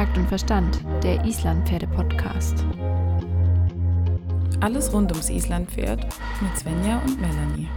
Takt 0.00 0.16
und 0.16 0.28
Verstand, 0.28 0.80
der 1.02 1.22
Islandpferde-Podcast. 1.26 2.64
Alles 4.60 4.90
rund 4.94 5.12
ums 5.12 5.28
Islandpferd 5.28 6.06
mit 6.40 6.58
Svenja 6.58 7.02
und 7.04 7.20
Melanie. 7.20 7.68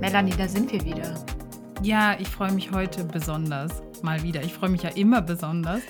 Melanie, 0.00 0.32
da 0.38 0.48
sind 0.48 0.72
wir 0.72 0.82
wieder. 0.82 1.14
Ja, 1.82 2.16
ich 2.18 2.28
freue 2.28 2.52
mich 2.52 2.72
heute 2.72 3.04
besonders. 3.04 3.82
Mal 4.00 4.22
wieder. 4.22 4.42
Ich 4.42 4.54
freue 4.54 4.70
mich 4.70 4.82
ja 4.82 4.90
immer 4.94 5.20
besonders. 5.20 5.82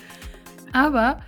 Aber 0.73 1.21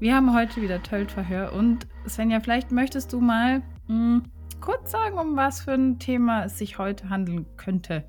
wir 0.00 0.14
haben 0.14 0.34
heute 0.34 0.60
wieder 0.60 0.82
Tölt-Verhör 0.82 1.52
und 1.52 1.86
Svenja, 2.08 2.40
vielleicht 2.40 2.72
möchtest 2.72 3.12
du 3.12 3.20
mal 3.20 3.60
mh, 3.86 3.88
hm, 3.88 4.22
kurz 4.60 4.90
sagen, 4.90 5.18
um 5.18 5.36
was 5.36 5.62
für 5.62 5.72
ein 5.72 5.98
Thema 5.98 6.44
es 6.44 6.58
sich 6.58 6.78
heute 6.78 7.10
handeln 7.10 7.46
könnte. 7.56 8.04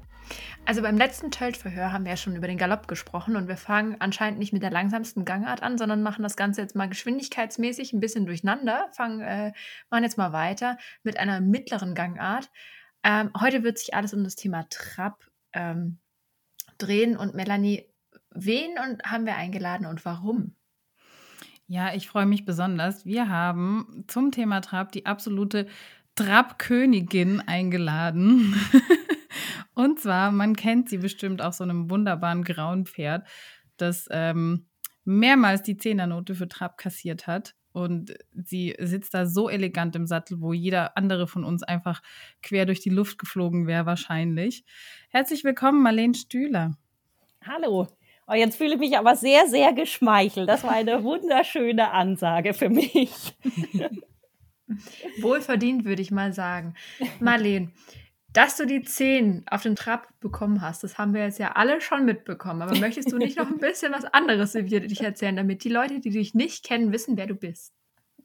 Also 0.65 0.81
beim 0.81 0.97
letzten 0.97 1.29
Tölt-Verhör 1.29 1.91
haben 1.91 2.05
wir 2.05 2.11
ja 2.11 2.17
schon 2.17 2.35
über 2.35 2.47
den 2.47 2.57
Galopp 2.57 2.87
gesprochen 2.87 3.35
und 3.35 3.47
wir 3.47 3.57
fangen 3.57 3.97
anscheinend 3.99 4.39
nicht 4.39 4.53
mit 4.53 4.63
der 4.63 4.71
langsamsten 4.71 5.25
Gangart 5.25 5.61
an, 5.61 5.77
sondern 5.77 6.01
machen 6.01 6.23
das 6.23 6.35
Ganze 6.35 6.61
jetzt 6.61 6.75
mal 6.75 6.89
geschwindigkeitsmäßig 6.89 7.93
ein 7.93 7.99
bisschen 7.99 8.25
durcheinander. 8.25 8.89
Fangen, 8.93 9.21
äh, 9.21 9.53
machen 9.91 10.03
jetzt 10.03 10.17
mal 10.17 10.33
weiter 10.33 10.77
mit 11.03 11.19
einer 11.19 11.41
mittleren 11.41 11.93
Gangart. 11.93 12.49
Ähm, 13.03 13.31
heute 13.39 13.63
wird 13.63 13.77
sich 13.77 13.93
alles 13.93 14.15
um 14.15 14.23
das 14.23 14.35
Thema 14.35 14.65
Trab 14.69 15.23
ähm, 15.53 15.99
drehen 16.79 17.15
und 17.15 17.35
Melanie, 17.35 17.87
wen 18.31 18.79
und 18.79 19.03
haben 19.03 19.27
wir 19.27 19.35
eingeladen 19.35 19.85
und 19.85 20.03
warum? 20.05 20.55
Ja, 21.67 21.95
ich 21.95 22.07
freue 22.07 22.27
mich 22.27 22.45
besonders. 22.45 23.05
Wir 23.05 23.27
haben 23.27 24.03
zum 24.07 24.31
Thema 24.31 24.61
Trab 24.61 24.91
die 24.91 25.07
absolute 25.07 25.65
Trab-Königin 26.13 27.41
eingeladen. 27.41 28.55
Und 29.73 29.99
zwar, 29.99 30.31
man 30.31 30.55
kennt 30.55 30.89
sie 30.89 30.99
bestimmt 30.99 31.41
auf 31.41 31.55
so 31.55 31.63
einem 31.63 31.89
wunderbaren 31.89 32.43
grauen 32.43 32.85
Pferd, 32.85 33.27
das 33.77 34.07
ähm, 34.11 34.67
mehrmals 35.05 35.63
die 35.63 35.75
Zehnernote 35.75 36.35
für 36.35 36.47
Trab 36.47 36.77
kassiert 36.77 37.25
hat. 37.25 37.55
Und 37.71 38.13
sie 38.31 38.75
sitzt 38.79 39.15
da 39.15 39.25
so 39.25 39.49
elegant 39.49 39.95
im 39.95 40.05
Sattel, 40.05 40.39
wo 40.39 40.53
jeder 40.53 40.95
andere 40.95 41.27
von 41.27 41.43
uns 41.43 41.63
einfach 41.63 42.01
quer 42.43 42.65
durch 42.65 42.79
die 42.79 42.91
Luft 42.91 43.17
geflogen 43.17 43.65
wäre, 43.65 43.87
wahrscheinlich. 43.87 44.63
Herzlich 45.09 45.43
willkommen, 45.43 45.81
Marlene 45.81 46.13
Stühler. 46.13 46.77
Hallo. 47.45 47.87
Oh, 48.27 48.33
jetzt 48.33 48.55
fühle 48.57 48.73
ich 48.73 48.79
mich 48.79 48.97
aber 48.97 49.15
sehr, 49.15 49.47
sehr 49.47 49.73
geschmeichelt. 49.73 50.49
Das 50.49 50.63
war 50.63 50.71
eine 50.71 51.03
wunderschöne 51.03 51.91
Ansage 51.91 52.53
für 52.53 52.69
mich. 52.69 53.35
Wohlverdient, 55.21 55.85
würde 55.85 56.01
ich 56.01 56.09
mal 56.09 56.33
sagen. 56.33 56.73
Marlene, 57.19 57.71
dass 58.33 58.57
du 58.57 58.65
die 58.65 58.81
10 58.81 59.45
auf 59.49 59.61
den 59.61 59.75
Trab 59.75 60.07
bekommen 60.19 60.61
hast, 60.61 60.83
das 60.83 60.97
haben 60.97 61.13
wir 61.13 61.23
jetzt 61.23 61.39
ja 61.39 61.51
alle 61.53 61.79
schon 61.81 62.03
mitbekommen. 62.03 62.63
Aber 62.63 62.77
möchtest 62.79 63.11
du 63.11 63.17
nicht 63.17 63.37
noch 63.37 63.47
ein 63.47 63.59
bisschen 63.59 63.93
was 63.93 64.05
anderes 64.05 64.55
über 64.55 64.79
dich 64.79 65.01
erzählen, 65.01 65.35
damit 65.35 65.63
die 65.63 65.69
Leute, 65.69 65.99
die 65.99 66.09
dich 66.09 66.33
nicht 66.33 66.65
kennen, 66.65 66.91
wissen, 66.91 67.17
wer 67.17 67.27
du 67.27 67.35
bist? 67.35 67.73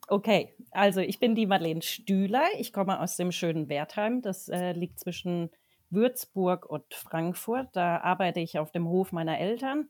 Okay, 0.09 0.53
also 0.73 1.01
ich 1.01 1.21
bin 1.21 1.35
die 1.35 1.47
Marlene 1.47 1.83
Stühler. 1.83 2.45
Ich 2.59 2.73
komme 2.73 3.01
aus 3.01 3.17
dem 3.17 3.31
schönen 3.33 3.69
Wertheim. 3.69 4.23
Das 4.23 4.49
äh, 4.49 4.73
liegt 4.73 4.99
zwischen 4.99 5.51
Würzburg 5.91 6.67
und 6.67 6.95
Frankfurt. 6.95 7.69
Da 7.75 7.99
arbeite 7.99 8.41
ich 8.41 8.59
auf 8.59 8.73
dem 8.73 8.89
Hof 8.89 9.13
meiner 9.13 9.39
Eltern. 9.39 9.89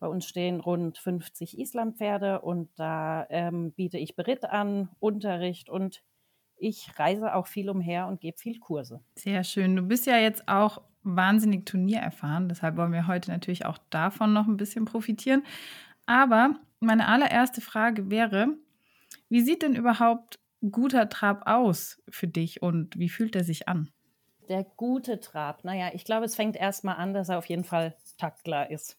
Bei 0.00 0.06
uns 0.06 0.26
stehen 0.26 0.60
rund 0.60 0.98
50 0.98 1.58
Islandpferde 1.58 2.40
und 2.40 2.70
da 2.76 3.26
ähm, 3.30 3.72
biete 3.72 3.98
ich 3.98 4.14
Beritt 4.14 4.44
an, 4.44 4.90
Unterricht 5.00 5.68
und 5.70 6.02
ich 6.56 6.98
reise 6.98 7.34
auch 7.34 7.46
viel 7.46 7.70
umher 7.70 8.06
und 8.06 8.20
gebe 8.20 8.38
viel 8.38 8.58
Kurse. 8.58 9.00
Sehr 9.16 9.44
schön. 9.44 9.76
Du 9.76 9.82
bist 9.82 10.06
ja 10.06 10.18
jetzt 10.18 10.46
auch 10.48 10.82
wahnsinnig 11.02 11.66
turniererfahren, 11.66 12.48
deshalb 12.48 12.76
wollen 12.76 12.92
wir 12.92 13.06
heute 13.06 13.30
natürlich 13.30 13.64
auch 13.64 13.78
davon 13.90 14.32
noch 14.32 14.46
ein 14.46 14.56
bisschen 14.56 14.84
profitieren. 14.84 15.42
Aber 16.06 16.54
meine 16.80 17.08
allererste 17.08 17.60
Frage 17.60 18.10
wäre, 18.10 18.56
wie 19.28 19.40
sieht 19.40 19.62
denn 19.62 19.74
überhaupt 19.74 20.38
guter 20.70 21.08
Trab 21.08 21.46
aus 21.46 22.02
für 22.08 22.28
dich 22.28 22.62
und 22.62 22.98
wie 22.98 23.08
fühlt 23.08 23.36
er 23.36 23.44
sich 23.44 23.68
an? 23.68 23.90
Der 24.48 24.64
gute 24.64 25.20
Trab, 25.20 25.64
naja, 25.64 25.90
ich 25.92 26.04
glaube, 26.04 26.24
es 26.24 26.34
fängt 26.34 26.56
erstmal 26.56 26.96
an, 26.96 27.12
dass 27.12 27.28
er 27.28 27.38
auf 27.38 27.46
jeden 27.46 27.64
Fall 27.64 27.94
taktklar 28.16 28.70
ist. 28.70 28.98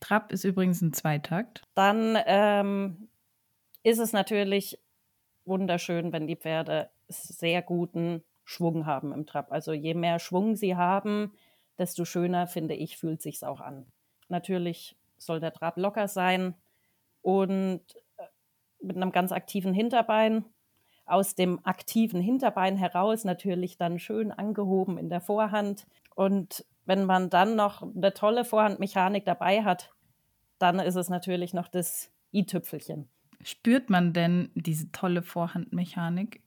Trab 0.00 0.32
ist 0.32 0.44
übrigens 0.44 0.80
ein 0.82 0.92
Zweitakt. 0.92 1.62
Dann 1.74 2.16
ähm, 2.26 3.08
ist 3.82 3.98
es 3.98 4.12
natürlich 4.12 4.78
wunderschön, 5.44 6.12
wenn 6.12 6.26
die 6.26 6.36
Pferde 6.36 6.90
sehr 7.08 7.62
guten 7.62 8.22
Schwung 8.44 8.86
haben 8.86 9.12
im 9.12 9.26
Trab. 9.26 9.50
Also 9.50 9.72
je 9.72 9.94
mehr 9.94 10.18
Schwung 10.18 10.54
sie 10.54 10.76
haben, 10.76 11.32
desto 11.78 12.04
schöner, 12.04 12.46
finde 12.46 12.74
ich, 12.74 12.96
fühlt 12.96 13.22
sich's 13.22 13.42
auch 13.42 13.60
an. 13.60 13.86
Natürlich 14.28 14.96
soll 15.18 15.40
der 15.40 15.52
Trab 15.52 15.76
locker 15.78 16.08
sein 16.08 16.54
und 17.22 17.82
äh, 18.18 18.24
mit 18.80 18.96
einem 18.96 19.12
ganz 19.12 19.32
aktiven 19.32 19.74
Hinterbein 19.74 20.44
aus 21.06 21.34
dem 21.34 21.64
aktiven 21.64 22.20
Hinterbein 22.20 22.76
heraus 22.76 23.24
natürlich 23.24 23.78
dann 23.78 23.98
schön 23.98 24.32
angehoben 24.32 24.98
in 24.98 25.08
der 25.08 25.20
Vorhand. 25.20 25.86
Und 26.14 26.64
wenn 26.84 27.04
man 27.04 27.30
dann 27.30 27.56
noch 27.56 27.82
eine 27.82 28.12
tolle 28.12 28.44
Vorhandmechanik 28.44 29.24
dabei 29.24 29.62
hat, 29.62 29.92
dann 30.58 30.78
ist 30.80 30.96
es 30.96 31.08
natürlich 31.08 31.54
noch 31.54 31.68
das 31.68 32.10
i-Tüpfelchen. 32.32 33.08
Spürt 33.42 33.90
man 33.90 34.12
denn 34.12 34.50
diese 34.54 34.90
tolle 34.92 35.22
Vorhandmechanik? 35.22 36.42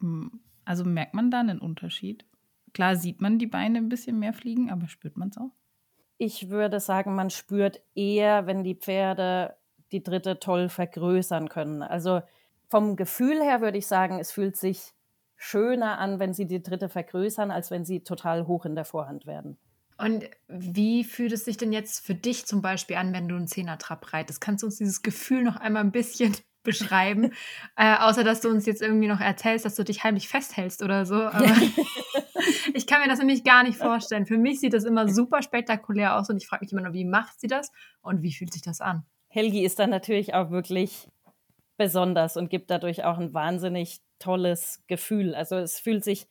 Also 0.65 0.83
merkt 0.83 1.13
man 1.13 1.31
da 1.31 1.39
einen 1.39 1.59
Unterschied? 1.59 2.25
Klar 2.73 2.95
sieht 2.95 3.21
man 3.21 3.39
die 3.39 3.47
Beine 3.47 3.77
ein 3.77 3.89
bisschen 3.89 4.19
mehr 4.19 4.33
fliegen, 4.33 4.69
aber 4.69 4.87
spürt 4.87 5.17
man 5.17 5.29
es 5.29 5.37
auch? 5.37 5.51
Ich 6.17 6.49
würde 6.49 6.79
sagen, 6.79 7.15
man 7.15 7.29
spürt 7.29 7.81
eher, 7.95 8.45
wenn 8.45 8.63
die 8.63 8.75
Pferde 8.75 9.55
die 9.91 10.03
dritte 10.03 10.39
toll 10.39 10.69
vergrößern 10.69 11.49
können. 11.49 11.81
Also 11.81 12.21
vom 12.69 12.95
Gefühl 12.95 13.41
her 13.41 13.61
würde 13.61 13.77
ich 13.77 13.87
sagen, 13.87 14.19
es 14.19 14.31
fühlt 14.31 14.55
sich 14.55 14.93
schöner 15.35 15.97
an, 15.97 16.19
wenn 16.19 16.33
sie 16.33 16.45
die 16.45 16.61
dritte 16.61 16.89
vergrößern, 16.89 17.49
als 17.49 17.71
wenn 17.71 17.85
sie 17.85 18.03
total 18.03 18.45
hoch 18.45 18.65
in 18.65 18.75
der 18.75 18.85
Vorhand 18.85 19.25
werden. 19.25 19.57
Und 19.97 20.29
wie 20.47 21.03
fühlt 21.03 21.33
es 21.33 21.45
sich 21.45 21.57
denn 21.57 21.73
jetzt 21.73 22.05
für 22.05 22.15
dich 22.15 22.45
zum 22.45 22.61
Beispiel 22.61 22.95
an, 22.95 23.13
wenn 23.13 23.27
du 23.27 23.35
einen 23.35 23.47
Zehner-Trab 23.47 24.13
reitest? 24.13 24.39
Kannst 24.39 24.63
du 24.63 24.67
uns 24.67 24.77
dieses 24.77 25.01
Gefühl 25.01 25.43
noch 25.43 25.57
einmal 25.57 25.83
ein 25.83 25.91
bisschen 25.91 26.35
beschreiben? 26.63 27.33
äh, 27.75 27.97
außer, 27.97 28.23
dass 28.23 28.41
du 28.41 28.49
uns 28.49 28.65
jetzt 28.65 28.81
irgendwie 28.81 29.07
noch 29.07 29.19
erzählst, 29.19 29.65
dass 29.65 29.75
du 29.75 29.83
dich 29.83 30.03
heimlich 30.03 30.29
festhältst 30.29 30.83
oder 30.83 31.05
so. 31.05 31.15
Aber 31.23 31.51
ich 32.73 32.87
kann 32.87 33.01
mir 33.01 33.09
das 33.09 33.19
nämlich 33.19 33.43
gar 33.43 33.63
nicht 33.63 33.77
vorstellen. 33.77 34.25
Für 34.25 34.37
mich 34.37 34.61
sieht 34.61 34.73
das 34.73 34.85
immer 34.85 35.09
super 35.09 35.41
spektakulär 35.41 36.17
aus 36.17 36.29
und 36.29 36.37
ich 36.37 36.47
frage 36.47 36.63
mich 36.63 36.71
immer 36.71 36.81
nur, 36.81 36.93
wie 36.93 37.05
macht 37.05 37.39
sie 37.41 37.47
das 37.47 37.71
und 38.01 38.21
wie 38.21 38.33
fühlt 38.33 38.53
sich 38.53 38.61
das 38.61 38.79
an? 38.79 39.05
Helgi 39.27 39.63
ist 39.63 39.79
dann 39.79 39.89
natürlich 39.89 40.33
auch 40.33 40.49
wirklich 40.49 41.07
besonders 41.79 42.35
und 42.37 42.49
gibt 42.49 42.69
dadurch 42.69 43.05
auch 43.05 43.17
ein 43.17 43.33
wahnsinnig 43.33 44.01
tolles 44.19 44.83
Gefühl. 44.87 45.33
Also 45.33 45.55
es 45.55 45.79
fühlt 45.79 46.03
sich 46.03 46.27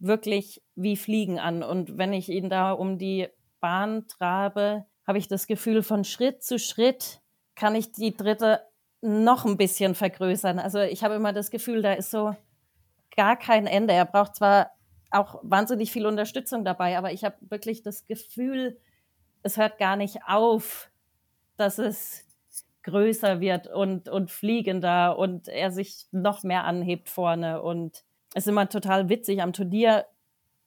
wirklich 0.00 0.60
wie 0.74 0.96
Fliegen 0.96 1.38
an. 1.38 1.62
Und 1.62 1.96
wenn 1.96 2.12
ich 2.12 2.28
ihn 2.28 2.50
da 2.50 2.72
um 2.72 2.98
die 2.98 3.28
Bahn 3.60 4.06
trabe, 4.08 4.84
habe 5.06 5.18
ich 5.18 5.28
das 5.28 5.46
Gefühl, 5.46 5.82
von 5.82 6.04
Schritt 6.04 6.42
zu 6.42 6.58
Schritt 6.58 7.20
kann 7.54 7.76
ich 7.76 7.92
die 7.92 8.16
dritte 8.16 8.60
noch 9.00 9.44
ein 9.46 9.56
bisschen 9.56 9.94
vergrößern. 9.94 10.58
Also 10.58 10.80
ich 10.80 11.04
habe 11.04 11.14
immer 11.14 11.32
das 11.32 11.50
Gefühl, 11.50 11.80
da 11.80 11.92
ist 11.92 12.10
so 12.10 12.34
gar 13.16 13.36
kein 13.36 13.68
Ende. 13.68 13.94
Er 13.94 14.04
braucht 14.04 14.34
zwar 14.34 14.72
auch 15.12 15.38
wahnsinnig 15.42 15.92
viel 15.92 16.06
Unterstützung 16.06 16.64
dabei, 16.64 16.98
aber 16.98 17.12
ich 17.12 17.24
habe 17.24 17.36
wirklich 17.40 17.82
das 17.82 18.04
Gefühl, 18.04 18.78
es 19.44 19.56
hört 19.56 19.78
gar 19.78 19.94
nicht 19.94 20.18
auf, 20.26 20.90
dass 21.56 21.78
es 21.78 22.27
größer 22.88 23.40
wird 23.40 23.66
und, 23.66 24.08
und 24.08 24.30
fliegender 24.30 25.18
und 25.18 25.48
er 25.48 25.70
sich 25.70 26.06
noch 26.10 26.42
mehr 26.42 26.64
anhebt 26.64 27.08
vorne. 27.08 27.62
Und 27.62 28.04
es 28.34 28.44
ist 28.44 28.48
immer 28.48 28.68
total 28.68 29.08
witzig 29.08 29.42
am 29.42 29.52
Turnier. 29.52 30.06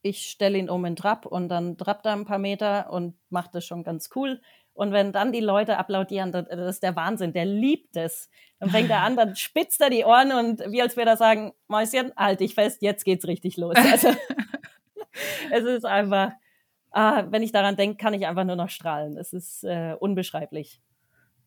Ich 0.02 0.30
stelle 0.30 0.58
ihn 0.58 0.70
um 0.70 0.84
in 0.84 0.96
Trab 0.96 1.26
und 1.26 1.48
dann 1.48 1.76
trappt 1.76 2.06
er 2.06 2.12
ein 2.12 2.24
paar 2.24 2.38
Meter 2.38 2.92
und 2.92 3.14
macht 3.30 3.54
das 3.54 3.64
schon 3.64 3.84
ganz 3.84 4.10
cool. 4.14 4.40
Und 4.74 4.92
wenn 4.92 5.12
dann 5.12 5.32
die 5.32 5.40
Leute 5.40 5.76
applaudieren, 5.76 6.32
das, 6.32 6.46
ist 6.48 6.82
der 6.82 6.96
Wahnsinn, 6.96 7.32
der 7.32 7.44
liebt 7.44 7.96
es. 7.96 8.30
Dann 8.58 8.70
fängt 8.70 8.90
er 8.90 9.02
an, 9.02 9.16
dann 9.16 9.36
spitzt 9.36 9.80
er 9.80 9.90
die 9.90 10.04
Ohren 10.04 10.32
und 10.32 10.60
wie 10.72 10.80
als 10.80 10.96
würde 10.96 11.10
er 11.10 11.16
sagen, 11.16 11.52
Mäuschen, 11.68 12.12
halt 12.16 12.40
dich 12.40 12.54
fest, 12.54 12.80
jetzt 12.80 13.04
geht's 13.04 13.26
richtig 13.26 13.56
los. 13.56 13.76
Also, 13.76 14.08
es 15.50 15.64
ist 15.64 15.84
einfach, 15.84 16.32
ah, 16.90 17.24
wenn 17.28 17.42
ich 17.42 17.52
daran 17.52 17.76
denke, 17.76 17.96
kann 17.96 18.14
ich 18.14 18.26
einfach 18.26 18.44
nur 18.44 18.56
noch 18.56 18.70
strahlen. 18.70 19.16
Es 19.18 19.32
ist 19.32 19.62
äh, 19.64 19.94
unbeschreiblich. 19.98 20.80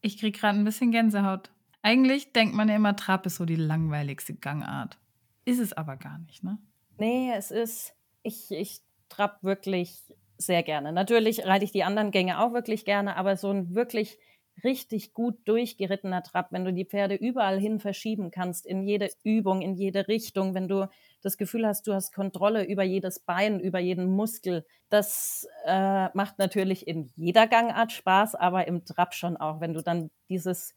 Ich 0.05 0.19
kriege 0.19 0.37
gerade 0.37 0.59
ein 0.59 0.63
bisschen 0.63 0.91
Gänsehaut. 0.91 1.49
Eigentlich 1.81 2.31
denkt 2.31 2.53
man 2.53 2.69
ja 2.69 2.75
immer, 2.75 2.95
Trab 2.95 3.25
ist 3.25 3.37
so 3.37 3.45
die 3.45 3.55
langweiligste 3.55 4.35
Gangart. 4.35 4.99
Ist 5.45 5.57
es 5.57 5.73
aber 5.73 5.97
gar 5.97 6.19
nicht, 6.19 6.43
ne? 6.43 6.59
Nee, 6.99 7.31
es 7.35 7.49
ist, 7.49 7.95
ich, 8.21 8.51
ich 8.51 8.81
trab 9.09 9.41
wirklich 9.41 10.03
sehr 10.37 10.61
gerne. 10.61 10.93
Natürlich 10.93 11.47
reite 11.47 11.65
ich 11.65 11.71
die 11.71 11.83
anderen 11.83 12.11
Gänge 12.11 12.39
auch 12.39 12.53
wirklich 12.53 12.85
gerne, 12.85 13.17
aber 13.17 13.35
so 13.35 13.49
ein 13.49 13.73
wirklich 13.73 14.19
richtig 14.63 15.13
gut 15.13 15.35
durchgerittener 15.45 16.23
Trab, 16.23 16.51
wenn 16.51 16.65
du 16.65 16.73
die 16.73 16.85
Pferde 16.85 17.15
überall 17.15 17.59
hin 17.59 17.79
verschieben 17.79 18.31
kannst, 18.31 18.65
in 18.65 18.83
jede 18.83 19.09
Übung, 19.23 19.61
in 19.61 19.75
jede 19.75 20.07
Richtung, 20.07 20.53
wenn 20.53 20.67
du 20.67 20.87
das 21.21 21.37
Gefühl 21.37 21.67
hast, 21.67 21.87
du 21.87 21.93
hast 21.93 22.13
Kontrolle 22.13 22.63
über 22.63 22.83
jedes 22.83 23.19
Bein, 23.19 23.59
über 23.59 23.79
jeden 23.79 24.05
Muskel. 24.05 24.65
Das 24.89 25.47
äh, 25.65 26.09
macht 26.13 26.39
natürlich 26.39 26.87
in 26.87 27.11
jeder 27.15 27.47
Gangart 27.47 27.91
Spaß, 27.91 28.35
aber 28.35 28.67
im 28.67 28.85
Trab 28.85 29.13
schon 29.13 29.35
auch, 29.37 29.59
wenn 29.59 29.73
du 29.73 29.81
dann 29.81 30.09
dieses, 30.29 30.75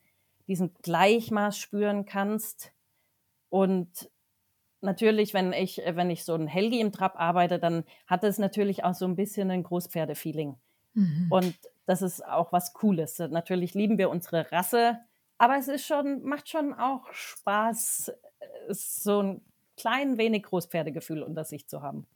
diesen 0.49 0.75
Gleichmaß 0.83 1.59
spüren 1.59 2.05
kannst. 2.05 2.73
Und 3.51 4.11
natürlich, 4.81 5.35
wenn 5.35 5.53
ich, 5.53 5.83
wenn 5.87 6.11
ich 6.11 6.25
so 6.25 6.35
ein 6.35 6.47
Helgi 6.47 6.81
im 6.81 6.93
Trab 6.93 7.19
arbeite, 7.19 7.59
dann 7.59 7.85
hat 8.07 8.25
es 8.25 8.39
natürlich 8.39 8.85
auch 8.85 8.95
so 8.95 9.05
ein 9.07 9.17
bisschen 9.17 9.51
ein 9.51 9.63
Großpferdefeeling. 9.63 10.57
Mhm. 10.95 11.27
Und 11.31 11.55
das 11.89 12.03
ist 12.03 12.23
auch 12.23 12.53
was 12.53 12.75
Cooles. 12.75 13.19
Natürlich 13.19 13.73
lieben 13.73 13.97
wir 13.97 14.11
unsere 14.11 14.53
Rasse, 14.53 14.99
aber 15.39 15.57
es 15.57 15.69
ist 15.69 15.87
schon, 15.87 16.23
macht 16.23 16.47
schon 16.51 16.75
auch 16.75 17.11
Spaß, 17.13 18.13
so 18.69 19.23
ein 19.23 19.41
klein 19.79 20.19
wenig 20.19 20.43
Großpferdegefühl 20.43 21.23
unter 21.23 21.45
sich 21.45 21.67
zu 21.67 21.81
haben. 21.81 22.07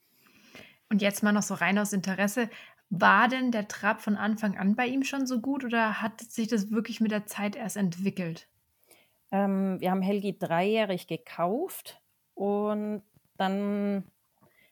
Und 0.91 1.01
jetzt 1.01 1.23
mal 1.23 1.33
noch 1.33 1.43
so 1.43 1.55
rein 1.55 1.79
aus 1.79 1.95
Interesse. 1.95 2.51
War 2.91 3.29
denn 3.29 3.51
der 3.51 3.67
Trab 3.67 4.03
von 4.03 4.17
Anfang 4.17 4.59
an 4.59 4.77
bei 4.77 4.87
ihm 4.87 5.05
schon 5.05 5.27
so 5.27 5.41
gut 5.41 5.65
oder 5.65 6.03
hat 6.03 6.21
sich 6.21 6.49
das 6.49 6.71
wirklich 6.71 7.01
mit 7.01 7.11
der 7.11 7.25
Zeit 7.25 7.57
erst 7.57 7.79
entwickelt? 7.79 8.49
Ähm, 9.31 9.81
wir 9.81 9.91
haben 9.91 10.03
Helgi 10.03 10.39
dreijährig 10.39 11.07
gekauft 11.07 12.03
und 12.35 13.03
dann 13.39 14.05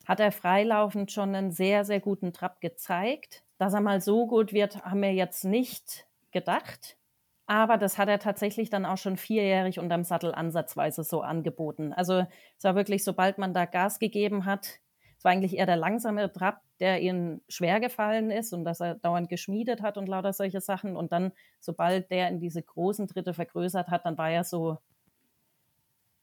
hat 0.04 0.20
er 0.20 0.30
freilaufend 0.30 1.10
schon 1.10 1.34
einen 1.34 1.52
sehr, 1.52 1.86
sehr 1.86 2.00
guten 2.00 2.34
Trab 2.34 2.60
gezeigt. 2.60 3.44
Dass 3.60 3.74
er 3.74 3.82
mal 3.82 4.00
so 4.00 4.26
gut 4.26 4.54
wird, 4.54 4.82
haben 4.86 5.02
wir 5.02 5.12
jetzt 5.12 5.44
nicht 5.44 6.06
gedacht. 6.30 6.96
Aber 7.44 7.76
das 7.76 7.98
hat 7.98 8.08
er 8.08 8.18
tatsächlich 8.18 8.70
dann 8.70 8.86
auch 8.86 8.96
schon 8.96 9.18
vierjährig 9.18 9.78
unterm 9.78 10.02
Sattel 10.02 10.34
ansatzweise 10.34 11.04
so 11.04 11.20
angeboten. 11.20 11.92
Also 11.92 12.24
es 12.56 12.64
war 12.64 12.74
wirklich, 12.74 13.04
sobald 13.04 13.36
man 13.36 13.52
da 13.52 13.66
Gas 13.66 13.98
gegeben 13.98 14.46
hat, 14.46 14.80
es 15.18 15.24
war 15.24 15.32
eigentlich 15.32 15.58
eher 15.58 15.66
der 15.66 15.76
langsame 15.76 16.32
Trab, 16.32 16.62
der 16.78 17.02
ihm 17.02 17.42
schwer 17.50 17.80
gefallen 17.80 18.30
ist 18.30 18.54
und 18.54 18.64
dass 18.64 18.80
er 18.80 18.94
dauernd 18.94 19.28
geschmiedet 19.28 19.82
hat 19.82 19.98
und 19.98 20.08
lauter 20.08 20.32
solche 20.32 20.62
Sachen. 20.62 20.96
Und 20.96 21.12
dann, 21.12 21.32
sobald 21.60 22.10
der 22.10 22.28
in 22.28 22.40
diese 22.40 22.62
großen 22.62 23.08
Tritte 23.08 23.34
vergrößert 23.34 23.88
hat, 23.88 24.06
dann 24.06 24.16
war 24.16 24.30
er 24.30 24.44
so 24.44 24.78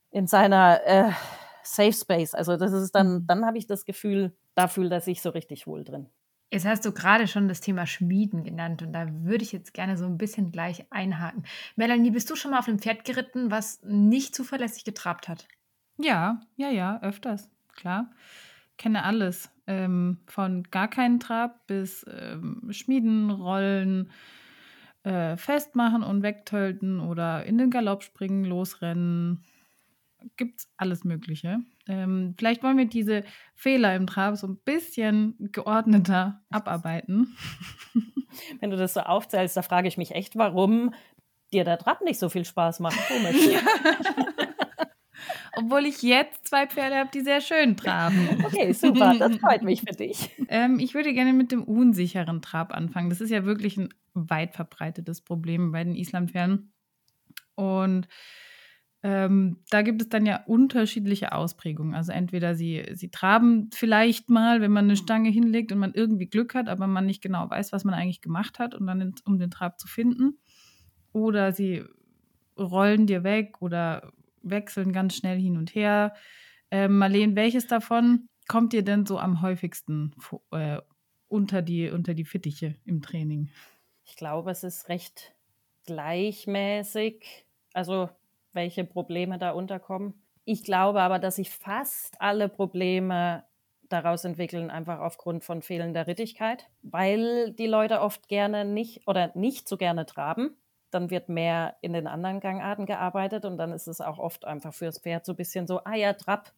in 0.09 0.25
seiner 0.25 0.81
äh, 0.87 1.11
Safe 1.61 1.93
Space. 1.93 2.33
Also 2.33 2.57
das 2.57 2.71
ist 2.71 2.95
dann, 2.95 3.13
mhm. 3.13 3.27
dann 3.27 3.45
habe 3.45 3.59
ich 3.59 3.67
das 3.67 3.85
Gefühl, 3.85 4.35
da 4.55 4.67
fühlt 4.67 4.91
er 4.91 5.01
sich 5.01 5.21
so 5.21 5.29
richtig 5.29 5.67
wohl 5.67 5.83
drin. 5.83 6.09
Jetzt 6.49 6.65
hast 6.65 6.85
du 6.85 6.93
gerade 6.93 7.27
schon 7.27 7.49
das 7.49 7.59
Thema 7.59 7.85
Schmieden 7.85 8.43
genannt 8.43 8.81
und 8.81 8.93
da 8.93 9.07
würde 9.09 9.43
ich 9.43 9.51
jetzt 9.51 9.73
gerne 9.73 9.97
so 9.97 10.05
ein 10.05 10.17
bisschen 10.17 10.51
gleich 10.51 10.85
einhaken. 10.91 11.43
Melanie, 11.75 12.11
bist 12.11 12.29
du 12.29 12.35
schon 12.35 12.51
mal 12.51 12.59
auf 12.59 12.69
einem 12.69 12.79
Pferd 12.79 13.03
geritten, 13.03 13.51
was 13.51 13.81
nicht 13.83 14.33
zuverlässig 14.33 14.85
getrabt 14.85 15.27
hat? 15.27 15.47
Ja, 15.97 16.39
ja, 16.55 16.69
ja, 16.69 17.01
öfters, 17.01 17.49
klar. 17.75 18.11
Kenne 18.77 19.03
alles. 19.03 19.49
Ähm, 19.65 20.19
von 20.27 20.63
gar 20.71 20.87
keinen 20.87 21.19
Trab 21.19 21.67
bis 21.67 22.05
ähm, 22.09 22.69
Schmieden, 22.71 23.29
Rollen, 23.29 24.11
äh, 25.03 25.35
festmachen 25.35 26.03
und 26.03 26.23
wegtölten 26.23 27.01
oder 27.01 27.43
in 27.45 27.57
den 27.57 27.71
Galopp 27.71 28.03
springen, 28.03 28.45
losrennen. 28.45 29.43
Gibt's 30.35 30.69
alles 30.77 31.03
Mögliche. 31.03 31.59
Ähm, 31.87 32.35
vielleicht 32.37 32.63
wollen 32.63 32.77
wir 32.77 32.85
diese 32.85 33.23
Fehler 33.55 33.95
im 33.95 34.07
Trab 34.07 34.37
so 34.37 34.47
ein 34.47 34.57
bisschen 34.57 35.35
geordneter 35.51 36.41
abarbeiten. 36.49 37.35
Wenn 38.59 38.71
du 38.71 38.77
das 38.77 38.93
so 38.93 39.01
aufzählst, 39.01 39.57
da 39.57 39.61
frage 39.61 39.87
ich 39.87 39.97
mich 39.97 40.11
echt, 40.11 40.35
warum 40.35 40.93
dir 41.53 41.63
der 41.63 41.77
Trab 41.77 42.01
nicht 42.01 42.19
so 42.19 42.29
viel 42.29 42.45
Spaß 42.45 42.79
macht. 42.79 42.97
Komisch. 43.07 43.47
Ja. 43.57 43.61
Obwohl 45.55 45.85
ich 45.87 46.03
jetzt 46.03 46.47
zwei 46.47 46.67
Pferde 46.67 46.97
habe, 46.97 47.09
die 47.11 47.21
sehr 47.21 47.41
schön 47.41 47.75
traben. 47.75 48.43
Okay, 48.45 48.73
super, 48.73 49.15
das 49.17 49.35
freut 49.39 49.63
mich 49.63 49.81
für 49.81 49.95
dich. 49.95 50.29
Ähm, 50.49 50.77
ich 50.79 50.93
würde 50.93 51.13
gerne 51.13 51.33
mit 51.33 51.51
dem 51.51 51.63
unsicheren 51.63 52.43
Trab 52.43 52.73
anfangen. 52.73 53.09
Das 53.09 53.21
ist 53.21 53.31
ja 53.31 53.43
wirklich 53.43 53.75
ein 53.77 53.89
weit 54.13 54.53
verbreitetes 54.53 55.21
Problem 55.21 55.71
bei 55.71 55.83
den 55.83 55.95
Islampferden. 55.95 56.71
Und 57.55 58.07
ähm, 59.03 59.57
da 59.69 59.83
gibt 59.83 60.01
es 60.01 60.09
dann 60.09 60.25
ja 60.25 60.43
unterschiedliche 60.45 61.31
Ausprägungen. 61.31 61.93
Also 61.93 62.11
entweder 62.11 62.55
sie, 62.55 62.83
sie 62.93 63.09
traben 63.09 63.69
vielleicht 63.73 64.29
mal, 64.29 64.61
wenn 64.61 64.71
man 64.71 64.85
eine 64.85 64.97
Stange 64.97 65.29
hinlegt 65.29 65.71
und 65.71 65.79
man 65.79 65.93
irgendwie 65.93 66.27
Glück 66.27 66.55
hat, 66.55 66.67
aber 66.67 66.87
man 66.87 67.05
nicht 67.05 67.21
genau 67.21 67.49
weiß, 67.49 67.71
was 67.71 67.83
man 67.83 67.93
eigentlich 67.93 68.21
gemacht 68.21 68.59
hat, 68.59 68.73
und 68.73 68.87
dann 68.87 69.13
um 69.25 69.37
den 69.37 69.51
Trab 69.51 69.79
zu 69.79 69.87
finden. 69.87 70.39
Oder 71.13 71.51
sie 71.51 71.83
rollen 72.57 73.05
dir 73.05 73.23
weg 73.23 73.61
oder 73.61 74.11
wechseln 74.41 74.93
ganz 74.93 75.15
schnell 75.15 75.39
hin 75.39 75.57
und 75.57 75.75
her. 75.75 76.15
Ähm, 76.71 76.97
Marlene, 76.97 77.35
welches 77.35 77.67
davon 77.67 78.29
kommt 78.47 78.73
dir 78.73 78.83
denn 78.83 79.05
so 79.05 79.19
am 79.19 79.41
häufigsten 79.41 80.15
äh, 80.51 80.79
unter, 81.27 81.61
die, 81.61 81.89
unter 81.89 82.13
die 82.13 82.25
Fittiche 82.25 82.75
im 82.85 83.01
Training? 83.01 83.49
Ich 84.05 84.15
glaube, 84.15 84.51
es 84.51 84.63
ist 84.63 84.89
recht 84.89 85.35
gleichmäßig. 85.85 87.45
Also 87.73 88.09
welche 88.57 88.83
Probleme 88.83 89.37
da 89.37 89.51
unterkommen. 89.51 90.21
Ich 90.43 90.63
glaube 90.63 90.99
aber, 91.01 91.19
dass 91.19 91.37
sich 91.37 91.51
fast 91.51 92.19
alle 92.19 92.49
Probleme 92.49 93.43
daraus 93.87 94.25
entwickeln, 94.25 94.69
einfach 94.69 94.99
aufgrund 94.99 95.45
von 95.45 95.61
fehlender 95.61 96.07
Rittigkeit, 96.07 96.67
weil 96.81 97.51
die 97.53 97.67
Leute 97.67 98.01
oft 98.01 98.27
gerne 98.27 98.65
nicht 98.65 99.07
oder 99.07 99.31
nicht 99.35 99.69
so 99.69 99.77
gerne 99.77 100.05
traben. 100.05 100.57
Dann 100.89 101.09
wird 101.09 101.29
mehr 101.29 101.75
in 101.81 101.93
den 101.93 102.07
anderen 102.07 102.39
Gangarten 102.39 102.85
gearbeitet 102.85 103.45
und 103.45 103.57
dann 103.57 103.71
ist 103.71 103.87
es 103.87 104.01
auch 104.01 104.19
oft 104.19 104.43
einfach 104.45 104.73
fürs 104.73 104.99
Pferd 104.99 105.25
so 105.25 105.33
ein 105.33 105.37
bisschen 105.37 105.67
so, 105.67 105.81
ah 105.83 105.95
ja, 105.95 106.13
Trab, 106.13 106.51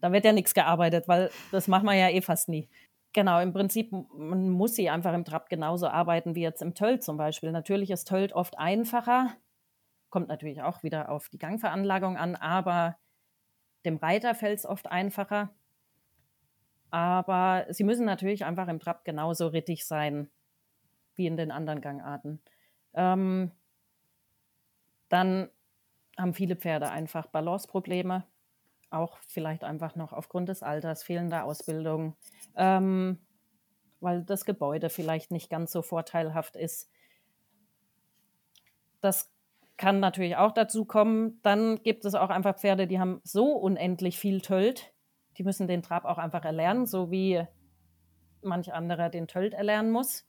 da 0.00 0.12
wird 0.12 0.24
ja 0.24 0.32
nichts 0.32 0.54
gearbeitet, 0.54 1.08
weil 1.08 1.30
das 1.50 1.66
machen 1.66 1.86
wir 1.86 1.94
ja 1.94 2.10
eh 2.10 2.20
fast 2.20 2.48
nie. 2.48 2.68
Genau, 3.14 3.40
im 3.40 3.52
Prinzip 3.52 3.90
man 3.90 4.50
muss 4.50 4.74
sie 4.74 4.90
einfach 4.90 5.14
im 5.14 5.24
Trab 5.24 5.48
genauso 5.48 5.88
arbeiten 5.88 6.34
wie 6.34 6.42
jetzt 6.42 6.60
im 6.60 6.74
Tölt 6.74 7.02
zum 7.02 7.16
Beispiel. 7.16 7.50
Natürlich 7.52 7.90
ist 7.90 8.06
Tölt 8.06 8.32
oft 8.32 8.58
einfacher, 8.58 9.30
Kommt 10.10 10.28
natürlich 10.28 10.62
auch 10.62 10.82
wieder 10.82 11.10
auf 11.10 11.28
die 11.28 11.38
Gangveranlagung 11.38 12.16
an, 12.16 12.34
aber 12.36 12.96
dem 13.84 13.96
Reiter 13.96 14.34
fällt 14.34 14.58
es 14.58 14.66
oft 14.66 14.86
einfacher. 14.86 15.50
Aber 16.90 17.66
sie 17.68 17.84
müssen 17.84 18.06
natürlich 18.06 18.44
einfach 18.44 18.68
im 18.68 18.80
Trab 18.80 19.04
genauso 19.04 19.48
rittig 19.48 19.86
sein 19.86 20.30
wie 21.14 21.26
in 21.26 21.36
den 21.36 21.50
anderen 21.50 21.80
Gangarten. 21.80 22.40
Ähm, 22.94 23.52
dann 25.08 25.50
haben 26.16 26.34
viele 26.34 26.56
Pferde 26.56 26.90
einfach 26.90 27.26
Balanceprobleme, 27.26 28.24
auch 28.90 29.18
vielleicht 29.26 29.64
einfach 29.64 29.96
noch 29.96 30.12
aufgrund 30.12 30.48
des 30.48 30.62
Alters, 30.62 31.02
fehlender 31.02 31.44
Ausbildung, 31.44 32.16
ähm, 32.56 33.18
weil 34.00 34.24
das 34.24 34.44
Gebäude 34.44 34.90
vielleicht 34.90 35.30
nicht 35.30 35.50
ganz 35.50 35.72
so 35.72 35.82
vorteilhaft 35.82 36.56
ist. 36.56 36.90
Das 39.00 39.30
kann 39.78 40.00
natürlich 40.00 40.36
auch 40.36 40.52
dazu 40.52 40.84
kommen. 40.84 41.40
Dann 41.42 41.82
gibt 41.82 42.04
es 42.04 42.14
auch 42.14 42.28
einfach 42.28 42.58
Pferde, 42.58 42.86
die 42.86 43.00
haben 43.00 43.20
so 43.24 43.52
unendlich 43.52 44.18
viel 44.18 44.42
Tölt. 44.42 44.92
Die 45.38 45.44
müssen 45.44 45.68
den 45.68 45.82
Trab 45.82 46.04
auch 46.04 46.18
einfach 46.18 46.44
erlernen, 46.44 46.84
so 46.84 47.10
wie 47.10 47.42
manch 48.42 48.74
anderer 48.74 49.08
den 49.08 49.28
Tölt 49.28 49.54
erlernen 49.54 49.90
muss. 49.90 50.26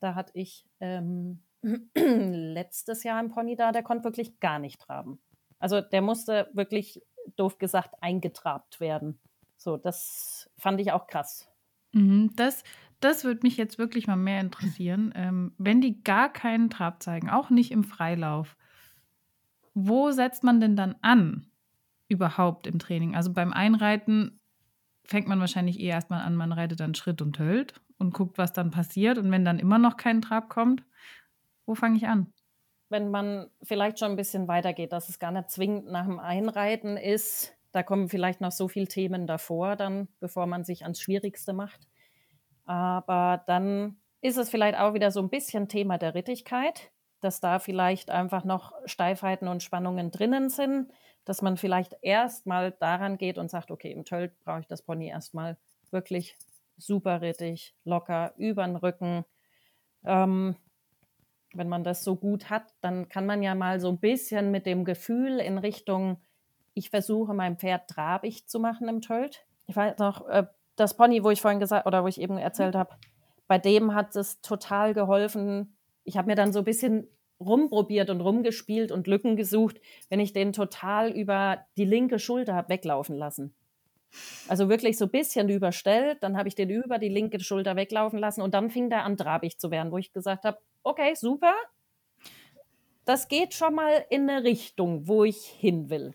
Da 0.00 0.14
hatte 0.14 0.32
ich 0.34 0.66
ähm, 0.80 1.42
letztes 1.94 3.04
Jahr 3.04 3.18
einen 3.18 3.30
Pony 3.30 3.56
da, 3.56 3.72
der 3.72 3.82
konnte 3.82 4.04
wirklich 4.04 4.40
gar 4.40 4.58
nicht 4.58 4.80
traben. 4.80 5.20
Also 5.58 5.80
der 5.80 6.02
musste 6.02 6.48
wirklich, 6.52 7.02
doof 7.36 7.58
gesagt, 7.58 7.94
eingetrabt 8.00 8.80
werden. 8.80 9.20
So, 9.58 9.76
das 9.76 10.50
fand 10.56 10.80
ich 10.80 10.92
auch 10.92 11.06
krass. 11.06 11.48
Mhm, 11.92 12.30
das, 12.36 12.62
das 13.00 13.24
würde 13.24 13.40
mich 13.42 13.56
jetzt 13.56 13.76
wirklich 13.76 14.06
mal 14.06 14.16
mehr 14.16 14.40
interessieren. 14.40 15.12
Ähm, 15.14 15.52
wenn 15.58 15.80
die 15.80 16.02
gar 16.02 16.32
keinen 16.32 16.70
Trab 16.70 17.02
zeigen, 17.02 17.28
auch 17.28 17.50
nicht 17.50 17.72
im 17.72 17.84
Freilauf, 17.84 18.56
wo 19.86 20.10
setzt 20.10 20.42
man 20.42 20.60
denn 20.60 20.74
dann 20.74 20.96
an 21.02 21.46
überhaupt 22.08 22.66
im 22.66 22.78
Training? 22.78 23.14
Also 23.14 23.32
beim 23.32 23.52
Einreiten 23.52 24.40
fängt 25.04 25.28
man 25.28 25.40
wahrscheinlich 25.40 25.78
eh 25.78 25.86
erstmal 25.86 26.22
an, 26.22 26.34
man 26.34 26.52
reitet 26.52 26.80
dann 26.80 26.94
Schritt 26.94 27.22
und 27.22 27.38
Hölt 27.38 27.80
und 27.98 28.12
guckt, 28.12 28.38
was 28.38 28.52
dann 28.52 28.70
passiert. 28.70 29.18
Und 29.18 29.30
wenn 29.30 29.44
dann 29.44 29.58
immer 29.58 29.78
noch 29.78 29.96
kein 29.96 30.20
Trab 30.20 30.48
kommt, 30.48 30.84
wo 31.64 31.74
fange 31.74 31.96
ich 31.96 32.06
an? 32.06 32.32
Wenn 32.88 33.10
man 33.10 33.50
vielleicht 33.62 33.98
schon 33.98 34.10
ein 34.10 34.16
bisschen 34.16 34.48
weitergeht, 34.48 34.92
dass 34.92 35.08
es 35.08 35.18
gar 35.18 35.30
nicht 35.30 35.50
zwingend 35.50 35.86
nach 35.86 36.06
dem 36.06 36.18
Einreiten 36.18 36.96
ist, 36.96 37.54
da 37.72 37.82
kommen 37.82 38.08
vielleicht 38.08 38.40
noch 38.40 38.52
so 38.52 38.66
viele 38.66 38.88
Themen 38.88 39.26
davor, 39.26 39.76
dann, 39.76 40.08
bevor 40.20 40.46
man 40.46 40.64
sich 40.64 40.82
ans 40.82 41.00
Schwierigste 41.00 41.52
macht. 41.52 41.86
Aber 42.64 43.44
dann 43.46 43.98
ist 44.22 44.38
es 44.38 44.50
vielleicht 44.50 44.78
auch 44.78 44.94
wieder 44.94 45.10
so 45.10 45.20
ein 45.20 45.28
bisschen 45.28 45.68
Thema 45.68 45.98
der 45.98 46.14
Rittigkeit 46.14 46.90
dass 47.20 47.40
da 47.40 47.58
vielleicht 47.58 48.10
einfach 48.10 48.44
noch 48.44 48.72
Steifheiten 48.84 49.48
und 49.48 49.62
Spannungen 49.62 50.10
drinnen 50.10 50.50
sind, 50.50 50.90
dass 51.24 51.42
man 51.42 51.56
vielleicht 51.56 51.96
erstmal 52.02 52.72
daran 52.72 53.18
geht 53.18 53.38
und 53.38 53.50
sagt, 53.50 53.70
okay, 53.70 53.92
im 53.92 54.04
Tölt 54.04 54.38
brauche 54.40 54.60
ich 54.60 54.66
das 54.66 54.82
Pony 54.82 55.08
erstmal 55.08 55.56
wirklich 55.90 56.36
super 56.76 57.20
rittig, 57.20 57.74
locker, 57.84 58.32
über 58.36 58.64
den 58.64 58.76
Rücken. 58.76 59.24
Ähm, 60.04 60.56
wenn 61.54 61.68
man 61.68 61.84
das 61.84 62.04
so 62.04 62.16
gut 62.16 62.50
hat, 62.50 62.64
dann 62.80 63.08
kann 63.08 63.26
man 63.26 63.42
ja 63.42 63.54
mal 63.54 63.80
so 63.80 63.88
ein 63.88 63.98
bisschen 63.98 64.50
mit 64.50 64.66
dem 64.66 64.84
Gefühl 64.84 65.40
in 65.40 65.58
Richtung, 65.58 66.20
ich 66.74 66.90
versuche 66.90 67.34
mein 67.34 67.56
Pferd 67.56 67.88
trabig 67.88 68.46
zu 68.46 68.60
machen 68.60 68.88
im 68.88 69.00
Tölt. 69.00 69.44
Ich 69.66 69.74
weiß 69.74 69.98
noch, 69.98 70.26
äh, 70.28 70.46
das 70.76 70.96
Pony, 70.96 71.24
wo 71.24 71.30
ich 71.30 71.40
vorhin 71.40 71.60
gesagt 71.60 71.86
oder 71.86 72.04
wo 72.04 72.08
ich 72.08 72.20
eben 72.20 72.38
erzählt 72.38 72.76
habe, 72.76 72.94
bei 73.48 73.58
dem 73.58 73.94
hat 73.94 74.14
es 74.14 74.40
total 74.40 74.94
geholfen. 74.94 75.76
Ich 76.08 76.16
habe 76.16 76.28
mir 76.28 76.36
dann 76.36 76.54
so 76.54 76.60
ein 76.60 76.64
bisschen 76.64 77.06
rumprobiert 77.38 78.08
und 78.08 78.22
rumgespielt 78.22 78.90
und 78.90 79.06
Lücken 79.06 79.36
gesucht, 79.36 79.78
wenn 80.08 80.20
ich 80.20 80.32
den 80.32 80.54
total 80.54 81.10
über 81.10 81.66
die 81.76 81.84
linke 81.84 82.18
Schulter 82.18 82.54
habe 82.54 82.70
weglaufen 82.70 83.14
lassen. 83.14 83.54
Also 84.48 84.70
wirklich 84.70 84.96
so 84.96 85.04
ein 85.04 85.10
bisschen 85.10 85.50
überstellt, 85.50 86.22
dann 86.22 86.38
habe 86.38 86.48
ich 86.48 86.54
den 86.54 86.70
über 86.70 86.98
die 86.98 87.10
linke 87.10 87.38
Schulter 87.40 87.76
weglaufen 87.76 88.18
lassen 88.18 88.40
und 88.40 88.54
dann 88.54 88.70
fing 88.70 88.88
der 88.88 89.04
an 89.04 89.18
trabig 89.18 89.58
zu 89.58 89.70
werden, 89.70 89.92
wo 89.92 89.98
ich 89.98 90.12
gesagt 90.14 90.44
habe, 90.44 90.58
okay, 90.82 91.14
super, 91.14 91.52
das 93.04 93.28
geht 93.28 93.52
schon 93.52 93.74
mal 93.74 94.06
in 94.08 94.28
eine 94.30 94.44
Richtung, 94.44 95.06
wo 95.06 95.24
ich 95.24 95.44
hin 95.44 95.90
will. 95.90 96.14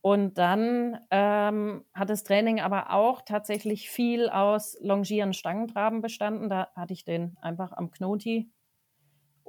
Und 0.00 0.38
dann 0.38 0.98
ähm, 1.10 1.84
hat 1.92 2.08
das 2.08 2.24
Training 2.24 2.60
aber 2.60 2.94
auch 2.94 3.20
tatsächlich 3.20 3.90
viel 3.90 4.30
aus 4.30 4.78
Longieren 4.80 5.34
Stangentraben 5.34 6.00
bestanden. 6.00 6.48
Da 6.48 6.68
hatte 6.74 6.94
ich 6.94 7.04
den 7.04 7.36
einfach 7.42 7.72
am 7.72 7.90
Knoti 7.90 8.50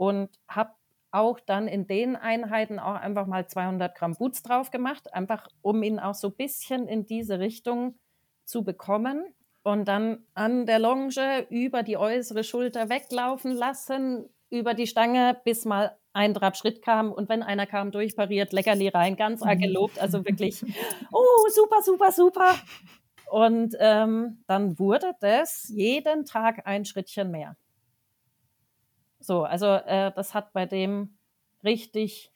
und 0.02 0.32
habe 0.48 0.72
auch 1.12 1.40
dann 1.40 1.68
in 1.68 1.86
den 1.86 2.16
Einheiten 2.16 2.80
auch 2.80 2.96
einfach 2.96 3.28
mal 3.28 3.46
200 3.46 3.94
Gramm 3.94 4.16
Boots 4.16 4.42
drauf 4.42 4.72
gemacht, 4.72 5.14
einfach 5.14 5.48
um 5.62 5.84
ihn 5.84 6.00
auch 6.00 6.16
so 6.16 6.30
ein 6.30 6.36
bisschen 6.36 6.88
in 6.88 7.06
diese 7.06 7.38
Richtung 7.40 8.00
zu 8.44 8.64
bekommen 8.64 9.24
und 9.62 9.88
dann 9.88 10.26
an 10.34 10.66
der 10.66 10.80
Longe 10.80 11.46
über 11.52 11.84
die 11.84 11.98
äußere 11.98 12.44
Schulter 12.44 12.90
weglaufen 12.90 13.52
lassen, 13.52 14.28
über 14.50 14.74
die 14.74 14.88
Stange, 14.88 15.40
bis 15.46 15.66
mal 15.66 15.96
ein 16.14 16.34
Trabschritt 16.34 16.82
kam 16.82 17.12
und 17.12 17.30
wenn 17.30 17.44
einer 17.44 17.68
kam, 17.68 17.92
durchpariert, 17.92 18.54
Leckerli 18.54 18.88
rein, 18.88 19.16
ganz 19.16 19.44
arg 19.44 19.60
gelobt, 19.60 20.00
also 20.00 20.26
wirklich, 20.26 20.64
oh, 21.12 21.48
super, 21.54 21.84
super, 21.84 22.12
super. 22.12 22.56
Und 23.30 23.76
ähm, 23.80 24.44
dann 24.48 24.80
wurde 24.80 25.12
das 25.20 25.70
jeden 25.70 26.26
Tag 26.26 26.66
ein 26.66 26.86
Schrittchen 26.86 27.30
mehr. 27.30 27.56
So, 29.22 29.44
also 29.44 29.68
äh, 29.68 30.12
das 30.14 30.34
hat 30.34 30.54
bei 30.54 30.66
dem 30.66 31.18
richtig 31.64 32.32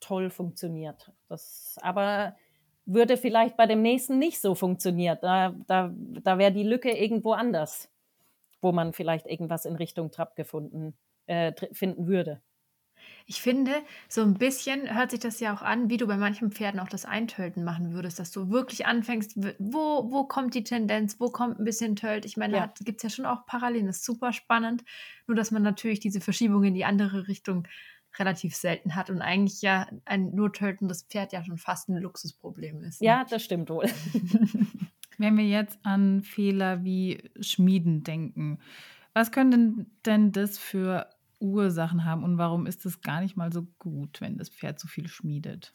toll 0.00 0.30
funktioniert. 0.30 1.12
Das 1.28 1.76
aber 1.80 2.36
würde 2.84 3.16
vielleicht 3.16 3.56
bei 3.56 3.66
dem 3.66 3.82
nächsten 3.82 4.18
nicht 4.18 4.40
so 4.40 4.54
funktionieren. 4.54 5.18
Da, 5.20 5.54
da, 5.66 5.92
da 5.94 6.38
wäre 6.38 6.52
die 6.52 6.62
Lücke 6.62 6.90
irgendwo 6.90 7.32
anders, 7.32 7.90
wo 8.60 8.72
man 8.72 8.92
vielleicht 8.92 9.26
irgendwas 9.26 9.64
in 9.64 9.76
Richtung 9.76 10.10
Trab 10.10 10.36
gefunden 10.36 10.96
äh, 11.26 11.52
finden 11.72 12.06
würde. 12.06 12.40
Ich 13.26 13.42
finde, 13.42 13.72
so 14.08 14.22
ein 14.22 14.34
bisschen 14.34 14.94
hört 14.94 15.10
sich 15.10 15.20
das 15.20 15.40
ja 15.40 15.54
auch 15.54 15.62
an, 15.62 15.90
wie 15.90 15.96
du 15.96 16.06
bei 16.06 16.16
manchen 16.16 16.52
Pferden 16.52 16.78
auch 16.78 16.88
das 16.88 17.04
Eintölten 17.04 17.64
machen 17.64 17.92
würdest, 17.92 18.18
dass 18.18 18.30
du 18.30 18.50
wirklich 18.50 18.86
anfängst, 18.86 19.36
wo, 19.58 20.10
wo 20.10 20.24
kommt 20.24 20.54
die 20.54 20.62
Tendenz, 20.62 21.18
wo 21.18 21.30
kommt 21.30 21.58
ein 21.58 21.64
bisschen 21.64 21.96
Tölt. 21.96 22.24
Ich 22.24 22.36
meine, 22.36 22.56
ja. 22.56 22.66
da 22.66 22.84
gibt 22.84 22.98
es 22.98 23.02
ja 23.02 23.10
schon 23.10 23.26
auch 23.26 23.44
Parallelen, 23.46 23.86
das 23.86 23.96
ist 23.96 24.04
super 24.04 24.32
spannend. 24.32 24.84
Nur, 25.26 25.36
dass 25.36 25.50
man 25.50 25.62
natürlich 25.62 25.98
diese 25.98 26.20
Verschiebung 26.20 26.62
in 26.62 26.74
die 26.74 26.84
andere 26.84 27.26
Richtung 27.26 27.66
relativ 28.18 28.54
selten 28.54 28.94
hat 28.94 29.10
und 29.10 29.20
eigentlich 29.20 29.62
ja 29.62 29.88
ein 30.04 30.34
nur 30.34 30.52
töltendes 30.52 31.02
Pferd 31.02 31.32
ja 31.32 31.44
schon 31.44 31.58
fast 31.58 31.88
ein 31.88 31.96
Luxusproblem 31.96 32.82
ist. 32.82 33.00
Ne? 33.00 33.08
Ja, 33.08 33.26
das 33.28 33.42
stimmt 33.42 33.68
wohl. 33.70 33.86
Wenn 35.18 35.36
wir 35.36 35.44
jetzt 35.44 35.78
an 35.82 36.22
Fehler 36.22 36.84
wie 36.84 37.30
Schmieden 37.40 38.04
denken, 38.04 38.58
was 39.14 39.32
können 39.32 39.90
denn 40.04 40.32
das 40.32 40.58
für 40.58 41.08
Ursachen 41.40 42.04
haben 42.04 42.24
und 42.24 42.38
warum 42.38 42.66
ist 42.66 42.86
es 42.86 43.00
gar 43.00 43.20
nicht 43.20 43.36
mal 43.36 43.52
so 43.52 43.66
gut, 43.78 44.20
wenn 44.20 44.38
das 44.38 44.48
Pferd 44.48 44.78
so 44.78 44.88
viel 44.88 45.08
schmiedet? 45.08 45.74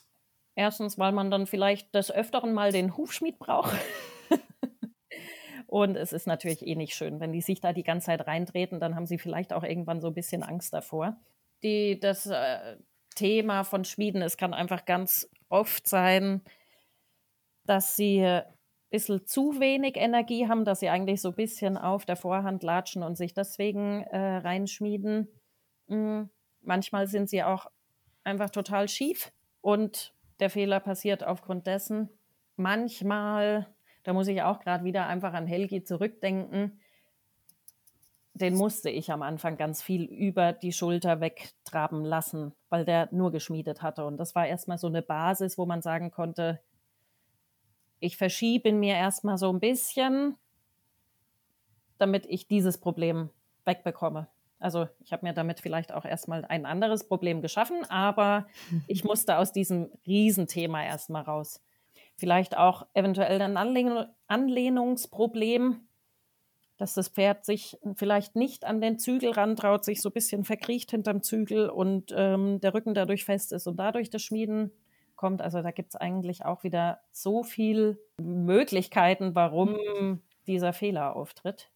Erstens, 0.55 0.97
weil 0.97 1.11
man 1.11 1.31
dann 1.31 1.47
vielleicht 1.47 1.93
des 1.95 2.11
Öfteren 2.11 2.53
mal 2.53 2.71
den 2.71 2.97
Hufschmied 2.97 3.39
braucht. 3.39 3.75
und 5.67 5.95
es 5.95 6.11
ist 6.11 6.27
natürlich 6.27 6.65
eh 6.65 6.75
nicht 6.75 6.93
schön, 6.93 7.19
wenn 7.19 7.31
die 7.31 7.41
sich 7.41 7.61
da 7.61 7.73
die 7.73 7.83
ganze 7.83 8.07
Zeit 8.07 8.27
reintreten, 8.27 8.79
dann 8.79 8.95
haben 8.95 9.05
sie 9.05 9.17
vielleicht 9.17 9.53
auch 9.53 9.63
irgendwann 9.63 10.01
so 10.01 10.07
ein 10.07 10.13
bisschen 10.13 10.43
Angst 10.43 10.73
davor. 10.73 11.17
Die, 11.63 11.99
das 11.99 12.25
äh, 12.25 12.77
Thema 13.15 13.63
von 13.63 13.85
Schmieden, 13.85 14.21
es 14.21 14.37
kann 14.37 14.53
einfach 14.53 14.85
ganz 14.85 15.29
oft 15.49 15.87
sein, 15.87 16.41
dass 17.65 17.95
sie 17.95 18.23
ein 18.23 18.43
bisschen 18.89 19.25
zu 19.25 19.59
wenig 19.59 19.95
Energie 19.95 20.47
haben, 20.47 20.65
dass 20.65 20.79
sie 20.79 20.89
eigentlich 20.89 21.21
so 21.21 21.29
ein 21.29 21.35
bisschen 21.35 21.77
auf 21.77 22.05
der 22.05 22.15
Vorhand 22.15 22.63
latschen 22.63 23.03
und 23.03 23.15
sich 23.15 23.33
deswegen 23.33 24.01
äh, 24.03 24.37
reinschmieden. 24.37 25.27
Manchmal 26.61 27.07
sind 27.07 27.29
sie 27.29 27.43
auch 27.43 27.67
einfach 28.23 28.49
total 28.49 28.87
schief 28.87 29.31
und 29.61 30.13
der 30.39 30.49
Fehler 30.49 30.79
passiert 30.79 31.23
aufgrund 31.23 31.67
dessen. 31.67 32.09
Manchmal, 32.55 33.67
da 34.03 34.13
muss 34.13 34.27
ich 34.27 34.41
auch 34.41 34.59
gerade 34.59 34.83
wieder 34.83 35.07
einfach 35.07 35.33
an 35.33 35.47
Helgi 35.47 35.83
zurückdenken, 35.83 36.79
den 38.33 38.55
musste 38.55 38.89
ich 38.89 39.11
am 39.11 39.21
Anfang 39.21 39.57
ganz 39.57 39.83
viel 39.83 40.05
über 40.05 40.53
die 40.53 40.71
Schulter 40.71 41.19
wegtraben 41.19 42.03
lassen, 42.05 42.53
weil 42.69 42.85
der 42.85 43.09
nur 43.11 43.31
geschmiedet 43.31 43.81
hatte. 43.81 44.05
Und 44.05 44.17
das 44.17 44.33
war 44.33 44.47
erstmal 44.47 44.77
so 44.77 44.87
eine 44.87 45.01
Basis, 45.01 45.57
wo 45.57 45.65
man 45.65 45.81
sagen 45.81 46.11
konnte, 46.11 46.59
ich 47.99 48.17
verschiebe 48.17 48.71
mir 48.71 48.95
erstmal 48.95 49.37
so 49.37 49.51
ein 49.51 49.59
bisschen, 49.59 50.37
damit 51.97 52.25
ich 52.25 52.47
dieses 52.47 52.79
Problem 52.79 53.29
wegbekomme. 53.65 54.27
Also 54.61 54.87
ich 54.99 55.11
habe 55.11 55.25
mir 55.25 55.33
damit 55.33 55.59
vielleicht 55.59 55.91
auch 55.91 56.05
erstmal 56.05 56.45
ein 56.45 56.65
anderes 56.65 57.07
Problem 57.07 57.41
geschaffen, 57.41 57.83
aber 57.89 58.47
ich 58.87 59.03
musste 59.03 59.37
aus 59.37 59.51
diesem 59.51 59.89
Riesenthema 60.05 60.83
erstmal 60.83 61.23
raus. 61.23 61.61
Vielleicht 62.17 62.55
auch 62.55 62.85
eventuell 62.93 63.41
ein 63.41 63.57
Anlehn 63.57 64.05
Anlehnungsproblem, 64.27 65.81
dass 66.77 66.93
das 66.93 67.09
Pferd 67.09 67.45
sich 67.45 67.79
vielleicht 67.95 68.35
nicht 68.35 68.63
an 68.65 68.79
den 68.79 68.99
Zügel 68.99 69.31
rantraut, 69.31 69.83
sich 69.83 70.01
so 70.01 70.09
ein 70.09 70.13
bisschen 70.13 70.43
verkriecht 70.43 70.91
hinterm 70.91 71.23
Zügel 71.23 71.69
und 71.69 72.13
ähm, 72.15 72.59
der 72.61 72.73
Rücken 72.73 72.93
dadurch 72.93 73.25
fest 73.25 73.51
ist 73.51 73.67
und 73.67 73.77
dadurch 73.77 74.11
das 74.11 74.21
Schmieden 74.21 74.71
kommt. 75.15 75.41
Also 75.41 75.61
da 75.61 75.71
gibt 75.71 75.89
es 75.89 75.95
eigentlich 75.95 76.45
auch 76.45 76.63
wieder 76.63 77.01
so 77.11 77.43
viele 77.43 77.97
Möglichkeiten, 78.21 79.33
warum 79.33 80.21
dieser 80.45 80.73
Fehler 80.73 81.15
auftritt. 81.15 81.70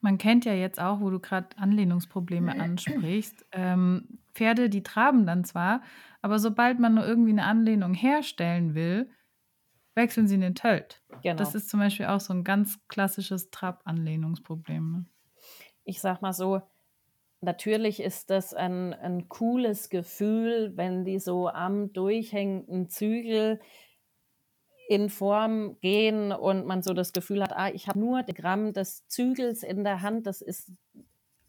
Man 0.00 0.18
kennt 0.18 0.44
ja 0.44 0.54
jetzt 0.54 0.80
auch, 0.80 1.00
wo 1.00 1.10
du 1.10 1.20
gerade 1.20 1.48
Anlehnungsprobleme 1.56 2.58
ansprichst, 2.60 3.46
ähm, 3.52 4.18
Pferde, 4.34 4.70
die 4.70 4.82
traben 4.82 5.26
dann 5.26 5.44
zwar, 5.44 5.82
aber 6.22 6.38
sobald 6.38 6.78
man 6.78 6.94
nur 6.94 7.06
irgendwie 7.06 7.32
eine 7.32 7.44
Anlehnung 7.44 7.94
herstellen 7.94 8.74
will, 8.74 9.10
wechseln 9.94 10.26
sie 10.26 10.36
in 10.36 10.40
den 10.40 10.54
Tölt. 10.54 11.02
Genau. 11.22 11.36
Das 11.36 11.54
ist 11.54 11.68
zum 11.68 11.80
Beispiel 11.80 12.06
auch 12.06 12.20
so 12.20 12.32
ein 12.32 12.44
ganz 12.44 12.78
klassisches 12.88 13.50
Trab-Anlehnungsproblem. 13.50 14.92
Ne? 14.92 15.06
Ich 15.84 16.00
sag 16.00 16.22
mal 16.22 16.32
so, 16.32 16.62
natürlich 17.40 18.00
ist 18.00 18.30
das 18.30 18.54
ein, 18.54 18.94
ein 18.94 19.28
cooles 19.28 19.90
Gefühl, 19.90 20.72
wenn 20.76 21.04
die 21.04 21.18
so 21.18 21.48
am 21.48 21.92
durchhängenden 21.92 22.88
Zügel 22.88 23.60
in 24.92 25.08
Form 25.08 25.78
gehen 25.80 26.32
und 26.32 26.66
man 26.66 26.82
so 26.82 26.92
das 26.92 27.14
Gefühl 27.14 27.42
hat, 27.42 27.52
ah, 27.56 27.70
ich 27.70 27.88
habe 27.88 27.98
nur 27.98 28.22
den 28.22 28.34
Gramm 28.34 28.74
des 28.74 29.08
Zügels 29.08 29.62
in 29.62 29.84
der 29.84 30.02
Hand, 30.02 30.26
das 30.26 30.42
ist 30.42 30.70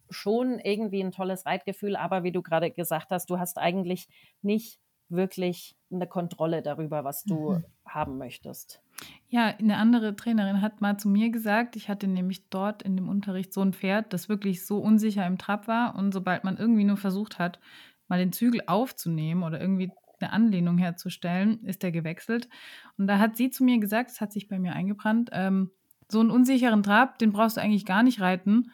schon 0.09 0.59
irgendwie 0.59 1.03
ein 1.03 1.11
tolles 1.11 1.45
Reitgefühl, 1.45 1.97
aber 1.97 2.23
wie 2.23 2.31
du 2.31 2.41
gerade 2.41 2.71
gesagt 2.71 3.11
hast, 3.11 3.29
du 3.29 3.39
hast 3.39 3.57
eigentlich 3.57 4.07
nicht 4.41 4.79
wirklich 5.09 5.75
eine 5.91 6.07
Kontrolle 6.07 6.61
darüber, 6.61 7.03
was 7.03 7.23
du 7.23 7.51
mhm. 7.51 7.65
haben 7.85 8.17
möchtest. 8.17 8.81
Ja, 9.27 9.47
eine 9.47 9.75
andere 9.75 10.15
Trainerin 10.15 10.61
hat 10.61 10.79
mal 10.79 10.97
zu 10.97 11.09
mir 11.09 11.29
gesagt, 11.29 11.75
ich 11.75 11.89
hatte 11.89 12.07
nämlich 12.07 12.47
dort 12.49 12.81
in 12.81 12.95
dem 12.95 13.09
Unterricht 13.09 13.51
so 13.51 13.61
ein 13.61 13.73
Pferd, 13.73 14.13
das 14.13 14.29
wirklich 14.29 14.65
so 14.65 14.77
unsicher 14.77 15.27
im 15.27 15.37
Trab 15.37 15.67
war 15.67 15.95
und 15.95 16.13
sobald 16.13 16.45
man 16.45 16.55
irgendwie 16.55 16.85
nur 16.85 16.97
versucht 16.97 17.39
hat, 17.39 17.59
mal 18.07 18.19
den 18.19 18.31
Zügel 18.31 18.61
aufzunehmen 18.67 19.43
oder 19.43 19.59
irgendwie 19.59 19.91
eine 20.19 20.31
Anlehnung 20.31 20.77
herzustellen, 20.77 21.63
ist 21.65 21.83
er 21.83 21.91
gewechselt. 21.91 22.49
Und 22.97 23.07
da 23.07 23.19
hat 23.19 23.37
sie 23.37 23.49
zu 23.49 23.63
mir 23.63 23.79
gesagt, 23.79 24.11
es 24.11 24.21
hat 24.21 24.31
sich 24.31 24.47
bei 24.47 24.59
mir 24.59 24.73
eingebrannt, 24.73 25.29
ähm, 25.33 25.71
so 26.09 26.19
einen 26.19 26.31
unsicheren 26.31 26.83
Trab, 26.83 27.17
den 27.19 27.31
brauchst 27.31 27.57
du 27.57 27.61
eigentlich 27.61 27.85
gar 27.85 28.03
nicht 28.03 28.21
reiten, 28.21 28.71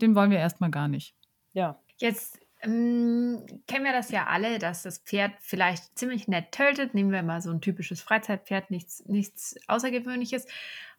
den 0.00 0.14
wollen 0.14 0.30
wir 0.30 0.38
erstmal 0.38 0.70
gar 0.70 0.88
nicht. 0.88 1.14
Ja. 1.52 1.80
Jetzt 1.98 2.38
ähm, 2.62 3.44
kennen 3.66 3.84
wir 3.84 3.92
das 3.92 4.10
ja 4.10 4.26
alle, 4.26 4.58
dass 4.58 4.82
das 4.82 4.98
Pferd 4.98 5.32
vielleicht 5.40 5.98
ziemlich 5.98 6.28
nett 6.28 6.52
töltet. 6.52 6.94
Nehmen 6.94 7.12
wir 7.12 7.22
mal 7.22 7.40
so 7.40 7.50
ein 7.50 7.60
typisches 7.60 8.00
Freizeitpferd, 8.00 8.70
nichts, 8.70 9.04
nichts 9.06 9.56
Außergewöhnliches. 9.66 10.46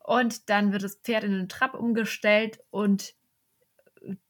Und 0.03 0.49
dann 0.49 0.71
wird 0.71 0.83
das 0.83 0.95
Pferd 0.95 1.23
in 1.23 1.33
einen 1.33 1.49
Trab 1.49 1.73
umgestellt 1.73 2.59
und 2.69 3.13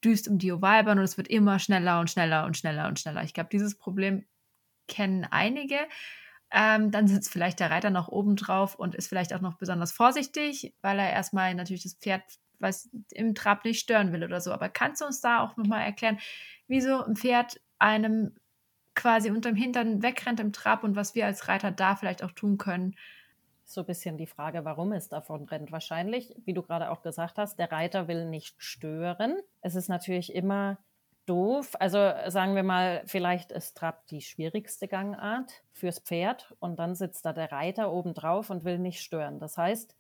düst 0.04 0.28
um 0.28 0.40
die 0.40 0.52
Ovalbahn 0.52 0.98
und 0.98 1.06
es 1.06 1.18
wird 1.18 1.28
immer 1.28 1.60
schneller 1.60 2.00
und 2.00 2.10
schneller 2.10 2.46
und 2.46 2.58
schneller 2.58 2.88
und 2.88 3.00
schneller. 3.00 3.24
Ich 3.24 3.34
glaube, 3.34 3.50
dieses 3.52 3.76
Problem 3.76 4.26
kennen 4.90 5.26
einige. 5.30 5.78
Ähm, 6.52 6.92
dann 6.92 7.08
sitzt 7.08 7.32
vielleicht 7.32 7.60
der 7.60 7.72
Reiter 7.72 7.92
noch 7.92 8.08
oben 8.08 8.36
drauf 8.36 8.76
und 8.76 8.96
ist 8.96 9.08
vielleicht 9.08 9.34
auch 9.34 9.42
noch 9.42 9.58
besonders 9.58 9.92
vorsichtig, 9.92 10.74
weil 10.82 11.00
er 11.00 11.12
erstmal 11.12 11.54
natürlich 11.56 11.84
das 11.84 11.94
Pferd 11.94 12.24
was 12.60 12.90
im 13.12 13.36
Trab 13.36 13.66
nicht 13.66 13.80
stören 13.80 14.12
will 14.12 14.24
oder 14.24 14.42
so. 14.42 14.52
Aber 14.52 14.70
kannst 14.70 15.02
du 15.02 15.06
uns 15.06 15.22
da 15.22 15.42
auch 15.42 15.58
nochmal 15.58 15.84
erklären, 15.84 16.20
wieso 16.68 17.04
ein 17.04 17.16
Pferd 17.16 17.60
einem 17.80 18.36
quasi 18.96 19.32
unterm 19.32 19.56
Hintern 19.56 20.04
wegrennt 20.04 20.40
im 20.40 20.52
Trab 20.52 20.84
und 20.84 20.96
was 20.96 21.16
wir 21.16 21.26
als 21.26 21.48
Reiter 21.48 21.72
da 21.72 21.96
vielleicht 21.96 22.24
auch 22.24 22.32
tun 22.32 22.58
können? 22.58 22.96
So 23.64 23.82
ein 23.82 23.88
bisschen 23.88 24.18
die 24.18 24.28
Frage, 24.28 24.66
warum 24.66 24.92
es 24.92 25.10
davon 25.10 25.44
rennt. 25.46 25.72
Wahrscheinlich, 25.72 26.36
wie 26.44 26.54
du 26.54 26.64
gerade 26.64 26.90
auch 26.90 27.02
gesagt 27.02 27.38
hast, 27.38 27.60
der 27.60 27.72
Reiter 27.72 28.08
will 28.08 28.26
nicht 28.26 28.56
stören. 28.58 29.38
Es 29.62 29.76
ist 29.76 29.90
natürlich 29.90 30.34
immer 30.34 30.80
doof. 31.30 31.76
Also 31.80 32.12
sagen 32.28 32.56
wir 32.56 32.64
mal, 32.64 33.04
vielleicht 33.06 33.52
ist 33.52 33.78
Trab 33.78 34.08
die 34.08 34.22
schwierigste 34.22 34.88
Gangart 34.88 35.64
fürs 35.72 36.00
Pferd 36.00 36.56
und 36.60 36.80
dann 36.80 36.96
sitzt 36.96 37.26
da 37.26 37.34
der 37.34 37.52
Reiter 37.52 37.92
oben 37.92 38.14
drauf 38.14 38.50
und 38.50 38.66
will 38.66 38.80
nicht 38.80 39.02
stören. 39.02 39.40
Das 39.40 39.58
heißt, 39.58 39.96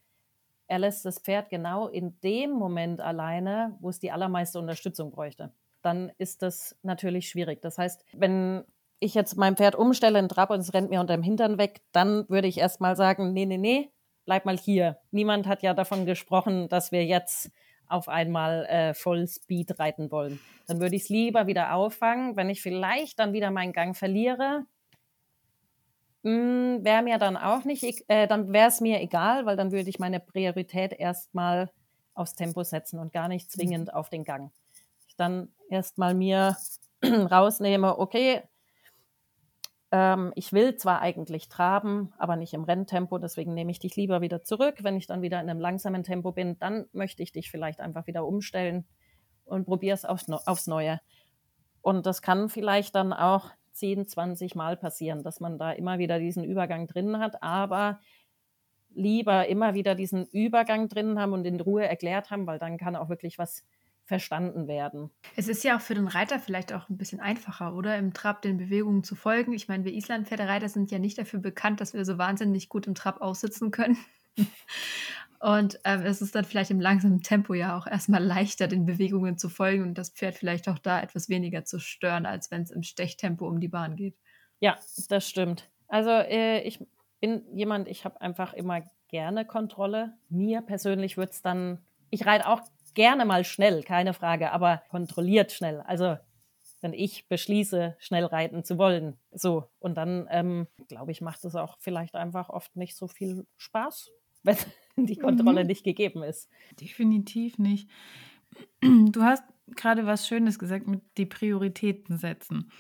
er 0.67 0.79
lässt 0.79 1.05
das 1.05 1.19
Pferd 1.19 1.49
genau 1.49 1.87
in 1.87 2.19
dem 2.21 2.51
Moment 2.51 3.01
alleine, 3.01 3.75
wo 3.79 3.89
es 3.89 3.99
die 3.99 4.11
allermeiste 4.11 4.59
Unterstützung 4.59 5.11
bräuchte. 5.11 5.51
Dann 5.81 6.11
ist 6.17 6.41
das 6.41 6.77
natürlich 6.83 7.29
schwierig. 7.29 7.61
Das 7.61 7.77
heißt, 7.77 8.05
wenn 8.13 8.65
ich 8.99 9.13
jetzt 9.13 9.37
mein 9.37 9.55
Pferd 9.55 9.75
umstelle 9.75 10.19
in 10.19 10.29
Trab 10.29 10.49
und 10.49 10.59
es 10.59 10.73
rennt 10.73 10.89
mir 10.89 10.99
unter 10.99 11.15
dem 11.15 11.23
Hintern 11.23 11.57
weg, 11.57 11.81
dann 11.91 12.27
würde 12.29 12.47
ich 12.47 12.57
erstmal 12.57 12.95
sagen, 12.95 13.33
nee, 13.33 13.45
nee, 13.45 13.57
nee, 13.57 13.91
bleib 14.25 14.45
mal 14.45 14.57
hier. 14.57 14.97
Niemand 15.11 15.47
hat 15.47 15.63
ja 15.63 15.73
davon 15.73 16.05
gesprochen, 16.05 16.69
dass 16.69 16.91
wir 16.91 17.05
jetzt 17.05 17.51
auf 17.89 18.07
einmal 18.07 18.65
äh, 18.65 18.93
voll 18.93 19.27
Speed 19.27 19.79
reiten 19.79 20.11
wollen. 20.11 20.39
Dann 20.67 20.79
würde 20.79 20.95
ich 20.95 21.03
es 21.03 21.09
lieber 21.09 21.47
wieder 21.47 21.73
auffangen. 21.73 22.35
Wenn 22.35 22.49
ich 22.49 22.61
vielleicht 22.61 23.19
dann 23.19 23.33
wieder 23.33 23.51
meinen 23.51 23.73
Gang 23.73 23.97
verliere, 23.97 24.65
hm, 26.23 26.83
wäre 26.83 27.01
mir 27.01 27.17
dann 27.17 27.37
auch 27.37 27.63
nicht, 27.63 28.05
äh, 28.07 28.27
dann 28.27 28.53
wäre 28.53 28.67
es 28.67 28.81
mir 28.81 29.01
egal, 29.01 29.45
weil 29.45 29.55
dann 29.55 29.71
würde 29.71 29.89
ich 29.89 29.99
meine 29.99 30.19
Priorität 30.19 30.93
erstmal 30.93 31.71
aufs 32.13 32.35
Tempo 32.35 32.63
setzen 32.63 32.99
und 32.99 33.13
gar 33.13 33.27
nicht 33.27 33.47
mhm. 33.47 33.51
zwingend 33.51 33.93
auf 33.93 34.09
den 34.09 34.23
Gang. 34.23 34.51
Ich 35.07 35.15
dann 35.15 35.49
erstmal 35.69 36.13
mir 36.13 36.57
rausnehme, 37.03 37.97
okay, 37.97 38.43
ähm, 39.91 40.31
ich 40.35 40.53
will 40.53 40.75
zwar 40.75 41.01
eigentlich 41.01 41.49
traben, 41.49 42.13
aber 42.17 42.35
nicht 42.35 42.53
im 42.53 42.63
Renntempo, 42.63 43.17
deswegen 43.17 43.53
nehme 43.53 43.71
ich 43.71 43.79
dich 43.79 43.95
lieber 43.95 44.21
wieder 44.21 44.43
zurück. 44.43 44.83
Wenn 44.83 44.97
ich 44.97 45.07
dann 45.07 45.21
wieder 45.21 45.41
in 45.41 45.49
einem 45.49 45.59
langsamen 45.59 46.03
Tempo 46.03 46.31
bin, 46.31 46.57
dann 46.59 46.85
möchte 46.91 47.23
ich 47.23 47.31
dich 47.31 47.49
vielleicht 47.49 47.79
einfach 47.79 48.07
wieder 48.07 48.25
umstellen 48.25 48.85
und 49.45 49.65
probiere 49.65 49.95
es 49.95 50.05
aufs, 50.05 50.29
aufs 50.29 50.67
Neue. 50.67 50.99
Und 51.81 52.05
das 52.05 52.21
kann 52.21 52.49
vielleicht 52.49 52.95
dann 52.95 53.13
auch 53.13 53.51
10, 53.71 54.07
20 54.07 54.55
Mal 54.55 54.77
passieren, 54.77 55.23
dass 55.23 55.39
man 55.39 55.57
da 55.57 55.71
immer 55.71 55.97
wieder 55.97 56.19
diesen 56.19 56.43
Übergang 56.43 56.87
drin 56.87 57.19
hat, 57.19 57.41
aber 57.41 57.99
lieber 58.93 59.47
immer 59.47 59.73
wieder 59.73 59.95
diesen 59.95 60.25
Übergang 60.27 60.89
drin 60.89 61.19
haben 61.19 61.33
und 61.33 61.45
in 61.45 61.61
Ruhe 61.61 61.87
erklärt 61.87 62.31
haben, 62.31 62.47
weil 62.47 62.59
dann 62.59 62.77
kann 62.77 62.95
auch 62.95 63.09
wirklich 63.09 63.37
was 63.37 63.63
verstanden 64.09 64.67
werden. 64.67 65.11
Es 65.37 65.47
ist 65.47 65.63
ja 65.63 65.77
auch 65.77 65.81
für 65.81 65.93
den 65.93 66.07
Reiter 66.07 66.39
vielleicht 66.39 66.73
auch 66.73 66.89
ein 66.89 66.97
bisschen 66.97 67.21
einfacher, 67.21 67.75
oder? 67.75 67.95
Im 67.97 68.13
Trab 68.13 68.41
den 68.41 68.57
Bewegungen 68.57 69.03
zu 69.03 69.15
folgen. 69.15 69.53
Ich 69.53 69.67
meine, 69.67 69.85
wir 69.85 69.93
Islandpferdereiter 69.93 70.67
sind 70.67 70.91
ja 70.91 70.99
nicht 70.99 71.17
dafür 71.17 71.39
bekannt, 71.39 71.79
dass 71.79 71.93
wir 71.93 72.03
so 72.03 72.17
wahnsinnig 72.17 72.69
gut 72.69 72.87
im 72.87 72.95
Trab 72.95 73.21
aussitzen 73.21 73.71
können. 73.71 73.97
Und 75.39 75.79
ähm, 75.85 76.01
es 76.01 76.21
ist 76.21 76.35
dann 76.35 76.43
vielleicht 76.43 76.71
im 76.71 76.81
langsamen 76.81 77.21
Tempo 77.21 77.53
ja 77.53 77.77
auch 77.77 77.87
erstmal 77.87 78.21
leichter, 78.21 78.67
den 78.67 78.85
Bewegungen 78.85 79.37
zu 79.37 79.47
folgen 79.47 79.83
und 79.83 79.97
das 79.97 80.09
Pferd 80.09 80.35
vielleicht 80.35 80.67
auch 80.67 80.79
da 80.79 81.01
etwas 81.01 81.29
weniger 81.29 81.63
zu 81.63 81.79
stören, 81.79 82.25
als 82.25 82.51
wenn 82.51 82.63
es 82.63 82.71
im 82.71 82.83
Stechtempo 82.83 83.47
um 83.47 83.61
die 83.61 83.69
Bahn 83.69 83.95
geht. 83.95 84.17
Ja, 84.59 84.77
das 85.07 85.29
stimmt. 85.29 85.69
Also 85.87 86.09
äh, 86.09 86.59
ich 86.63 86.85
bin 87.21 87.45
jemand, 87.53 87.87
ich 87.87 88.03
habe 88.03 88.19
einfach 88.19 88.53
immer 88.53 88.81
gerne 89.07 89.45
Kontrolle. 89.45 90.17
Mir 90.27 90.61
persönlich 90.61 91.15
wird 91.15 91.31
es 91.31 91.41
dann, 91.41 91.85
ich 92.09 92.25
reite 92.25 92.45
auch 92.45 92.59
gerne 92.93 93.25
mal 93.25 93.43
schnell, 93.43 93.83
keine 93.83 94.13
Frage, 94.13 94.51
aber 94.51 94.83
kontrolliert 94.89 95.51
schnell. 95.51 95.81
Also 95.81 96.17
wenn 96.81 96.93
ich 96.93 97.27
beschließe, 97.27 97.95
schnell 97.99 98.25
reiten 98.25 98.63
zu 98.63 98.77
wollen. 98.77 99.17
So. 99.31 99.69
Und 99.79 99.95
dann, 99.95 100.27
ähm, 100.29 100.67
glaube 100.87 101.11
ich, 101.11 101.21
macht 101.21 101.43
es 101.43 101.55
auch 101.55 101.77
vielleicht 101.79 102.15
einfach 102.15 102.49
oft 102.49 102.75
nicht 102.75 102.95
so 102.95 103.07
viel 103.07 103.45
Spaß, 103.57 104.09
wenn 104.43 104.57
die 104.95 105.17
Kontrolle 105.17 105.61
mhm. 105.61 105.67
nicht 105.67 105.83
gegeben 105.83 106.23
ist. 106.23 106.49
Definitiv 106.79 107.57
nicht. 107.57 107.89
Du 108.81 109.21
hast 109.21 109.43
gerade 109.75 110.05
was 110.05 110.27
Schönes 110.27 110.57
gesagt 110.57 110.87
mit 110.87 111.01
die 111.17 111.25
Prioritäten 111.25 112.17
setzen. 112.17 112.71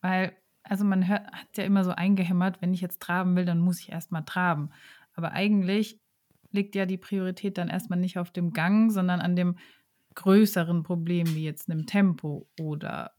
Weil, 0.00 0.36
also 0.62 0.84
man 0.84 1.08
hört, 1.08 1.26
hat 1.32 1.56
ja 1.56 1.64
immer 1.64 1.84
so 1.84 1.92
eingehämmert, 1.92 2.60
wenn 2.60 2.74
ich 2.74 2.80
jetzt 2.80 3.00
traben 3.00 3.36
will, 3.36 3.44
dann 3.44 3.60
muss 3.60 3.80
ich 3.80 3.90
erstmal 3.90 4.24
traben. 4.24 4.70
Aber 5.14 5.32
eigentlich 5.32 6.00
liegt 6.50 6.74
ja 6.74 6.86
die 6.86 6.96
Priorität 6.96 7.58
dann 7.58 7.68
erstmal 7.68 7.98
nicht 7.98 8.18
auf 8.18 8.30
dem 8.30 8.52
Gang, 8.52 8.90
sondern 8.90 9.20
an 9.20 9.36
dem 9.36 9.56
größeren 10.14 10.82
Problem, 10.82 11.34
wie 11.34 11.44
jetzt 11.44 11.70
einem 11.70 11.86
Tempo 11.86 12.48
oder 12.58 13.12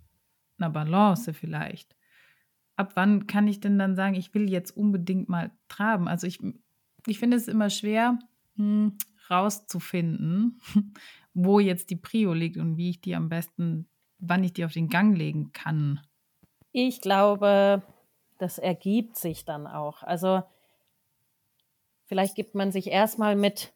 einer 0.57 0.69
Balance 0.69 1.33
vielleicht. 1.33 1.95
Ab 2.75 2.91
wann 2.95 3.27
kann 3.27 3.47
ich 3.47 3.59
denn 3.59 3.77
dann 3.77 3.95
sagen, 3.95 4.15
ich 4.15 4.33
will 4.33 4.49
jetzt 4.49 4.75
unbedingt 4.75 5.29
mal 5.29 5.51
traben? 5.67 6.07
Also 6.07 6.27
ich, 6.27 6.39
ich 7.05 7.19
finde 7.19 7.37
es 7.37 7.47
immer 7.47 7.69
schwer, 7.69 8.19
hm, 8.55 8.97
rauszufinden, 9.29 10.59
wo 11.33 11.59
jetzt 11.59 11.89
die 11.89 11.95
Prio 11.95 12.33
liegt 12.33 12.57
und 12.57 12.77
wie 12.77 12.89
ich 12.89 13.01
die 13.01 13.15
am 13.15 13.29
besten, 13.29 13.87
wann 14.17 14.43
ich 14.43 14.53
die 14.53 14.65
auf 14.65 14.73
den 14.73 14.89
Gang 14.89 15.17
legen 15.17 15.51
kann. 15.53 16.01
Ich 16.71 17.01
glaube, 17.01 17.83
das 18.37 18.57
ergibt 18.57 19.15
sich 19.15 19.45
dann 19.45 19.67
auch. 19.67 20.03
Also 20.03 20.43
Vielleicht 22.09 22.33
gibt 22.33 22.55
man 22.55 22.71
sich 22.71 22.87
erstmal 22.87 23.35
mit, 23.35 23.71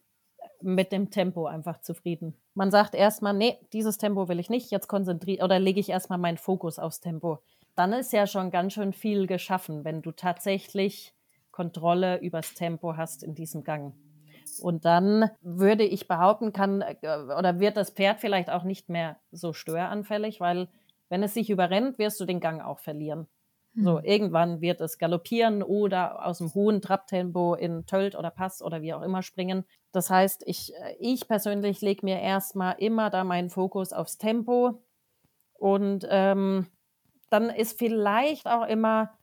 mit 0.59 0.91
dem 0.91 1.11
Tempo 1.11 1.45
einfach 1.45 1.81
zufrieden. 1.81 2.33
Man 2.55 2.71
sagt 2.71 2.95
erstmal, 2.95 3.35
nee, 3.35 3.59
dieses 3.73 3.99
Tempo 3.99 4.27
will 4.27 4.39
ich 4.39 4.49
nicht, 4.49 4.71
jetzt 4.71 4.87
konzentriere 4.87 5.45
oder 5.45 5.59
lege 5.59 5.79
ich 5.79 5.89
erstmal 5.89 6.17
meinen 6.17 6.39
Fokus 6.39 6.79
aufs 6.79 6.99
Tempo. 6.99 7.43
Dann 7.75 7.93
ist 7.93 8.11
ja 8.11 8.25
schon 8.25 8.49
ganz 8.49 8.73
schön 8.73 8.91
viel 8.91 9.27
geschaffen, 9.27 9.85
wenn 9.85 10.01
du 10.01 10.11
tatsächlich 10.11 11.13
Kontrolle 11.51 12.19
übers 12.21 12.55
Tempo 12.55 12.97
hast 12.97 13.21
in 13.21 13.35
diesem 13.35 13.63
Gang. 13.63 13.93
Und 14.63 14.83
dann 14.83 15.29
würde 15.41 15.83
ich 15.83 16.07
behaupten, 16.07 16.53
kann 16.53 16.81
äh, 16.81 16.95
oder 17.37 17.59
wird 17.59 17.77
das 17.77 17.91
Pferd 17.91 18.19
vielleicht 18.19 18.49
auch 18.49 18.63
nicht 18.63 18.89
mehr 18.89 19.17
so 19.31 19.53
störanfällig, 19.53 20.39
weil 20.39 20.69
wenn 21.07 21.21
es 21.21 21.35
sich 21.35 21.51
überrennt, 21.51 21.99
wirst 21.99 22.19
du 22.19 22.25
den 22.25 22.39
Gang 22.39 22.61
auch 22.61 22.79
verlieren. 22.79 23.27
So, 23.75 23.97
hm. 23.97 24.05
irgendwann 24.05 24.61
wird 24.61 24.81
es 24.81 24.97
galoppieren 24.97 25.63
oder 25.63 26.25
aus 26.25 26.37
dem 26.37 26.53
hohen 26.53 26.81
Trabtempo 26.81 27.55
in 27.55 27.85
Tölt 27.85 28.15
oder 28.15 28.29
Pass 28.29 28.61
oder 28.61 28.81
wie 28.81 28.93
auch 28.93 29.01
immer 29.01 29.23
springen. 29.23 29.65
Das 29.91 30.09
heißt, 30.09 30.43
ich, 30.45 30.75
äh, 30.75 30.95
ich 30.99 31.27
persönlich 31.27 31.81
lege 31.81 32.05
mir 32.05 32.19
erstmal 32.19 32.75
immer 32.77 33.09
da 33.09 33.23
meinen 33.23 33.49
Fokus 33.49 33.91
aufs 33.91 34.17
Tempo 34.17 34.83
und 35.53 36.05
ähm, 36.09 36.67
dann 37.29 37.49
ist 37.49 37.79
vielleicht 37.79 38.47
auch 38.47 38.67
immer 38.67 39.17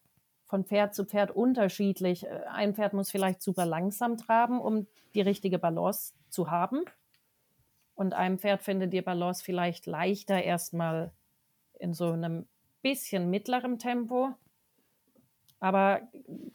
von 0.46 0.64
Pferd 0.64 0.96
zu 0.96 1.04
Pferd 1.04 1.30
unterschiedlich. 1.30 2.26
Äh, 2.26 2.40
ein 2.50 2.74
Pferd 2.74 2.92
muss 2.92 3.10
vielleicht 3.10 3.42
super 3.42 3.66
langsam 3.66 4.16
traben, 4.16 4.60
um 4.60 4.88
die 5.14 5.20
richtige 5.20 5.60
Balance 5.60 6.14
zu 6.28 6.50
haben. 6.50 6.82
Und 7.94 8.14
ein 8.14 8.38
Pferd 8.38 8.62
findet 8.62 8.92
die 8.92 9.02
Balance 9.02 9.44
vielleicht 9.44 9.86
leichter 9.86 10.42
erstmal 10.42 11.12
in 11.78 11.94
so 11.94 12.10
einem 12.10 12.48
bisschen 12.82 13.30
mittlerem 13.30 13.78
Tempo. 13.78 14.30
Aber 15.58 16.00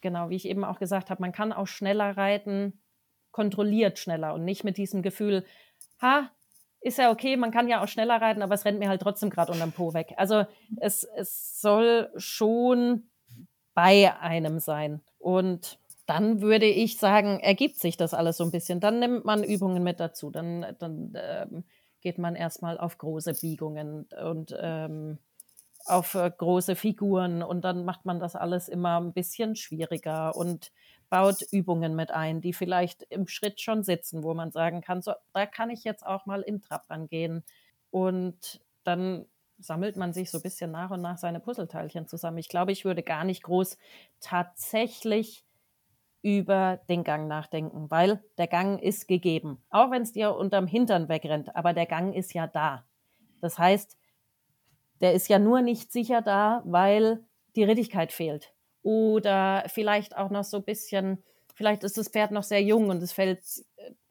genau, 0.00 0.30
wie 0.30 0.36
ich 0.36 0.48
eben 0.48 0.64
auch 0.64 0.78
gesagt 0.78 1.10
habe, 1.10 1.22
man 1.22 1.32
kann 1.32 1.52
auch 1.52 1.66
schneller 1.66 2.16
reiten, 2.16 2.80
kontrolliert 3.30 3.98
schneller 3.98 4.34
und 4.34 4.44
nicht 4.44 4.64
mit 4.64 4.76
diesem 4.76 5.02
Gefühl, 5.02 5.44
ha, 6.00 6.30
ist 6.80 6.98
ja 6.98 7.10
okay, 7.10 7.36
man 7.36 7.50
kann 7.50 7.68
ja 7.68 7.82
auch 7.82 7.88
schneller 7.88 8.20
reiten, 8.20 8.42
aber 8.42 8.54
es 8.54 8.64
rennt 8.64 8.78
mir 8.78 8.88
halt 8.88 9.02
trotzdem 9.02 9.30
gerade 9.30 9.52
unterm 9.52 9.72
Po 9.72 9.94
weg. 9.94 10.14
Also 10.16 10.44
es, 10.76 11.04
es 11.04 11.60
soll 11.60 12.10
schon 12.16 13.08
bei 13.74 14.12
einem 14.20 14.58
sein. 14.58 15.02
Und 15.18 15.78
dann 16.06 16.40
würde 16.40 16.66
ich 16.66 16.98
sagen, 16.98 17.40
ergibt 17.40 17.78
sich 17.78 17.96
das 17.96 18.14
alles 18.14 18.36
so 18.36 18.44
ein 18.44 18.52
bisschen. 18.52 18.80
Dann 18.80 19.00
nimmt 19.00 19.24
man 19.24 19.42
Übungen 19.42 19.82
mit 19.82 19.98
dazu. 20.00 20.30
Dann, 20.30 20.76
dann 20.78 21.12
ähm, 21.16 21.64
geht 22.00 22.18
man 22.18 22.36
erstmal 22.36 22.78
auf 22.78 22.98
große 22.98 23.34
Biegungen 23.34 24.06
und 24.24 24.56
ähm, 24.58 25.18
auf 25.86 26.14
äh, 26.14 26.30
große 26.36 26.76
Figuren 26.76 27.42
und 27.42 27.64
dann 27.64 27.84
macht 27.84 28.04
man 28.04 28.20
das 28.20 28.36
alles 28.36 28.68
immer 28.68 29.00
ein 29.00 29.12
bisschen 29.12 29.56
schwieriger 29.56 30.34
und 30.36 30.72
baut 31.08 31.42
Übungen 31.52 31.94
mit 31.94 32.10
ein, 32.10 32.40
die 32.40 32.52
vielleicht 32.52 33.02
im 33.04 33.28
Schritt 33.28 33.60
schon 33.60 33.82
sitzen, 33.84 34.22
wo 34.22 34.34
man 34.34 34.50
sagen 34.50 34.80
kann, 34.80 35.02
so, 35.02 35.12
da 35.32 35.46
kann 35.46 35.70
ich 35.70 35.84
jetzt 35.84 36.04
auch 36.04 36.26
mal 36.26 36.42
im 36.42 36.60
Trab 36.60 36.90
rangehen. 36.90 37.44
Und 37.90 38.60
dann 38.84 39.26
sammelt 39.58 39.96
man 39.96 40.12
sich 40.12 40.30
so 40.30 40.38
ein 40.38 40.42
bisschen 40.42 40.70
nach 40.70 40.90
und 40.90 41.00
nach 41.00 41.18
seine 41.18 41.40
Puzzleteilchen 41.40 42.08
zusammen. 42.08 42.38
Ich 42.38 42.48
glaube, 42.48 42.72
ich 42.72 42.84
würde 42.84 43.02
gar 43.02 43.24
nicht 43.24 43.42
groß 43.44 43.78
tatsächlich 44.20 45.44
über 46.22 46.80
den 46.88 47.04
Gang 47.04 47.28
nachdenken, 47.28 47.90
weil 47.90 48.22
der 48.36 48.48
Gang 48.48 48.82
ist 48.82 49.06
gegeben. 49.06 49.62
Auch 49.70 49.90
wenn 49.90 50.02
es 50.02 50.12
dir 50.12 50.34
unterm 50.34 50.66
Hintern 50.66 51.08
wegrennt, 51.08 51.54
aber 51.54 51.72
der 51.72 51.86
Gang 51.86 52.14
ist 52.14 52.34
ja 52.34 52.48
da. 52.48 52.84
Das 53.40 53.58
heißt, 53.58 53.96
der 55.00 55.14
ist 55.14 55.28
ja 55.28 55.38
nur 55.38 55.62
nicht 55.62 55.92
sicher 55.92 56.22
da, 56.22 56.62
weil 56.64 57.24
die 57.54 57.64
Rittigkeit 57.64 58.12
fehlt 58.12 58.52
oder 58.82 59.64
vielleicht 59.66 60.16
auch 60.16 60.30
noch 60.30 60.44
so 60.44 60.58
ein 60.58 60.64
bisschen, 60.64 61.24
vielleicht 61.54 61.82
ist 61.82 61.98
das 61.98 62.08
Pferd 62.08 62.30
noch 62.30 62.44
sehr 62.44 62.62
jung 62.62 62.88
und 62.88 63.02
es 63.02 63.12
fällt 63.12 63.40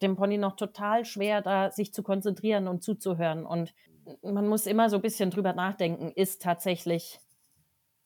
dem 0.02 0.18
Pony 0.18 0.38
noch 0.38 0.58
total 0.58 1.06
schwer, 1.06 1.42
da 1.42 1.72
sich 1.72 1.94
zu 1.94 2.04
konzentrieren 2.04 2.68
und 2.68 2.84
zuzuhören. 2.84 3.46
Und 3.46 3.74
man 4.22 4.48
muss 4.48 4.66
immer 4.66 4.90
so 4.90 4.98
ein 4.98 5.02
bisschen 5.02 5.32
drüber 5.32 5.54
nachdenken, 5.54 6.12
ist 6.12 6.42
tatsächlich 6.42 7.20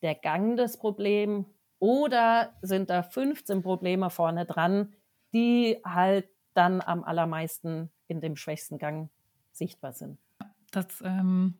der 0.01 0.15
Gang 0.15 0.57
das 0.57 0.77
Problem 0.77 1.45
oder 1.79 2.53
sind 2.61 2.89
da 2.89 3.01
15 3.01 3.63
Probleme 3.63 4.09
vorne 4.11 4.45
dran, 4.45 4.93
die 5.33 5.79
halt 5.83 6.29
dann 6.53 6.81
am 6.81 7.03
allermeisten 7.03 7.89
in 8.07 8.21
dem 8.21 8.35
schwächsten 8.35 8.77
Gang 8.77 9.09
sichtbar 9.51 9.93
sind. 9.93 10.19
Das 10.71 11.01
ähm, 11.03 11.55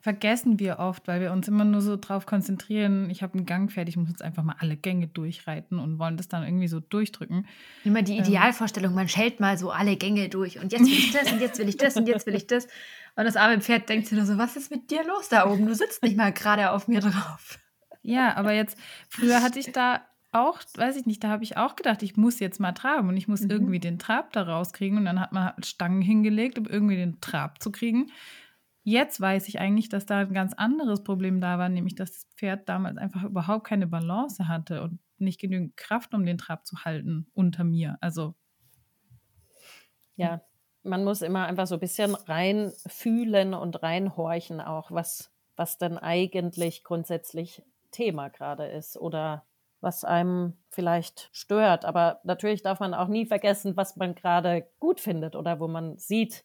vergessen 0.00 0.58
wir 0.58 0.78
oft, 0.78 1.08
weil 1.08 1.20
wir 1.20 1.32
uns 1.32 1.48
immer 1.48 1.64
nur 1.64 1.80
so 1.80 1.96
drauf 1.96 2.26
konzentrieren, 2.26 3.10
ich 3.10 3.22
habe 3.22 3.34
einen 3.34 3.46
Gang 3.46 3.70
fertig, 3.70 3.94
ich 3.94 3.96
muss 3.96 4.08
jetzt 4.08 4.22
einfach 4.22 4.42
mal 4.42 4.56
alle 4.58 4.76
Gänge 4.76 5.08
durchreiten 5.08 5.78
und 5.78 5.98
wollen 5.98 6.16
das 6.16 6.28
dann 6.28 6.44
irgendwie 6.44 6.68
so 6.68 6.80
durchdrücken. 6.80 7.46
Immer 7.84 8.02
die 8.02 8.16
ähm. 8.16 8.24
Idealvorstellung, 8.24 8.94
man 8.94 9.08
schält 9.08 9.40
mal 9.40 9.58
so 9.58 9.70
alle 9.70 9.96
Gänge 9.96 10.28
durch 10.28 10.58
und 10.60 10.72
jetzt 10.72 10.84
will 10.84 10.92
ich 10.92 11.12
das 11.12 11.32
und 11.32 11.40
jetzt 11.40 11.58
will 11.58 11.68
ich 11.68 11.76
das 11.76 11.96
und 11.96 12.08
jetzt 12.08 12.26
will 12.26 12.34
ich 12.34 12.46
das. 12.46 12.66
Und 13.16 13.24
das 13.24 13.36
arme 13.36 13.60
Pferd 13.60 13.88
denkt 13.88 14.08
sich 14.08 14.16
nur 14.16 14.26
so, 14.26 14.38
was 14.38 14.56
ist 14.56 14.70
mit 14.70 14.90
dir 14.90 15.04
los 15.04 15.28
da 15.28 15.46
oben? 15.46 15.66
Du 15.66 15.74
sitzt 15.74 16.02
nicht 16.02 16.16
mal 16.16 16.32
gerade 16.32 16.70
auf 16.70 16.88
mir 16.88 17.00
drauf. 17.00 17.58
Ja, 18.02 18.36
aber 18.36 18.52
jetzt, 18.52 18.78
früher 19.08 19.42
hatte 19.42 19.58
ich 19.58 19.72
da 19.72 20.02
auch, 20.32 20.60
weiß 20.76 20.96
ich 20.96 21.06
nicht, 21.06 21.22
da 21.22 21.28
habe 21.28 21.44
ich 21.44 21.56
auch 21.56 21.76
gedacht, 21.76 22.02
ich 22.02 22.16
muss 22.16 22.40
jetzt 22.40 22.58
mal 22.58 22.72
traben 22.72 23.08
und 23.08 23.16
ich 23.16 23.28
muss 23.28 23.42
mhm. 23.42 23.50
irgendwie 23.50 23.80
den 23.80 23.98
Trab 23.98 24.32
da 24.32 24.42
rauskriegen. 24.42 24.98
Und 24.98 25.04
dann 25.04 25.20
hat 25.20 25.32
man 25.32 25.44
halt 25.44 25.66
Stangen 25.66 26.00
hingelegt, 26.00 26.58
um 26.58 26.66
irgendwie 26.66 26.96
den 26.96 27.20
Trab 27.20 27.62
zu 27.62 27.70
kriegen. 27.70 28.10
Jetzt 28.84 29.20
weiß 29.20 29.46
ich 29.48 29.60
eigentlich, 29.60 29.88
dass 29.88 30.06
da 30.06 30.18
ein 30.18 30.34
ganz 30.34 30.54
anderes 30.54 31.04
Problem 31.04 31.40
da 31.40 31.58
war, 31.58 31.68
nämlich 31.68 31.94
dass 31.94 32.12
das 32.12 32.26
Pferd 32.36 32.68
damals 32.68 32.98
einfach 32.98 33.22
überhaupt 33.22 33.66
keine 33.66 33.86
Balance 33.86 34.48
hatte 34.48 34.82
und 34.82 34.98
nicht 35.18 35.40
genügend 35.40 35.76
Kraft, 35.76 36.14
um 36.14 36.26
den 36.26 36.38
Trab 36.38 36.66
zu 36.66 36.84
halten 36.84 37.26
unter 37.32 37.62
mir. 37.62 37.96
Also. 38.00 38.34
Ja, 40.16 40.42
man 40.82 41.04
muss 41.04 41.22
immer 41.22 41.46
einfach 41.46 41.66
so 41.66 41.76
ein 41.76 41.80
bisschen 41.80 42.14
reinfühlen 42.14 43.54
und 43.54 43.82
reinhorchen 43.82 44.60
auch, 44.60 44.90
was, 44.90 45.32
was 45.56 45.78
denn 45.78 45.96
eigentlich 45.96 46.82
grundsätzlich 46.82 47.62
Thema 47.92 48.28
gerade 48.28 48.66
ist 48.66 48.96
oder 48.96 49.44
was 49.80 50.04
einem 50.04 50.56
vielleicht 50.70 51.28
stört. 51.32 51.84
Aber 51.84 52.20
natürlich 52.24 52.62
darf 52.62 52.80
man 52.80 52.94
auch 52.94 53.08
nie 53.08 53.26
vergessen, 53.26 53.76
was 53.76 53.96
man 53.96 54.14
gerade 54.14 54.66
gut 54.80 55.00
findet 55.00 55.36
oder 55.36 55.60
wo 55.60 55.68
man 55.68 55.98
sieht, 55.98 56.44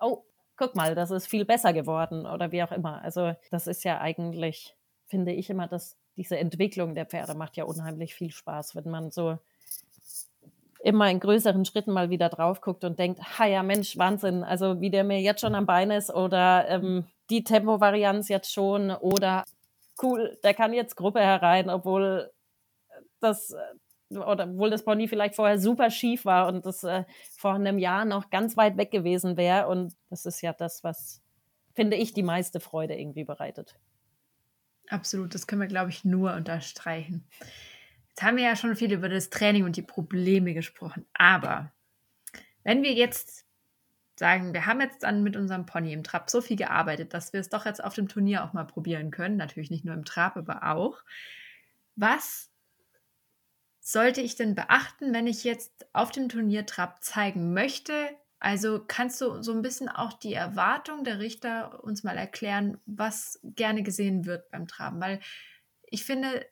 oh, 0.00 0.24
guck 0.60 0.76
mal, 0.76 0.94
das 0.94 1.10
ist 1.10 1.26
viel 1.26 1.46
besser 1.46 1.72
geworden 1.72 2.26
oder 2.26 2.52
wie 2.52 2.62
auch 2.62 2.70
immer. 2.70 3.02
Also 3.02 3.34
das 3.50 3.66
ist 3.66 3.82
ja 3.82 3.98
eigentlich, 3.98 4.76
finde 5.06 5.32
ich 5.32 5.48
immer, 5.48 5.66
dass 5.66 5.96
diese 6.16 6.36
Entwicklung 6.36 6.94
der 6.94 7.06
Pferde 7.06 7.34
macht 7.34 7.56
ja 7.56 7.64
unheimlich 7.64 8.14
viel 8.14 8.30
Spaß, 8.30 8.76
wenn 8.76 8.90
man 8.90 9.10
so 9.10 9.38
immer 10.82 11.10
in 11.10 11.18
größeren 11.18 11.64
Schritten 11.64 11.92
mal 11.92 12.10
wieder 12.10 12.28
drauf 12.28 12.60
guckt 12.60 12.84
und 12.84 12.98
denkt, 12.98 13.38
ha 13.38 13.46
ja 13.46 13.62
Mensch, 13.62 13.96
Wahnsinn, 13.96 14.44
also 14.44 14.82
wie 14.82 14.90
der 14.90 15.02
mir 15.02 15.20
jetzt 15.20 15.40
schon 15.40 15.54
am 15.54 15.64
Bein 15.64 15.90
ist 15.90 16.10
oder 16.10 16.68
ähm, 16.68 17.06
die 17.30 17.42
Tempovarianz 17.42 18.28
jetzt 18.28 18.52
schon 18.52 18.90
oder 18.90 19.44
cool, 20.02 20.38
der 20.44 20.52
kann 20.52 20.74
jetzt 20.74 20.94
Gruppe 20.94 21.20
herein, 21.20 21.70
obwohl 21.70 22.30
das 23.20 23.54
oder 24.10 24.44
obwohl 24.44 24.70
das 24.70 24.84
Pony 24.84 25.08
vielleicht 25.08 25.36
vorher 25.36 25.58
super 25.58 25.90
schief 25.90 26.24
war 26.24 26.48
und 26.48 26.66
das 26.66 26.84
äh, 26.84 27.04
vor 27.36 27.54
einem 27.54 27.78
Jahr 27.78 28.04
noch 28.04 28.30
ganz 28.30 28.56
weit 28.56 28.76
weg 28.76 28.90
gewesen 28.90 29.36
wäre. 29.36 29.68
Und 29.68 29.94
das 30.08 30.26
ist 30.26 30.40
ja 30.42 30.52
das, 30.52 30.82
was, 30.82 31.22
finde 31.74 31.96
ich, 31.96 32.12
die 32.12 32.22
meiste 32.22 32.60
Freude 32.60 32.98
irgendwie 32.98 33.24
bereitet. 33.24 33.78
Absolut, 34.88 35.34
das 35.34 35.46
können 35.46 35.60
wir, 35.60 35.68
glaube 35.68 35.90
ich, 35.90 36.04
nur 36.04 36.34
unterstreichen. 36.34 37.24
Jetzt 38.08 38.22
haben 38.22 38.36
wir 38.36 38.44
ja 38.44 38.56
schon 38.56 38.74
viel 38.74 38.92
über 38.92 39.08
das 39.08 39.30
Training 39.30 39.64
und 39.64 39.76
die 39.76 39.82
Probleme 39.82 40.52
gesprochen. 40.52 41.06
Aber 41.14 41.70
wenn 42.64 42.82
wir 42.82 42.92
jetzt 42.92 43.46
sagen, 44.16 44.52
wir 44.52 44.66
haben 44.66 44.80
jetzt 44.80 45.04
dann 45.04 45.22
mit 45.22 45.36
unserem 45.36 45.64
Pony 45.64 45.92
im 45.92 46.02
Trab 46.02 46.28
so 46.28 46.40
viel 46.40 46.56
gearbeitet, 46.56 47.14
dass 47.14 47.32
wir 47.32 47.40
es 47.40 47.48
doch 47.48 47.64
jetzt 47.64 47.82
auf 47.82 47.94
dem 47.94 48.08
Turnier 48.08 48.44
auch 48.44 48.52
mal 48.52 48.64
probieren 48.64 49.10
können, 49.10 49.36
natürlich 49.36 49.70
nicht 49.70 49.84
nur 49.84 49.94
im 49.94 50.04
Trab, 50.04 50.36
aber 50.36 50.64
auch. 50.64 51.02
Was 51.96 52.49
sollte 53.80 54.20
ich 54.20 54.36
denn 54.36 54.54
beachten, 54.54 55.12
wenn 55.12 55.26
ich 55.26 55.44
jetzt 55.44 55.86
auf 55.92 56.12
dem 56.12 56.28
Turniertrab 56.28 57.02
zeigen 57.02 57.52
möchte? 57.52 58.10
Also 58.38 58.82
kannst 58.86 59.20
du 59.20 59.42
so 59.42 59.52
ein 59.52 59.62
bisschen 59.62 59.88
auch 59.88 60.12
die 60.12 60.34
Erwartung 60.34 61.04
der 61.04 61.18
Richter 61.18 61.82
uns 61.82 62.04
mal 62.04 62.16
erklären, 62.16 62.78
was 62.86 63.40
gerne 63.42 63.82
gesehen 63.82 64.24
wird 64.24 64.50
beim 64.50 64.66
Traben? 64.66 65.00
Weil 65.00 65.20
ich 65.82 66.04
finde, 66.04 66.46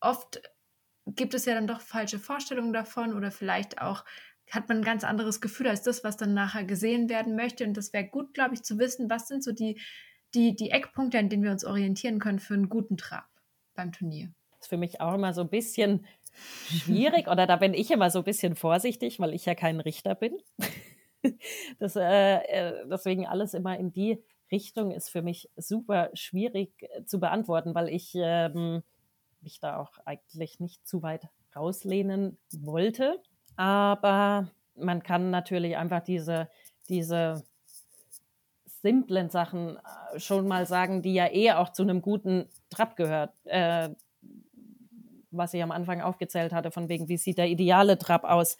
oft 0.00 0.42
gibt 1.06 1.34
es 1.34 1.44
ja 1.44 1.54
dann 1.54 1.66
doch 1.66 1.80
falsche 1.80 2.18
Vorstellungen 2.18 2.72
davon 2.72 3.14
oder 3.14 3.30
vielleicht 3.30 3.80
auch 3.80 4.04
hat 4.50 4.68
man 4.68 4.78
ein 4.78 4.84
ganz 4.84 5.04
anderes 5.04 5.40
Gefühl 5.40 5.68
als 5.68 5.82
das, 5.82 6.04
was 6.04 6.16
dann 6.16 6.34
nachher 6.34 6.64
gesehen 6.64 7.08
werden 7.08 7.34
möchte. 7.34 7.64
Und 7.64 7.76
das 7.76 7.92
wäre 7.92 8.04
gut, 8.04 8.34
glaube 8.34 8.54
ich, 8.54 8.62
zu 8.62 8.78
wissen, 8.78 9.08
was 9.10 9.26
sind 9.26 9.42
so 9.42 9.52
die, 9.52 9.80
die, 10.34 10.54
die 10.54 10.70
Eckpunkte, 10.70 11.18
an 11.18 11.28
denen 11.28 11.42
wir 11.42 11.50
uns 11.50 11.64
orientieren 11.64 12.18
können 12.18 12.38
für 12.38 12.54
einen 12.54 12.68
guten 12.68 12.96
Trab 12.96 13.26
beim 13.74 13.92
Turnier. 13.92 14.32
Das 14.50 14.66
ist 14.66 14.68
für 14.68 14.76
mich 14.76 15.00
auch 15.00 15.14
immer 15.14 15.32
so 15.32 15.42
ein 15.42 15.50
bisschen 15.50 16.06
schwierig 16.68 17.28
oder 17.28 17.46
da 17.46 17.56
bin 17.56 17.74
ich 17.74 17.90
immer 17.90 18.10
so 18.10 18.20
ein 18.20 18.24
bisschen 18.24 18.56
vorsichtig, 18.56 19.20
weil 19.20 19.34
ich 19.34 19.46
ja 19.46 19.54
kein 19.54 19.80
Richter 19.80 20.14
bin. 20.14 20.36
Das, 21.78 21.96
äh, 21.96 22.02
äh, 22.02 22.86
deswegen 22.86 23.26
alles 23.26 23.54
immer 23.54 23.78
in 23.78 23.94
die 23.94 24.22
Richtung 24.52 24.90
ist 24.90 25.08
für 25.08 25.22
mich 25.22 25.48
super 25.56 26.10
schwierig 26.12 26.70
äh, 26.82 27.04
zu 27.06 27.18
beantworten, 27.18 27.74
weil 27.74 27.88
ich 27.88 28.12
ähm, 28.14 28.82
mich 29.40 29.58
da 29.58 29.78
auch 29.78 29.92
eigentlich 30.04 30.60
nicht 30.60 30.86
zu 30.86 31.02
weit 31.02 31.28
rauslehnen 31.56 32.36
wollte. 32.52 33.22
Aber 33.56 34.50
man 34.74 35.02
kann 35.02 35.30
natürlich 35.30 35.76
einfach 35.76 36.02
diese, 36.02 36.50
diese 36.88 37.44
simplen 38.82 39.30
Sachen 39.30 39.76
äh, 39.76 40.18
schon 40.18 40.46
mal 40.46 40.66
sagen, 40.66 41.02
die 41.02 41.14
ja 41.14 41.32
eh 41.32 41.52
auch 41.52 41.70
zu 41.70 41.82
einem 41.82 42.02
guten 42.02 42.48
Trab 42.70 42.96
gehört. 42.96 43.32
Äh, 43.44 43.90
was 45.36 45.54
ich 45.54 45.62
am 45.62 45.70
Anfang 45.70 46.00
aufgezählt 46.00 46.52
hatte, 46.52 46.70
von 46.70 46.88
wegen, 46.88 47.08
wie 47.08 47.16
sieht 47.16 47.38
der 47.38 47.48
ideale 47.48 47.98
Trab 47.98 48.24
aus, 48.24 48.56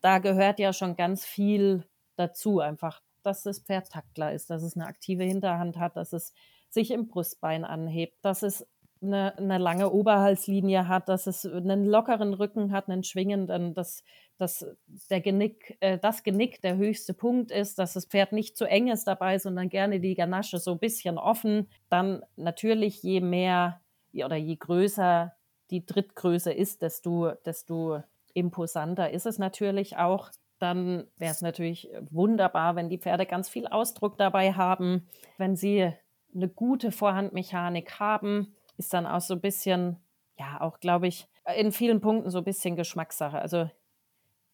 da 0.00 0.18
gehört 0.18 0.58
ja 0.58 0.72
schon 0.72 0.96
ganz 0.96 1.24
viel 1.24 1.84
dazu. 2.16 2.60
Einfach, 2.60 3.02
dass 3.22 3.42
das 3.42 3.60
Pferd 3.60 3.90
Taktler 3.90 4.32
ist, 4.32 4.50
dass 4.50 4.62
es 4.62 4.76
eine 4.76 4.86
aktive 4.86 5.24
Hinterhand 5.24 5.78
hat, 5.78 5.96
dass 5.96 6.12
es 6.12 6.32
sich 6.70 6.90
im 6.90 7.08
Brustbein 7.08 7.64
anhebt, 7.64 8.24
dass 8.24 8.42
es 8.42 8.66
eine, 9.02 9.36
eine 9.36 9.58
lange 9.58 9.90
Oberhalslinie 9.90 10.88
hat, 10.88 11.08
dass 11.08 11.26
es 11.26 11.44
einen 11.44 11.84
lockeren 11.84 12.34
Rücken 12.34 12.72
hat, 12.72 12.88
einen 12.88 13.04
schwingenden, 13.04 13.74
dass, 13.74 14.02
dass 14.38 14.66
der 15.10 15.20
Genick, 15.20 15.76
äh, 15.80 15.98
das 15.98 16.22
Genick 16.22 16.60
der 16.62 16.76
höchste 16.76 17.14
Punkt 17.14 17.50
ist, 17.50 17.78
dass 17.78 17.92
das 17.92 18.06
Pferd 18.06 18.32
nicht 18.32 18.56
zu 18.56 18.64
eng 18.64 18.88
ist 18.88 19.04
dabei, 19.04 19.38
sondern 19.38 19.68
gerne 19.68 20.00
die 20.00 20.14
Ganasche 20.14 20.58
so 20.58 20.72
ein 20.72 20.78
bisschen 20.78 21.18
offen. 21.18 21.68
Dann 21.88 22.24
natürlich, 22.36 23.02
je 23.02 23.20
mehr 23.20 23.80
oder 24.12 24.36
je 24.36 24.56
größer 24.56 25.32
die 25.70 25.84
Drittgröße 25.84 26.52
ist, 26.52 26.82
desto, 26.82 27.32
desto 27.44 28.02
imposanter 28.34 29.10
ist 29.10 29.26
es 29.26 29.38
natürlich 29.38 29.96
auch. 29.96 30.30
Dann 30.58 31.06
wäre 31.16 31.32
es 31.32 31.42
natürlich 31.42 31.90
wunderbar, 32.10 32.76
wenn 32.76 32.88
die 32.88 32.98
Pferde 32.98 33.26
ganz 33.26 33.48
viel 33.48 33.66
Ausdruck 33.66 34.16
dabei 34.16 34.52
haben. 34.52 35.06
Wenn 35.38 35.56
sie 35.56 35.92
eine 36.34 36.48
gute 36.48 36.92
Vorhandmechanik 36.92 37.98
haben, 37.98 38.54
ist 38.76 38.92
dann 38.94 39.06
auch 39.06 39.20
so 39.20 39.34
ein 39.34 39.40
bisschen, 39.40 39.96
ja, 40.38 40.60
auch 40.60 40.80
glaube 40.80 41.08
ich, 41.08 41.28
in 41.56 41.72
vielen 41.72 42.00
Punkten 42.00 42.30
so 42.30 42.38
ein 42.38 42.44
bisschen 42.44 42.76
Geschmackssache. 42.76 43.38
Also 43.38 43.70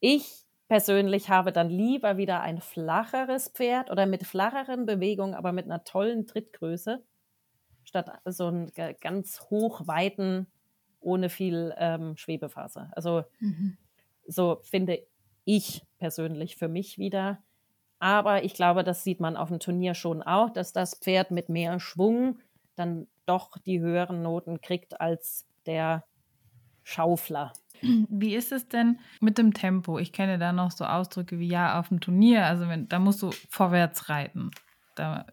ich 0.01 0.45
persönlich 0.69 1.29
habe 1.29 1.53
dann 1.53 1.71
lieber 1.71 2.17
wieder 2.17 2.41
ein 2.41 2.61
flacheres 2.61 3.49
Pferd 3.49 3.91
oder 3.91 4.07
mit 4.07 4.27
flacheren 4.27 4.87
Bewegungen, 4.87 5.35
aber 5.35 5.53
mit 5.53 5.67
einer 5.67 5.85
tollen 5.85 6.27
Trittgröße, 6.27 7.05
statt 7.85 8.11
so 8.25 8.47
einen 8.47 8.73
ganz 9.01 9.41
hochweiten 9.51 10.47
ohne 11.03 11.29
viel 11.29 11.75
ähm, 11.79 12.17
Schwebephase. 12.17 12.91
Also 12.93 13.25
mhm. 13.41 13.77
so 14.27 14.61
finde 14.63 15.01
ich 15.45 15.85
persönlich 15.99 16.57
für 16.57 16.69
mich 16.69 16.99
wieder. 16.99 17.43
Aber 17.99 18.45
ich 18.45 18.55
glaube, 18.55 18.83
das 18.83 19.05
sieht 19.05 19.21
man 19.21 19.37
auf 19.37 19.49
dem 19.49 19.61
Turnier 19.61 19.95
schon 19.95 20.23
auch, 20.23 20.51
dass 20.51 20.73
das 20.73 20.97
Pferd 20.97 21.31
mit 21.31 21.49
mehr 21.49 21.79
Schwung 21.79 22.39
dann 22.75 23.07
doch 23.27 23.59
die 23.59 23.81
höheren 23.81 24.23
Noten 24.23 24.61
kriegt 24.61 25.01
als 25.01 25.47
der 25.67 26.05
Schaufler. 26.83 27.53
Wie 27.81 28.35
ist 28.35 28.53
es 28.53 28.69
denn 28.69 28.99
mit 29.21 29.39
dem 29.39 29.55
Tempo? 29.55 29.99
Ich 29.99 30.13
kenne 30.13 30.39
da 30.39 30.53
noch 30.53 30.71
so 30.71 30.85
Ausdrücke 30.85 31.39
wie 31.39 31.49
ja 31.49 31.79
auf 31.79 31.89
dem 31.89 32.01
Turnier, 32.01 32.47
also 32.47 32.69
wenn, 32.69 32.89
da 32.89 32.99
musst 32.99 33.23
du 33.23 33.31
vorwärts 33.49 34.09
reiten. 34.09 34.51
Da 34.95 35.27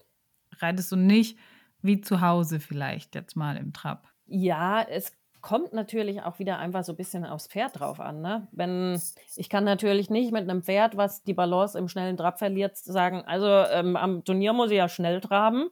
reitest 0.57 0.91
du 0.91 0.95
nicht 0.95 1.37
wie 1.81 2.01
zu 2.01 2.21
Hause 2.21 2.59
vielleicht 2.59 3.15
jetzt 3.15 3.35
mal 3.35 3.57
im 3.57 3.73
Trab. 3.73 4.07
Ja, 4.25 4.81
es 4.81 5.13
kommt 5.41 5.73
natürlich 5.73 6.21
auch 6.21 6.39
wieder 6.39 6.57
einfach 6.59 6.83
so 6.83 6.93
ein 6.93 6.97
bisschen 6.97 7.25
aufs 7.25 7.47
Pferd 7.47 7.79
drauf 7.79 7.99
an. 7.99 8.21
Ne? 8.21 8.47
Wenn 8.51 9.01
ich 9.35 9.49
kann 9.49 9.63
natürlich 9.63 10.09
nicht 10.09 10.31
mit 10.31 10.43
einem 10.43 10.63
Pferd, 10.63 10.97
was 10.97 11.23
die 11.23 11.33
Balance 11.33 11.77
im 11.77 11.87
schnellen 11.87 12.17
Trab 12.17 12.39
verliert, 12.39 12.77
sagen, 12.77 13.23
also 13.25 13.47
ähm, 13.47 13.95
am 13.95 14.23
Turnier 14.23 14.53
muss 14.53 14.71
ich 14.71 14.77
ja 14.77 14.89
schnell 14.89 15.21
traben. 15.21 15.69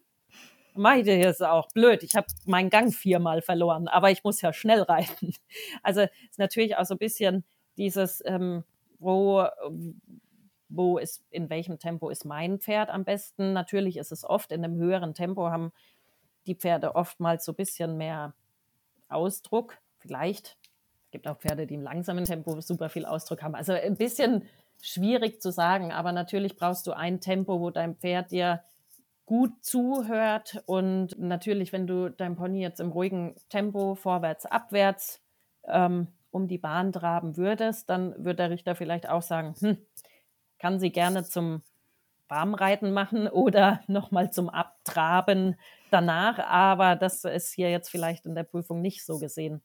mache 0.75 0.99
ich 0.99 1.05
das 1.05 1.17
jetzt 1.17 1.43
auch. 1.43 1.67
Blöd, 1.73 2.03
ich 2.03 2.15
habe 2.15 2.27
meinen 2.45 2.69
Gang 2.69 2.93
viermal 2.93 3.41
verloren, 3.41 3.87
aber 3.87 4.11
ich 4.11 4.23
muss 4.23 4.41
ja 4.41 4.53
schnell 4.53 4.81
reiten. 4.81 5.33
Also 5.83 6.01
ist 6.01 6.39
natürlich 6.39 6.77
auch 6.77 6.85
so 6.85 6.95
ein 6.95 6.99
bisschen 6.99 7.43
dieses, 7.77 8.23
ähm, 8.25 8.63
wo, 8.99 9.45
wo 10.69 10.97
ist, 10.97 11.23
in 11.29 11.49
welchem 11.49 11.79
Tempo 11.79 12.09
ist 12.09 12.25
mein 12.25 12.59
Pferd 12.59 12.89
am 12.89 13.05
besten. 13.05 13.53
Natürlich 13.53 13.97
ist 13.97 14.11
es 14.11 14.23
oft 14.23 14.51
in 14.51 14.63
einem 14.63 14.77
höheren 14.77 15.13
Tempo, 15.13 15.49
haben 15.49 15.71
die 16.45 16.55
Pferde 16.55 16.95
oftmals 16.95 17.45
so 17.45 17.51
ein 17.51 17.55
bisschen 17.55 17.97
mehr 17.97 18.33
Ausdruck. 19.09 19.77
Vielleicht 19.97 20.57
es 21.07 21.11
gibt 21.11 21.27
auch 21.29 21.37
Pferde, 21.37 21.65
die 21.65 21.75
im 21.75 21.83
langsamen 21.83 22.25
Tempo 22.25 22.59
super 22.59 22.89
viel 22.89 23.05
Ausdruck 23.05 23.41
haben. 23.41 23.55
Also 23.55 23.71
ein 23.71 23.95
bisschen 23.95 24.43
schwierig 24.81 25.41
zu 25.41 25.51
sagen, 25.53 25.93
aber 25.93 26.11
natürlich 26.11 26.57
brauchst 26.57 26.85
du 26.85 26.91
ein 26.91 27.21
Tempo, 27.21 27.61
wo 27.61 27.69
dein 27.69 27.95
Pferd 27.95 28.31
dir 28.31 28.61
gut 29.25 29.63
zuhört 29.63 30.61
und 30.65 31.17
natürlich, 31.17 31.71
wenn 31.71 31.87
du 31.87 32.09
dein 32.09 32.35
Pony 32.35 32.61
jetzt 32.61 32.81
im 32.81 32.91
ruhigen 32.91 33.35
Tempo 33.47 33.95
vorwärts, 33.95 34.45
abwärts 34.45 35.21
ähm, 35.65 36.07
um 36.31 36.49
die 36.49 36.57
Bahn 36.57 36.91
traben 36.91 37.37
würdest, 37.37 37.89
dann 37.89 38.13
würde 38.17 38.35
der 38.35 38.49
Richter 38.49 38.75
vielleicht 38.75 39.07
auch 39.07 39.21
sagen, 39.21 39.55
hm, 39.59 39.77
kann 40.59 40.77
sie 40.77 40.91
gerne 40.91 41.23
zum 41.23 41.61
Warmreiten 42.29 42.91
machen 42.91 43.27
oder 43.27 43.81
nochmal 43.87 44.31
zum 44.31 44.49
Abtraben 44.49 45.55
danach, 45.91 46.39
aber 46.39 46.95
das 46.95 47.23
ist 47.23 47.53
hier 47.53 47.69
jetzt 47.69 47.89
vielleicht 47.89 48.25
in 48.25 48.35
der 48.35 48.43
Prüfung 48.43 48.81
nicht 48.81 49.05
so 49.05 49.19
gesehen. 49.19 49.61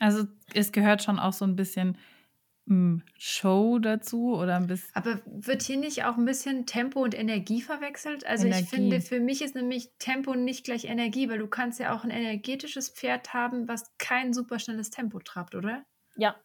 Also 0.00 0.24
es 0.54 0.72
gehört 0.72 1.02
schon 1.02 1.18
auch 1.18 1.32
so 1.32 1.44
ein 1.44 1.56
bisschen 1.56 1.98
hm, 2.66 3.02
Show 3.18 3.78
dazu 3.78 4.36
oder 4.36 4.56
ein 4.56 4.66
bisschen. 4.66 4.94
Aber 4.94 5.20
wird 5.26 5.62
hier 5.62 5.76
nicht 5.76 6.04
auch 6.04 6.16
ein 6.16 6.24
bisschen 6.24 6.64
Tempo 6.64 7.02
und 7.02 7.14
Energie 7.14 7.60
verwechselt? 7.60 8.26
Also 8.26 8.46
Energie. 8.46 8.62
ich 8.64 8.70
finde, 8.70 9.00
für 9.00 9.20
mich 9.20 9.42
ist 9.42 9.54
nämlich 9.54 9.90
Tempo 9.98 10.34
nicht 10.34 10.64
gleich 10.64 10.84
Energie, 10.84 11.28
weil 11.28 11.38
du 11.38 11.46
kannst 11.46 11.78
ja 11.78 11.94
auch 11.94 12.04
ein 12.04 12.10
energetisches 12.10 12.88
Pferd 12.88 13.34
haben, 13.34 13.68
was 13.68 13.92
kein 13.98 14.32
super 14.32 14.58
schnelles 14.58 14.90
Tempo 14.90 15.18
trabt, 15.18 15.54
oder? 15.54 15.84
Ja, 16.16 16.36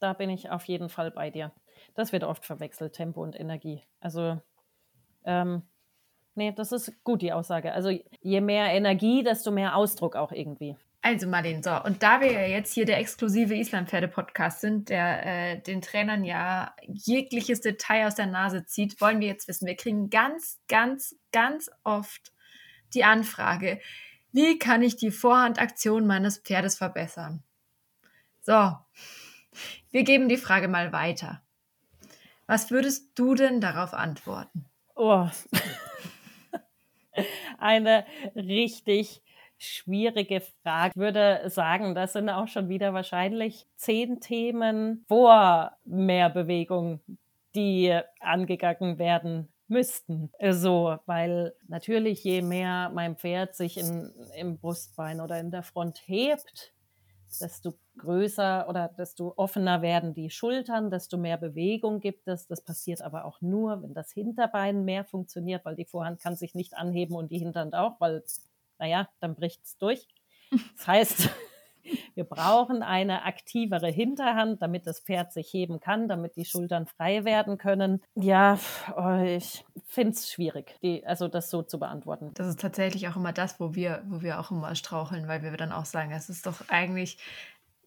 da 0.00 0.14
bin 0.14 0.30
ich 0.30 0.50
auf 0.50 0.64
jeden 0.64 0.88
Fall 0.88 1.10
bei 1.10 1.30
dir. 1.30 1.52
Das 1.94 2.12
wird 2.12 2.24
oft 2.24 2.46
verwechselt, 2.46 2.94
Tempo 2.94 3.22
und 3.22 3.38
Energie. 3.38 3.82
Also, 4.00 4.40
ähm, 5.26 5.62
nee, 6.34 6.52
das 6.52 6.72
ist 6.72 6.92
gut, 7.04 7.22
die 7.22 7.32
Aussage. 7.32 7.72
Also 7.72 7.90
je 8.20 8.40
mehr 8.40 8.72
Energie, 8.72 9.22
desto 9.22 9.50
mehr 9.50 9.76
Ausdruck 9.76 10.16
auch 10.16 10.32
irgendwie. 10.32 10.76
Also 11.02 11.28
Marlene, 11.28 11.62
so, 11.62 11.70
und 11.84 12.02
da 12.02 12.20
wir 12.20 12.32
ja 12.32 12.46
jetzt 12.46 12.72
hier 12.72 12.84
der 12.84 12.98
exklusive 12.98 13.54
Islandpferde-Podcast 13.54 14.60
sind, 14.60 14.88
der 14.88 15.24
äh, 15.24 15.60
den 15.60 15.80
Trainern 15.80 16.24
ja 16.24 16.74
jegliches 16.82 17.60
Detail 17.60 18.08
aus 18.08 18.16
der 18.16 18.26
Nase 18.26 18.64
zieht, 18.64 19.00
wollen 19.00 19.20
wir 19.20 19.28
jetzt 19.28 19.46
wissen, 19.46 19.68
wir 19.68 19.76
kriegen 19.76 20.10
ganz, 20.10 20.58
ganz, 20.66 21.14
ganz 21.30 21.70
oft 21.84 22.32
die 22.92 23.04
Anfrage, 23.04 23.80
wie 24.32 24.58
kann 24.58 24.82
ich 24.82 24.96
die 24.96 25.12
Vorhandaktion 25.12 26.08
meines 26.08 26.38
Pferdes 26.38 26.76
verbessern? 26.76 27.44
So, 28.42 28.76
wir 29.92 30.02
geben 30.02 30.28
die 30.28 30.36
Frage 30.36 30.66
mal 30.66 30.92
weiter. 30.92 31.40
Was 32.46 32.70
würdest 32.72 33.10
du 33.14 33.36
denn 33.36 33.60
darauf 33.60 33.94
antworten? 33.94 34.66
Oh, 34.98 35.28
eine 37.58 38.06
richtig 38.34 39.22
schwierige 39.58 40.40
Frage. 40.40 40.92
Ich 40.94 40.96
würde 40.96 41.42
sagen, 41.50 41.94
das 41.94 42.14
sind 42.14 42.30
auch 42.30 42.48
schon 42.48 42.70
wieder 42.70 42.94
wahrscheinlich 42.94 43.66
zehn 43.76 44.20
Themen 44.20 45.04
vor 45.06 45.72
mehr 45.84 46.30
Bewegung, 46.30 47.00
die 47.54 47.94
angegangen 48.20 48.98
werden 48.98 49.52
müssten. 49.68 50.30
So, 50.50 50.96
weil 51.04 51.52
natürlich 51.68 52.24
je 52.24 52.40
mehr 52.40 52.90
mein 52.94 53.16
Pferd 53.16 53.54
sich 53.54 53.76
in, 53.76 54.14
im 54.34 54.56
Brustbein 54.56 55.20
oder 55.20 55.38
in 55.38 55.50
der 55.50 55.62
Front 55.62 56.04
hebt, 56.06 56.72
desto 57.40 57.74
größer 57.98 58.68
oder 58.68 58.88
desto 58.88 59.34
offener 59.36 59.82
werden 59.82 60.14
die 60.14 60.30
Schultern, 60.30 60.90
desto 60.90 61.16
mehr 61.18 61.36
Bewegung 61.36 62.00
gibt 62.00 62.28
es. 62.28 62.46
Das 62.46 62.62
passiert 62.62 63.02
aber 63.02 63.24
auch 63.24 63.40
nur, 63.40 63.82
wenn 63.82 63.94
das 63.94 64.12
Hinterbein 64.12 64.84
mehr 64.84 65.04
funktioniert, 65.04 65.64
weil 65.64 65.76
die 65.76 65.84
Vorhand 65.84 66.20
kann 66.20 66.36
sich 66.36 66.54
nicht 66.54 66.76
anheben 66.76 67.16
und 67.16 67.30
die 67.30 67.38
Hinterhand 67.38 67.74
auch, 67.74 68.00
weil 68.00 68.22
naja, 68.78 69.08
dann 69.20 69.34
bricht 69.34 69.64
es 69.64 69.76
durch. 69.78 70.06
Das 70.76 70.86
heißt, 70.86 71.30
wir 72.14 72.24
brauchen 72.24 72.82
eine 72.82 73.24
aktivere 73.24 73.88
Hinterhand, 73.88 74.62
damit 74.62 74.86
das 74.86 75.00
Pferd 75.00 75.32
sich 75.32 75.52
heben 75.52 75.80
kann, 75.80 76.08
damit 76.08 76.36
die 76.36 76.44
Schultern 76.44 76.86
frei 76.86 77.24
werden 77.24 77.58
können. 77.58 78.02
Ja, 78.14 78.58
oh, 78.96 79.22
ich 79.22 79.64
finde 79.84 80.12
es 80.12 80.30
schwierig, 80.30 80.76
die, 80.82 81.06
also 81.06 81.28
das 81.28 81.50
so 81.50 81.62
zu 81.62 81.78
beantworten. 81.78 82.32
Das 82.34 82.48
ist 82.48 82.60
tatsächlich 82.60 83.08
auch 83.08 83.16
immer 83.16 83.32
das, 83.32 83.60
wo 83.60 83.74
wir, 83.74 84.02
wo 84.06 84.22
wir 84.22 84.40
auch 84.40 84.50
immer 84.50 84.74
straucheln, 84.74 85.28
weil 85.28 85.42
wir 85.42 85.56
dann 85.56 85.72
auch 85.72 85.84
sagen, 85.84 86.12
es 86.12 86.28
ist 86.28 86.46
doch 86.46 86.68
eigentlich 86.68 87.18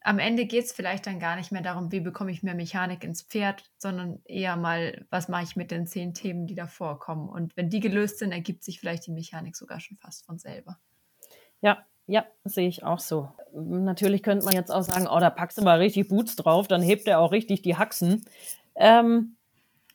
am 0.01 0.19
Ende 0.19 0.45
geht 0.45 0.65
es 0.65 0.71
vielleicht 0.71 1.07
dann 1.07 1.19
gar 1.19 1.35
nicht 1.35 1.51
mehr 1.51 1.61
darum, 1.61 1.91
wie 1.91 1.99
bekomme 1.99 2.31
ich 2.31 2.43
mehr 2.43 2.55
Mechanik 2.55 3.03
ins 3.03 3.21
Pferd, 3.21 3.69
sondern 3.77 4.21
eher 4.25 4.55
mal, 4.55 5.05
was 5.09 5.27
mache 5.27 5.43
ich 5.43 5.55
mit 5.55 5.71
den 5.71 5.87
zehn 5.87 6.13
Themen, 6.13 6.47
die 6.47 6.55
da 6.55 6.67
vorkommen. 6.67 7.29
Und 7.29 7.55
wenn 7.57 7.69
die 7.69 7.79
gelöst 7.79 8.19
sind, 8.19 8.31
ergibt 8.31 8.63
sich 8.63 8.79
vielleicht 8.79 9.07
die 9.07 9.11
Mechanik 9.11 9.55
sogar 9.55 9.79
schon 9.79 9.97
fast 9.97 10.25
von 10.25 10.39
selber. 10.39 10.79
Ja, 11.61 11.85
ja, 12.09 12.25
sehe 12.43 12.67
ich 12.67 12.83
auch 12.83 12.99
so. 12.99 13.29
Natürlich 13.53 14.23
könnte 14.23 14.45
man 14.45 14.55
jetzt 14.55 14.71
auch 14.71 14.81
sagen, 14.81 15.07
oh, 15.07 15.19
da 15.19 15.29
packst 15.29 15.59
du 15.59 15.61
mal 15.61 15.77
richtig 15.77 16.07
Boots 16.07 16.35
drauf, 16.35 16.67
dann 16.67 16.81
hebt 16.81 17.07
er 17.07 17.19
auch 17.19 17.31
richtig 17.31 17.61
die 17.61 17.77
Haxen. 17.77 18.25
Ähm, 18.75 19.35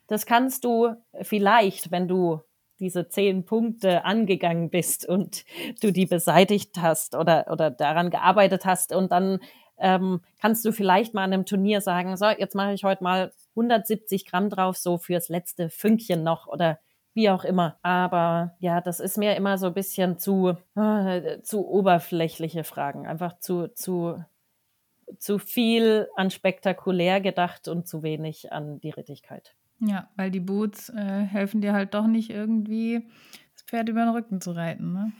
das 0.07 0.25
kannst 0.25 0.63
du 0.63 0.95
vielleicht, 1.21 1.91
wenn 1.91 2.07
du 2.07 2.41
diese 2.79 3.09
zehn 3.09 3.45
Punkte 3.45 4.05
angegangen 4.05 4.69
bist 4.69 5.07
und 5.07 5.43
du 5.81 5.91
die 5.91 6.05
beseitigt 6.05 6.77
hast 6.77 7.15
oder, 7.15 7.47
oder 7.51 7.69
daran 7.69 8.09
gearbeitet 8.09 8.65
hast 8.65 8.93
und 8.93 9.11
dann 9.11 9.39
ähm, 9.77 10.21
kannst 10.39 10.63
du 10.63 10.71
vielleicht 10.71 11.13
mal 11.13 11.23
an 11.23 11.33
einem 11.33 11.45
Turnier 11.45 11.81
sagen, 11.81 12.15
so, 12.15 12.27
jetzt 12.27 12.55
mache 12.55 12.73
ich 12.73 12.85
heute 12.85 13.03
mal 13.03 13.33
170 13.51 14.25
Gramm 14.25 14.49
drauf, 14.49 14.77
so 14.77 14.97
fürs 14.97 15.27
letzte 15.27 15.69
Fünkchen 15.69 16.23
noch 16.23 16.47
oder 16.47 16.79
wie 17.15 17.29
auch 17.31 17.43
immer. 17.43 17.79
Aber 17.81 18.55
ja, 18.59 18.81
das 18.81 18.99
ist 18.99 19.17
mir 19.17 19.35
immer 19.35 19.57
so 19.57 19.67
ein 19.67 19.73
bisschen 19.73 20.19
zu, 20.19 20.55
äh, 20.75 21.41
zu 21.41 21.67
oberflächliche 21.67 22.63
Fragen. 22.63 23.07
Einfach 23.07 23.39
zu, 23.39 23.69
zu, 23.69 24.23
zu 25.17 25.39
viel 25.39 26.07
an 26.15 26.29
spektakulär 26.29 27.21
gedacht 27.21 27.67
und 27.67 27.87
zu 27.87 28.03
wenig 28.03 28.51
an 28.51 28.79
die 28.81 28.91
Rittigkeit. 28.91 29.55
Ja, 29.79 30.09
weil 30.15 30.29
die 30.29 30.39
Boots 30.39 30.89
äh, 30.89 31.23
helfen 31.23 31.61
dir 31.61 31.73
halt 31.73 31.95
doch 31.95 32.05
nicht 32.05 32.29
irgendwie, 32.29 33.07
das 33.53 33.63
Pferd 33.63 33.89
über 33.89 34.01
den 34.01 34.13
Rücken 34.13 34.39
zu 34.39 34.51
reiten. 34.51 34.93
Ne? 34.93 35.11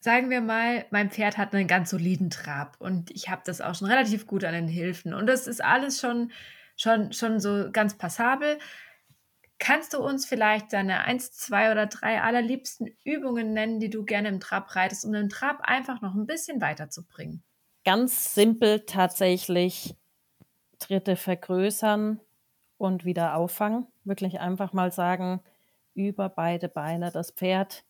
sagen 0.00 0.30
wir 0.30 0.40
mal, 0.40 0.86
mein 0.90 1.10
Pferd 1.10 1.36
hat 1.38 1.54
einen 1.54 1.68
ganz 1.68 1.90
soliden 1.90 2.30
Trab 2.30 2.76
und 2.80 3.10
ich 3.10 3.28
habe 3.28 3.42
das 3.44 3.60
auch 3.60 3.74
schon 3.74 3.88
relativ 3.88 4.26
gut 4.26 4.44
an 4.44 4.54
den 4.54 4.68
Hilfen 4.68 5.14
und 5.14 5.26
das 5.26 5.46
ist 5.46 5.62
alles 5.62 6.00
schon, 6.00 6.32
schon, 6.76 7.12
schon 7.12 7.38
so 7.38 7.68
ganz 7.70 7.96
passabel. 7.96 8.58
Kannst 9.60 9.92
du 9.92 9.98
uns 10.02 10.24
vielleicht 10.24 10.72
deine 10.72 11.04
eins, 11.04 11.32
zwei 11.32 11.70
oder 11.70 11.86
drei 11.86 12.22
allerliebsten 12.22 12.88
Übungen 13.04 13.52
nennen, 13.52 13.78
die 13.78 13.90
du 13.90 14.04
gerne 14.04 14.30
im 14.30 14.40
Trab 14.40 14.74
reitest, 14.74 15.04
um 15.04 15.12
den 15.12 15.28
Trab 15.28 15.60
einfach 15.60 16.00
noch 16.00 16.14
ein 16.14 16.26
bisschen 16.26 16.62
weiterzubringen? 16.62 17.44
Ganz 17.84 18.34
simpel 18.34 18.86
tatsächlich 18.86 19.94
Tritte 20.78 21.14
vergrößern 21.14 22.20
und 22.78 23.04
wieder 23.04 23.36
auffangen. 23.36 23.86
Wirklich 24.04 24.40
einfach 24.40 24.72
mal 24.72 24.90
sagen, 24.90 25.40
über 25.94 26.30
beide 26.30 26.70
Beine 26.70 27.10
das 27.12 27.30
Pferd 27.30 27.84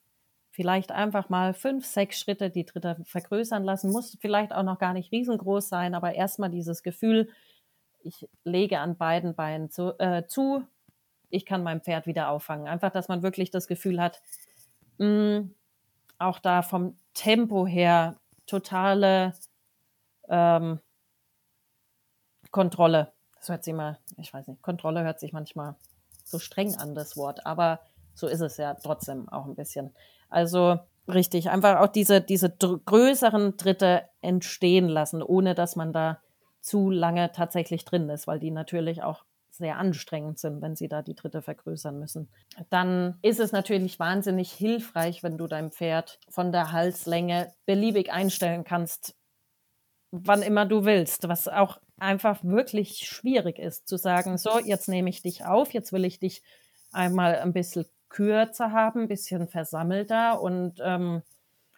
vielleicht 0.50 0.90
einfach 0.90 1.28
mal 1.28 1.54
fünf, 1.54 1.86
sechs 1.86 2.18
Schritte 2.18 2.50
die 2.50 2.64
Tritte 2.64 2.96
vergrößern 3.04 3.62
lassen. 3.62 3.92
Muss 3.92 4.18
vielleicht 4.20 4.52
auch 4.52 4.64
noch 4.64 4.80
gar 4.80 4.92
nicht 4.92 5.12
riesengroß 5.12 5.68
sein, 5.68 5.94
aber 5.94 6.14
erstmal 6.14 6.50
dieses 6.50 6.82
Gefühl, 6.82 7.28
ich 8.02 8.28
lege 8.42 8.80
an 8.80 8.96
beiden 8.96 9.36
Beinen 9.36 9.70
zu, 9.70 9.96
äh, 10.00 10.26
zu, 10.26 10.66
ich 11.30 11.46
kann 11.46 11.62
mein 11.62 11.80
Pferd 11.80 12.06
wieder 12.06 12.28
auffangen. 12.28 12.68
Einfach, 12.68 12.90
dass 12.90 13.08
man 13.08 13.22
wirklich 13.22 13.50
das 13.50 13.66
Gefühl 13.66 14.00
hat, 14.00 14.22
mh, 14.98 15.40
mm, 15.40 15.54
auch 16.18 16.38
da 16.38 16.62
vom 16.62 16.98
Tempo 17.14 17.66
her 17.66 18.16
totale 18.46 19.34
ähm, 20.28 20.80
Kontrolle. 22.50 23.12
Das 23.36 23.48
hört 23.48 23.64
sich 23.64 23.74
mal, 23.74 23.98
ich 24.18 24.32
weiß 24.32 24.48
nicht, 24.48 24.60
Kontrolle 24.60 25.02
hört 25.02 25.20
sich 25.20 25.32
manchmal 25.32 25.76
so 26.24 26.38
streng 26.38 26.74
an, 26.76 26.94
das 26.94 27.16
Wort, 27.16 27.46
aber 27.46 27.80
so 28.14 28.26
ist 28.26 28.40
es 28.40 28.56
ja 28.58 28.74
trotzdem 28.74 29.28
auch 29.28 29.46
ein 29.46 29.54
bisschen. 29.54 29.94
Also 30.28 30.78
richtig, 31.08 31.50
einfach 31.50 31.80
auch 31.80 31.88
diese, 31.88 32.20
diese 32.20 32.50
größeren 32.50 33.56
Dritte 33.56 34.04
entstehen 34.20 34.88
lassen, 34.88 35.22
ohne 35.22 35.54
dass 35.54 35.74
man 35.74 35.92
da 35.92 36.20
zu 36.60 36.90
lange 36.90 37.32
tatsächlich 37.32 37.84
drin 37.84 38.08
ist, 38.10 38.26
weil 38.26 38.38
die 38.38 38.50
natürlich 38.50 39.02
auch 39.02 39.24
sehr 39.50 39.78
anstrengend 39.78 40.38
sind, 40.38 40.62
wenn 40.62 40.76
sie 40.76 40.88
da 40.88 41.02
die 41.02 41.14
Dritte 41.14 41.42
vergrößern 41.42 41.98
müssen. 41.98 42.28
Dann 42.70 43.18
ist 43.22 43.40
es 43.40 43.52
natürlich 43.52 43.98
wahnsinnig 43.98 44.52
hilfreich, 44.52 45.22
wenn 45.22 45.38
du 45.38 45.46
dein 45.46 45.70
Pferd 45.70 46.18
von 46.28 46.52
der 46.52 46.72
Halslänge 46.72 47.52
beliebig 47.66 48.12
einstellen 48.12 48.64
kannst, 48.64 49.14
wann 50.12 50.42
immer 50.42 50.66
du 50.66 50.84
willst, 50.84 51.28
was 51.28 51.48
auch 51.48 51.80
einfach 51.98 52.42
wirklich 52.42 53.06
schwierig 53.08 53.58
ist, 53.58 53.88
zu 53.88 53.96
sagen, 53.96 54.38
so, 54.38 54.58
jetzt 54.58 54.88
nehme 54.88 55.10
ich 55.10 55.22
dich 55.22 55.44
auf, 55.44 55.72
jetzt 55.72 55.92
will 55.92 56.04
ich 56.04 56.18
dich 56.18 56.42
einmal 56.92 57.36
ein 57.38 57.52
bisschen 57.52 57.86
kürzer 58.08 58.72
haben, 58.72 59.02
ein 59.02 59.08
bisschen 59.08 59.48
versammelter 59.48 60.40
und 60.42 60.80
ähm, 60.82 61.22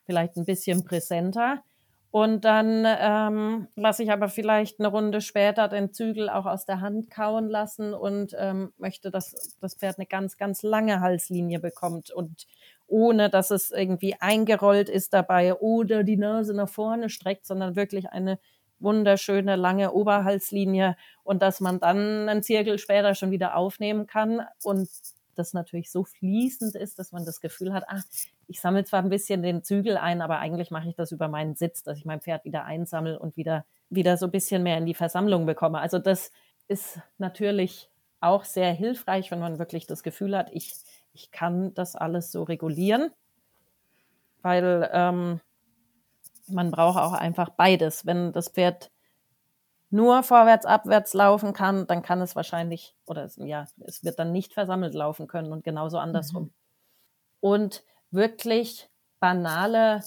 vielleicht 0.05 0.37
ein 0.37 0.45
bisschen 0.45 0.85
präsenter. 0.85 1.63
Und 2.13 2.45
dann 2.45 2.85
ähm, 2.87 3.69
lasse 3.75 4.03
ich 4.03 4.13
aber 4.13 4.29
vielleicht 4.29 4.79
eine 4.79 4.89
Runde 4.89 5.23
später 5.23 5.67
den 5.67 5.95
Zügel 5.95 6.29
auch 6.29 6.45
aus 6.45 6.67
der 6.67 6.83
Hand 6.83 7.11
kauen 7.11 7.49
lassen 7.49 7.95
und 7.95 8.37
ähm, 8.39 8.71
möchte, 8.77 9.11
dass 9.11 9.57
das 9.63 9.77
Pferd 9.77 9.97
eine 9.97 10.05
ganz, 10.05 10.37
ganz 10.37 10.63
lange 10.63 11.01
Halslinie 11.01 11.59
bekommt 11.59 12.11
und 12.11 12.47
ohne, 12.87 13.31
dass 13.31 13.51
es 13.51 13.71
irgendwie 13.71 14.15
eingerollt 14.21 14.91
ist 14.91 15.15
dabei 15.15 15.55
oder 15.55 16.05
die 16.05 16.19
Nase 16.19 16.53
nach 16.53 16.69
vorne 16.69 17.09
streckt, 17.09 17.47
sondern 17.47 17.77
wirklich 17.77 18.11
eine 18.11 18.39
wunderschöne 18.79 19.57
lange 19.57 19.93
Oberhalslinie 19.93 20.97
und 21.25 21.41
dass 21.41 21.61
man 21.61 21.81
dann 21.81 22.29
einen 22.29 22.43
Zirkel 22.43 22.79
später 22.79 23.15
schon 23.15 23.31
wieder 23.31 23.57
aufnehmen 23.57 24.07
kann 24.07 24.43
und 24.63 24.91
das 25.35 25.53
natürlich 25.53 25.91
so 25.91 26.05
fließend 26.05 26.75
ist, 26.75 26.99
dass 26.99 27.13
man 27.13 27.25
das 27.25 27.41
Gefühl 27.41 27.73
hat, 27.73 27.85
ah, 27.89 28.01
ich 28.47 28.61
sammle 28.61 28.85
zwar 28.85 29.01
ein 29.01 29.09
bisschen 29.09 29.43
den 29.43 29.63
Zügel 29.63 29.97
ein, 29.97 30.21
aber 30.21 30.39
eigentlich 30.39 30.71
mache 30.71 30.89
ich 30.89 30.95
das 30.95 31.13
über 31.13 31.29
meinen 31.29 31.55
Sitz, 31.55 31.83
dass 31.83 31.99
ich 31.99 32.05
mein 32.05 32.21
Pferd 32.21 32.45
wieder 32.45 32.65
einsammle 32.65 33.19
und 33.19 33.37
wieder, 33.37 33.65
wieder 33.91 34.17
so 34.17 34.27
ein 34.27 34.31
bisschen 34.31 34.63
mehr 34.63 34.79
in 34.79 34.87
die 34.87 34.95
Versammlung 34.95 35.47
bekomme. 35.47 35.81
Also 35.81 35.99
das 35.99 36.31
ist 36.69 37.01
natürlich 37.19 37.91
auch 38.21 38.45
sehr 38.45 38.73
hilfreich, 38.73 39.31
wenn 39.31 39.41
man 39.41 39.59
wirklich 39.59 39.87
das 39.87 40.03
Gefühl 40.03 40.37
hat, 40.37 40.51
ich, 40.53 40.75
ich 41.13 41.33
kann 41.33 41.75
das 41.75 41.97
alles 41.97 42.31
so 42.31 42.45
regulieren, 42.45 43.11
weil 44.43 44.89
ähm, 44.93 45.41
man 46.47 46.71
braucht 46.71 46.99
auch 46.99 47.13
einfach 47.13 47.51
beides. 47.51 48.07
Wenn 48.07 48.33
das 48.33 48.49
Pferd 48.49 48.92
nur 49.93 50.23
vorwärts, 50.23 50.65
abwärts 50.65 51.13
laufen 51.13 51.53
kann, 51.53 51.87
dann 51.87 52.03
kann 52.03 52.21
es 52.23 52.35
wahrscheinlich, 52.35 52.97
oder 53.05 53.25
es, 53.25 53.37
ja, 53.37 53.67
es 53.85 54.03
wird 54.03 54.19
dann 54.19 54.33
nicht 54.33 54.55
versammelt 54.55 54.95
laufen 54.95 55.27
können 55.27 55.53
und 55.53 55.65
genauso 55.65 55.99
andersrum. 55.99 56.45
Mhm. 56.45 56.53
Und 57.41 57.85
wirklich 58.11 58.89
banale, 59.21 60.03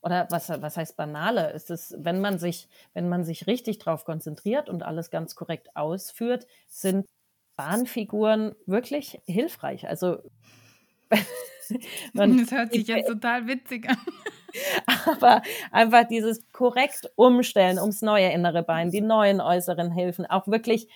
oder 0.00 0.26
was, 0.30 0.48
was 0.48 0.76
heißt 0.78 0.96
banale? 0.96 1.50
Ist 1.52 1.70
es, 1.70 1.94
wenn 1.98 2.20
man 2.20 2.38
sich, 2.38 2.68
wenn 2.94 3.08
man 3.08 3.24
sich 3.24 3.46
richtig 3.46 3.78
drauf 3.78 4.04
konzentriert 4.04 4.70
und 4.70 4.82
alles 4.82 5.10
ganz 5.10 5.34
korrekt 5.34 5.76
ausführt, 5.76 6.46
sind 6.66 7.06
Bahnfiguren 7.56 8.54
wirklich 8.64 9.20
hilfreich. 9.26 9.86
Also 9.86 10.18
man, 12.14 12.38
das 12.38 12.50
hört 12.50 12.72
sich 12.72 12.86
jetzt 12.86 13.08
total 13.08 13.46
witzig 13.46 13.88
an. 13.88 13.98
Aber 15.06 15.42
einfach 15.70 16.04
dieses 16.08 16.40
korrekt 16.52 17.10
umstellen 17.16 17.78
ums 17.78 18.02
neue 18.02 18.30
innere 18.32 18.62
Bein, 18.62 18.90
die 18.90 19.00
neuen 19.00 19.40
äußeren 19.40 19.90
Hilfen, 19.92 20.26
auch 20.26 20.46
wirklich 20.46 20.88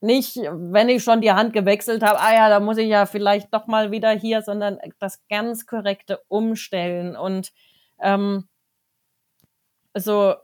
nicht, 0.00 0.36
wenn 0.36 0.88
ich 0.88 1.04
schon 1.04 1.20
die 1.20 1.30
Hand 1.30 1.52
gewechselt 1.52 2.02
habe, 2.02 2.18
ah 2.18 2.34
ja, 2.34 2.48
da 2.48 2.58
muss 2.58 2.76
ich 2.76 2.88
ja 2.88 3.06
vielleicht 3.06 3.54
doch 3.54 3.68
mal 3.68 3.92
wieder 3.92 4.10
hier, 4.10 4.42
sondern 4.42 4.78
das 4.98 5.22
ganz 5.28 5.64
korrekte 5.64 6.20
Umstellen 6.26 7.16
und 7.16 7.52
ähm, 8.00 8.48
so 9.94 10.34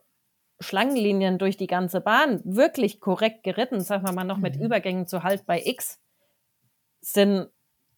Schlangenlinien 0.61 1.39
durch 1.39 1.57
die 1.57 1.67
ganze 1.67 2.01
Bahn 2.01 2.41
wirklich 2.45 3.01
korrekt 3.01 3.43
geritten, 3.43 3.81
sagen 3.81 4.07
wir 4.07 4.13
mal 4.13 4.25
noch 4.25 4.39
mit 4.39 4.57
mhm. 4.57 4.67
Übergängen 4.67 5.07
zu 5.09 5.25
Halt 5.25 5.45
bei 5.45 5.61
X, 5.65 6.01
sind 7.01 7.49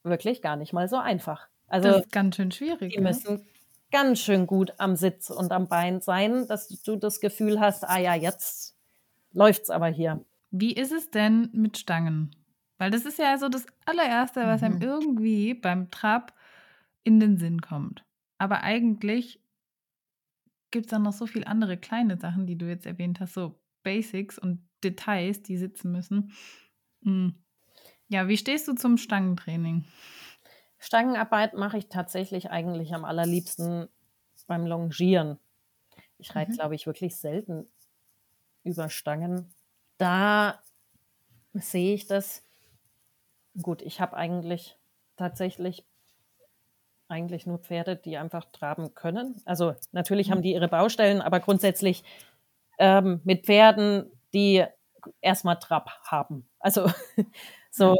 wirklich 0.02 0.40
gar 0.40 0.56
nicht 0.56 0.72
mal 0.72 0.88
so 0.88 0.96
einfach. 0.96 1.48
Also 1.66 1.88
das 1.88 2.00
ist 2.02 2.12
ganz 2.12 2.36
schön 2.36 2.52
schwierig. 2.52 2.94
Die 2.94 3.00
ne? 3.00 3.08
müssen 3.08 3.46
ganz 3.90 4.20
schön 4.20 4.46
gut 4.46 4.72
am 4.78 4.96
Sitz 4.96 5.30
und 5.30 5.52
am 5.52 5.68
Bein 5.68 6.00
sein, 6.00 6.46
dass 6.46 6.68
du 6.68 6.96
das 6.96 7.20
Gefühl 7.20 7.60
hast, 7.60 7.84
ah 7.84 7.98
ja, 7.98 8.14
jetzt 8.14 8.76
läuft's 9.32 9.70
aber 9.70 9.88
hier. 9.88 10.24
Wie 10.50 10.72
ist 10.72 10.92
es 10.92 11.10
denn 11.10 11.50
mit 11.52 11.78
Stangen? 11.78 12.34
Weil 12.78 12.90
das 12.90 13.04
ist 13.04 13.18
ja 13.18 13.36
so 13.38 13.48
das 13.48 13.66
allererste, 13.84 14.46
was 14.46 14.62
mhm. 14.62 14.66
einem 14.66 14.82
irgendwie 14.82 15.54
beim 15.54 15.90
Trab 15.90 16.34
in 17.04 17.20
den 17.20 17.36
Sinn 17.36 17.60
kommt. 17.60 18.04
Aber 18.38 18.62
eigentlich 18.62 19.40
gibt 20.70 20.86
es 20.86 20.90
dann 20.90 21.02
noch 21.02 21.12
so 21.12 21.26
viele 21.26 21.46
andere 21.46 21.76
kleine 21.76 22.16
Sachen, 22.18 22.46
die 22.46 22.56
du 22.56 22.66
jetzt 22.66 22.86
erwähnt 22.86 23.20
hast, 23.20 23.34
so 23.34 23.60
Basics 23.82 24.38
und 24.38 24.66
Details, 24.82 25.42
die 25.42 25.56
sitzen 25.56 25.92
müssen. 25.92 26.32
Hm. 27.02 27.34
Ja, 28.08 28.28
wie 28.28 28.36
stehst 28.36 28.66
du 28.66 28.74
zum 28.74 28.96
Stangentraining? 28.96 29.84
Stangenarbeit 30.80 31.54
mache 31.54 31.78
ich 31.78 31.88
tatsächlich 31.88 32.50
eigentlich 32.50 32.94
am 32.94 33.04
allerliebsten 33.04 33.88
beim 34.46 34.66
Longieren. 34.66 35.38
Ich 36.18 36.34
reite, 36.34 36.52
mhm. 36.52 36.56
glaube 36.56 36.74
ich, 36.74 36.86
wirklich 36.86 37.16
selten 37.16 37.68
über 38.64 38.90
Stangen. 38.90 39.54
Da 39.98 40.60
sehe 41.52 41.94
ich 41.94 42.06
das. 42.06 42.42
Gut, 43.62 43.82
ich 43.82 44.00
habe 44.00 44.16
eigentlich 44.16 44.76
tatsächlich 45.16 45.84
eigentlich 47.08 47.46
nur 47.46 47.58
Pferde, 47.58 47.96
die 47.96 48.16
einfach 48.16 48.46
traben 48.46 48.94
können. 48.94 49.40
Also 49.44 49.74
natürlich 49.92 50.28
mhm. 50.28 50.32
haben 50.32 50.42
die 50.42 50.52
ihre 50.52 50.68
Baustellen, 50.68 51.20
aber 51.20 51.40
grundsätzlich 51.40 52.04
ähm, 52.78 53.20
mit 53.24 53.44
Pferden, 53.44 54.10
die 54.32 54.64
erstmal 55.20 55.58
Trab 55.58 55.90
haben. 56.04 56.48
Also 56.58 56.90
so, 57.70 57.96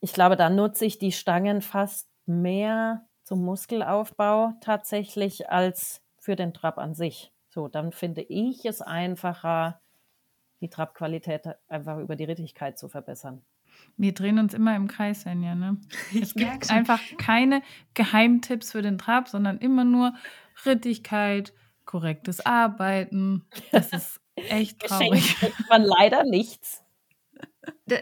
ich 0.00 0.12
glaube, 0.12 0.36
da 0.36 0.50
nutze 0.50 0.84
ich 0.84 0.98
die 0.98 1.12
Stangen 1.12 1.62
fast 1.62 2.08
mehr 2.26 3.06
zum 3.24 3.44
Muskelaufbau 3.44 4.54
tatsächlich 4.60 5.50
als 5.50 6.02
für 6.18 6.36
den 6.36 6.54
Trab 6.54 6.78
an 6.78 6.94
sich. 6.94 7.32
So, 7.48 7.68
dann 7.68 7.92
finde 7.92 8.22
ich 8.22 8.64
es 8.64 8.80
einfacher, 8.80 9.80
die 10.60 10.68
Trabqualität 10.68 11.42
einfach 11.68 11.98
über 11.98 12.16
die 12.16 12.24
Rittigkeit 12.24 12.78
zu 12.78 12.88
verbessern. 12.88 13.42
Wir 13.96 14.12
drehen 14.12 14.38
uns 14.38 14.54
immer 14.54 14.74
im 14.76 14.88
Kreis, 14.88 15.22
Svenja. 15.22 15.54
Ne? 15.54 15.78
Es 16.20 16.34
gibt 16.34 16.70
einfach 16.70 17.00
keine 17.18 17.62
Geheimtipps 17.94 18.72
für 18.72 18.82
den 18.82 18.98
Trab, 18.98 19.28
sondern 19.28 19.58
immer 19.58 19.84
nur 19.84 20.14
Rittigkeit, 20.64 21.52
korrektes 21.84 22.44
Arbeiten. 22.44 23.44
Das 23.72 23.88
ist 23.92 24.20
echt 24.34 24.80
traurig. 24.80 25.34
Geschenkt 25.34 25.68
man 25.68 25.82
leider 25.82 26.24
nichts. 26.24 26.84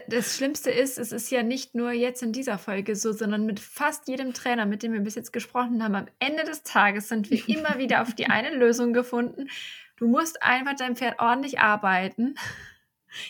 Das 0.07 0.35
Schlimmste 0.35 0.69
ist, 0.69 0.97
es 0.97 1.11
ist 1.11 1.31
ja 1.31 1.43
nicht 1.43 1.75
nur 1.75 1.91
jetzt 1.91 2.23
in 2.23 2.33
dieser 2.33 2.57
Folge 2.57 2.95
so, 2.95 3.13
sondern 3.13 3.45
mit 3.45 3.59
fast 3.59 4.07
jedem 4.07 4.33
Trainer, 4.33 4.65
mit 4.65 4.83
dem 4.83 4.93
wir 4.93 5.01
bis 5.01 5.15
jetzt 5.15 5.33
gesprochen 5.33 5.83
haben, 5.83 5.95
am 5.95 6.07
Ende 6.19 6.43
des 6.43 6.63
Tages 6.63 7.09
sind 7.09 7.29
wir 7.29 7.47
immer 7.49 7.77
wieder 7.77 8.01
auf 8.01 8.13
die 8.13 8.27
eine 8.27 8.55
Lösung 8.55 8.93
gefunden. 8.93 9.49
Du 9.97 10.07
musst 10.07 10.43
einfach 10.43 10.75
dein 10.75 10.95
Pferd 10.95 11.19
ordentlich 11.19 11.59
arbeiten. 11.59 12.35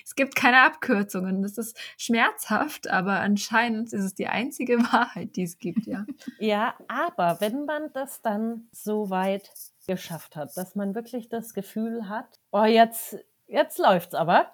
Es 0.04 0.16
gibt 0.16 0.36
keine 0.36 0.64
Abkürzungen. 0.64 1.42
Das 1.42 1.58
ist 1.58 1.78
schmerzhaft, 1.98 2.90
aber 2.90 3.20
anscheinend 3.20 3.94
ist 3.94 4.04
es 4.04 4.16
die 4.16 4.28
einzige 4.28 4.80
Wahrheit, 4.92 5.36
die 5.36 5.44
es 5.44 5.60
gibt, 5.60 5.86
ja. 5.86 6.06
Ja, 6.40 6.76
aber 6.88 7.38
wenn 7.40 7.66
man 7.66 7.92
das 7.94 8.22
dann 8.22 8.68
so 8.72 9.10
weit 9.10 9.52
geschafft 9.88 10.36
hat, 10.36 10.56
dass 10.58 10.76
man 10.76 10.96
wirklich 10.96 11.30
das 11.30 11.54
Gefühl 11.54 12.10
hat, 12.10 12.40
oh, 12.52 12.66
jetzt, 12.66 13.18
jetzt 13.48 13.78
läuft's 13.78 14.14
aber 14.14 14.54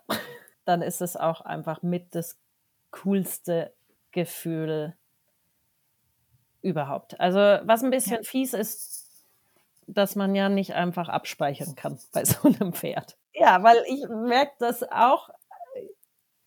dann 0.66 0.82
ist 0.82 1.02
es 1.02 1.18
auch 1.18 1.42
einfach 1.42 1.82
mit 1.82 2.16
das 2.16 2.38
coolste 2.92 3.74
Gefühl 4.12 4.96
überhaupt. 6.62 7.20
Also 7.20 7.40
was 7.40 7.84
ein 7.84 7.92
bisschen 7.92 8.18
ja. 8.18 8.24
fies 8.24 8.54
ist, 8.54 9.04
dass 9.88 10.16
man 10.16 10.34
ja 10.36 10.50
nicht 10.50 10.74
einfach 10.74 11.10
abspeichern 11.10 11.76
kann 11.76 12.00
bei 12.14 12.24
so 12.26 12.48
einem 12.48 12.74
Pferd. 12.74 13.18
Ja, 13.34 13.64
weil 13.64 13.84
ich 13.88 14.08
merke 14.08 14.54
das 14.60 14.84
auch. 14.84 15.30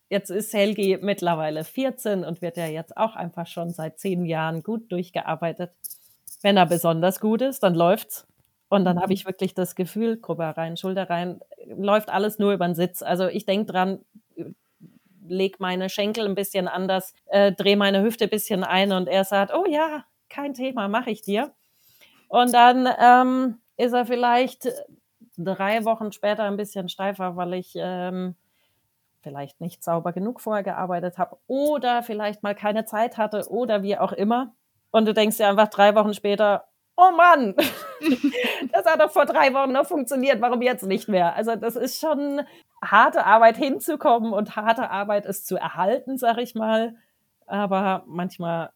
Jetzt 0.08 0.30
ist 0.30 0.52
Helgi 0.52 0.98
mittlerweile 1.02 1.64
14 1.64 2.24
und 2.24 2.40
wird 2.40 2.56
ja 2.56 2.66
jetzt 2.66 2.96
auch 2.96 3.16
einfach 3.16 3.48
schon 3.48 3.70
seit 3.70 3.98
zehn 3.98 4.24
Jahren 4.24 4.62
gut 4.62 4.90
durchgearbeitet. 4.92 5.72
Wenn 6.42 6.56
er 6.56 6.66
besonders 6.66 7.18
gut 7.18 7.42
ist, 7.42 7.64
dann 7.64 7.74
läuft's. 7.74 8.26
Und 8.68 8.84
dann 8.84 8.96
habe 8.96 9.08
mhm. 9.08 9.12
ich 9.12 9.26
wirklich 9.26 9.54
das 9.54 9.74
Gefühl, 9.74 10.16
Gruppe 10.16 10.56
rein, 10.56 10.76
Schulter 10.76 11.08
rein, 11.08 11.40
läuft 11.66 12.08
alles 12.08 12.38
nur 12.38 12.52
über 12.52 12.66
den 12.66 12.74
Sitz. 12.74 13.02
Also 13.02 13.28
ich 13.28 13.44
denke 13.44 13.72
dran, 13.72 14.00
leg 15.28 15.60
meine 15.60 15.88
Schenkel 15.88 16.26
ein 16.26 16.34
bisschen 16.34 16.68
anders, 16.68 17.14
äh, 17.26 17.52
drehe 17.52 17.76
meine 17.76 18.02
Hüfte 18.02 18.24
ein 18.24 18.30
bisschen 18.30 18.64
ein 18.64 18.92
und 18.92 19.08
er 19.08 19.24
sagt, 19.24 19.52
oh 19.54 19.64
ja, 19.68 20.04
kein 20.28 20.54
Thema, 20.54 20.88
mache 20.88 21.10
ich 21.10 21.22
dir. 21.22 21.52
Und 22.28 22.52
dann 22.52 22.88
ähm, 23.00 23.58
ist 23.76 23.92
er 23.92 24.06
vielleicht 24.06 24.68
drei 25.36 25.84
Wochen 25.84 26.12
später 26.12 26.44
ein 26.44 26.56
bisschen 26.56 26.88
steifer, 26.88 27.36
weil 27.36 27.54
ich 27.54 27.74
ähm, 27.76 28.34
vielleicht 29.20 29.60
nicht 29.60 29.84
sauber 29.84 30.12
genug 30.12 30.40
vorher 30.40 30.62
gearbeitet 30.62 31.18
habe 31.18 31.36
oder 31.46 32.02
vielleicht 32.02 32.42
mal 32.42 32.54
keine 32.54 32.84
Zeit 32.84 33.18
hatte 33.18 33.48
oder 33.48 33.82
wie 33.82 33.98
auch 33.98 34.12
immer. 34.12 34.54
Und 34.90 35.06
du 35.06 35.14
denkst 35.14 35.36
dir 35.36 35.48
einfach 35.48 35.68
drei 35.68 35.94
Wochen 35.94 36.14
später, 36.14 36.64
oh 36.96 37.10
Mann, 37.12 37.54
das 38.72 38.84
hat 38.86 39.00
doch 39.00 39.10
vor 39.10 39.26
drei 39.26 39.52
Wochen 39.54 39.72
noch 39.72 39.86
funktioniert, 39.86 40.40
warum 40.40 40.62
jetzt 40.62 40.84
nicht 40.84 41.08
mehr? 41.08 41.34
Also 41.34 41.56
das 41.56 41.76
ist 41.76 42.00
schon 42.00 42.42
harte 42.82 43.24
Arbeit 43.24 43.56
hinzukommen 43.56 44.32
und 44.32 44.56
harte 44.56 44.90
Arbeit 44.90 45.26
es 45.26 45.44
zu 45.44 45.56
erhalten, 45.56 46.18
sag 46.18 46.38
ich 46.38 46.54
mal. 46.54 46.96
Aber 47.46 48.04
manchmal, 48.06 48.70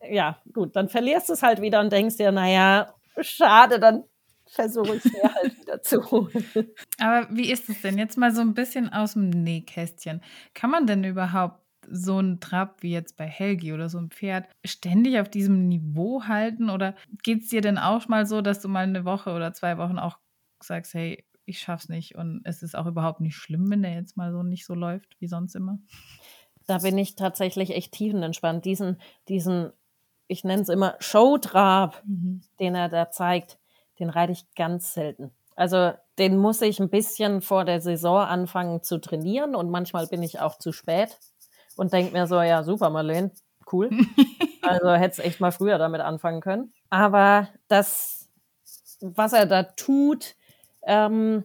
ja, 0.00 0.38
gut, 0.52 0.76
dann 0.76 0.88
verlierst 0.88 1.28
du 1.28 1.32
es 1.32 1.42
halt 1.42 1.60
wieder 1.60 1.80
und 1.80 1.92
denkst 1.92 2.16
dir, 2.16 2.32
naja, 2.32 2.94
schade, 3.20 3.80
dann 3.80 4.04
versuche 4.46 4.96
ich 4.96 5.04
es 5.04 5.12
mir 5.12 5.34
halt 5.34 5.58
wieder 5.58 5.82
zu 5.82 6.10
holen. 6.10 6.44
Aber 6.98 7.26
wie 7.30 7.50
ist 7.50 7.68
es 7.68 7.80
denn 7.80 7.98
jetzt 7.98 8.18
mal 8.18 8.32
so 8.32 8.42
ein 8.42 8.54
bisschen 8.54 8.92
aus 8.92 9.14
dem 9.14 9.30
Nähkästchen? 9.30 10.22
Kann 10.54 10.70
man 10.70 10.86
denn 10.86 11.04
überhaupt 11.04 11.61
so 11.92 12.18
ein 12.18 12.40
Trab 12.40 12.82
wie 12.82 12.90
jetzt 12.90 13.16
bei 13.16 13.26
Helgi 13.26 13.72
oder 13.72 13.88
so 13.88 13.98
ein 13.98 14.10
Pferd 14.10 14.46
ständig 14.64 15.20
auf 15.20 15.28
diesem 15.28 15.68
Niveau 15.68 16.24
halten? 16.24 16.70
Oder 16.70 16.94
geht 17.22 17.42
es 17.42 17.48
dir 17.48 17.60
denn 17.60 17.78
auch 17.78 18.08
mal 18.08 18.26
so, 18.26 18.40
dass 18.40 18.60
du 18.60 18.68
mal 18.68 18.84
eine 18.84 19.04
Woche 19.04 19.32
oder 19.32 19.52
zwei 19.52 19.78
Wochen 19.78 19.98
auch 19.98 20.18
sagst, 20.60 20.94
hey, 20.94 21.24
ich 21.44 21.60
schaff's 21.60 21.88
nicht 21.88 22.14
und 22.14 22.40
es 22.44 22.62
ist 22.62 22.76
auch 22.76 22.86
überhaupt 22.86 23.20
nicht 23.20 23.36
schlimm, 23.36 23.70
wenn 23.70 23.82
der 23.82 23.94
jetzt 23.94 24.16
mal 24.16 24.32
so 24.32 24.42
nicht 24.42 24.64
so 24.64 24.74
läuft 24.74 25.16
wie 25.20 25.26
sonst 25.26 25.54
immer? 25.54 25.78
Da 26.66 26.78
bin 26.78 26.96
ich 26.96 27.16
tatsächlich 27.16 27.70
echt 27.70 27.92
tiefenentspannt. 27.92 28.64
Diesen, 28.64 29.00
diesen, 29.28 29.72
ich 30.28 30.44
nenne 30.44 30.62
es 30.62 30.68
immer 30.68 30.96
Showtrab, 31.00 32.02
mhm. 32.06 32.42
den 32.60 32.74
er 32.74 32.88
da 32.88 33.10
zeigt, 33.10 33.58
den 33.98 34.08
reite 34.08 34.32
ich 34.32 34.54
ganz 34.54 34.94
selten. 34.94 35.32
Also 35.56 35.92
den 36.18 36.36
muss 36.36 36.62
ich 36.62 36.80
ein 36.80 36.88
bisschen 36.88 37.42
vor 37.42 37.64
der 37.64 37.80
Saison 37.80 38.20
anfangen 38.20 38.82
zu 38.82 38.98
trainieren 38.98 39.54
und 39.54 39.70
manchmal 39.70 40.06
bin 40.06 40.22
ich 40.22 40.40
auch 40.40 40.58
zu 40.58 40.72
spät 40.72 41.18
und 41.76 41.92
denke 41.92 42.12
mir 42.12 42.26
so, 42.26 42.40
ja, 42.40 42.62
super, 42.62 42.90
Marlene, 42.90 43.32
cool. 43.72 43.90
also 44.62 44.92
hätte 44.92 45.12
es 45.12 45.18
echt 45.18 45.40
mal 45.40 45.52
früher 45.52 45.78
damit 45.78 46.00
anfangen 46.00 46.40
können. 46.40 46.72
Aber 46.90 47.48
das, 47.68 48.28
was 49.00 49.32
er 49.32 49.46
da 49.46 49.64
tut, 49.64 50.34
ähm, 50.84 51.44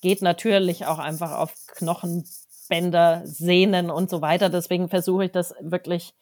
geht 0.00 0.22
natürlich 0.22 0.86
auch 0.86 0.98
einfach 0.98 1.32
auf 1.32 1.54
Knochenbänder, 1.68 3.22
Sehnen 3.24 3.90
und 3.90 4.10
so 4.10 4.22
weiter. 4.22 4.48
Deswegen 4.48 4.88
versuche 4.88 5.26
ich 5.26 5.32
das 5.32 5.54
wirklich 5.60 6.14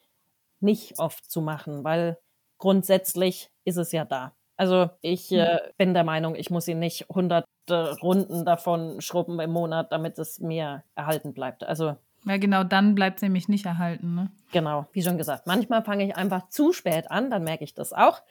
nicht 0.59 0.99
oft 0.99 1.29
zu 1.29 1.41
machen, 1.41 1.83
weil 1.83 2.17
grundsätzlich 2.57 3.49
ist 3.63 3.77
es 3.77 3.91
ja 3.91 4.05
da. 4.05 4.33
Also 4.57 4.89
ich 5.01 5.31
äh, 5.31 5.59
bin 5.77 5.93
der 5.93 6.03
Meinung, 6.03 6.35
ich 6.35 6.49
muss 6.49 6.67
ihn 6.67 6.79
nicht 6.79 7.07
hunderte 7.07 7.97
Runden 8.01 8.43
davon 8.43 8.99
schrubben 8.99 9.39
im 9.39 9.51
Monat, 9.51 9.93
damit 9.93 10.19
es 10.19 10.39
mir 10.39 10.83
erhalten 10.95 11.33
bleibt. 11.33 11.63
Also 11.63 11.95
ja, 12.25 12.37
genau, 12.37 12.63
dann 12.63 12.95
bleibt 12.95 13.17
es 13.17 13.21
nämlich 13.21 13.47
nicht 13.47 13.65
erhalten. 13.65 14.15
Ne? 14.15 14.31
Genau, 14.51 14.87
wie 14.93 15.01
schon 15.01 15.17
gesagt. 15.17 15.47
Manchmal 15.47 15.83
fange 15.83 16.05
ich 16.05 16.15
einfach 16.15 16.49
zu 16.49 16.73
spät 16.73 17.09
an, 17.09 17.29
dann 17.29 17.43
merke 17.43 17.63
ich 17.63 17.73
das 17.73 17.93
auch. 17.93 18.21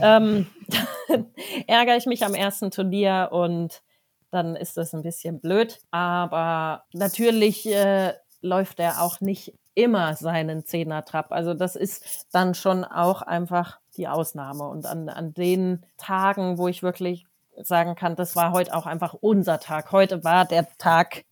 ähm, 0.00 0.46
dann 1.08 1.26
ärgere 1.66 1.96
ich 1.96 2.06
mich 2.06 2.24
am 2.24 2.34
ersten 2.34 2.70
Turnier 2.70 3.28
und 3.32 3.82
dann 4.30 4.56
ist 4.56 4.76
das 4.76 4.94
ein 4.94 5.02
bisschen 5.02 5.40
blöd. 5.40 5.80
Aber 5.90 6.84
natürlich 6.92 7.66
äh, 7.66 8.12
läuft 8.42 8.80
er 8.80 9.02
auch 9.02 9.20
nicht 9.20 9.54
immer 9.74 10.14
seinen 10.14 10.64
Zehner-Trab. 10.64 11.32
Also 11.32 11.54
das 11.54 11.76
ist 11.76 12.26
dann 12.32 12.54
schon 12.54 12.84
auch 12.84 13.22
einfach 13.22 13.78
die 13.96 14.08
Ausnahme. 14.08 14.64
Und 14.68 14.86
an, 14.86 15.08
an 15.08 15.32
den 15.34 15.86
Tagen, 15.96 16.58
wo 16.58 16.68
ich 16.68 16.82
wirklich 16.82 17.26
sagen 17.56 17.94
kann, 17.94 18.16
das 18.16 18.36
war 18.36 18.52
heute 18.52 18.74
auch 18.74 18.86
einfach 18.86 19.14
unser 19.14 19.60
Tag. 19.60 19.92
Heute 19.92 20.24
war 20.24 20.44
der 20.44 20.66
Tag 20.78 21.24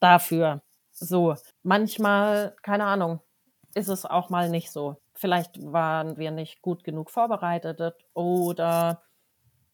dafür. 0.00 0.62
So, 0.98 1.34
manchmal, 1.62 2.56
keine 2.62 2.84
Ahnung, 2.84 3.20
ist 3.74 3.88
es 3.88 4.06
auch 4.06 4.30
mal 4.30 4.48
nicht 4.48 4.70
so. 4.70 4.96
Vielleicht 5.14 5.60
waren 5.62 6.16
wir 6.16 6.30
nicht 6.30 6.62
gut 6.62 6.84
genug 6.84 7.10
vorbereitet 7.10 7.80
oder 8.14 9.02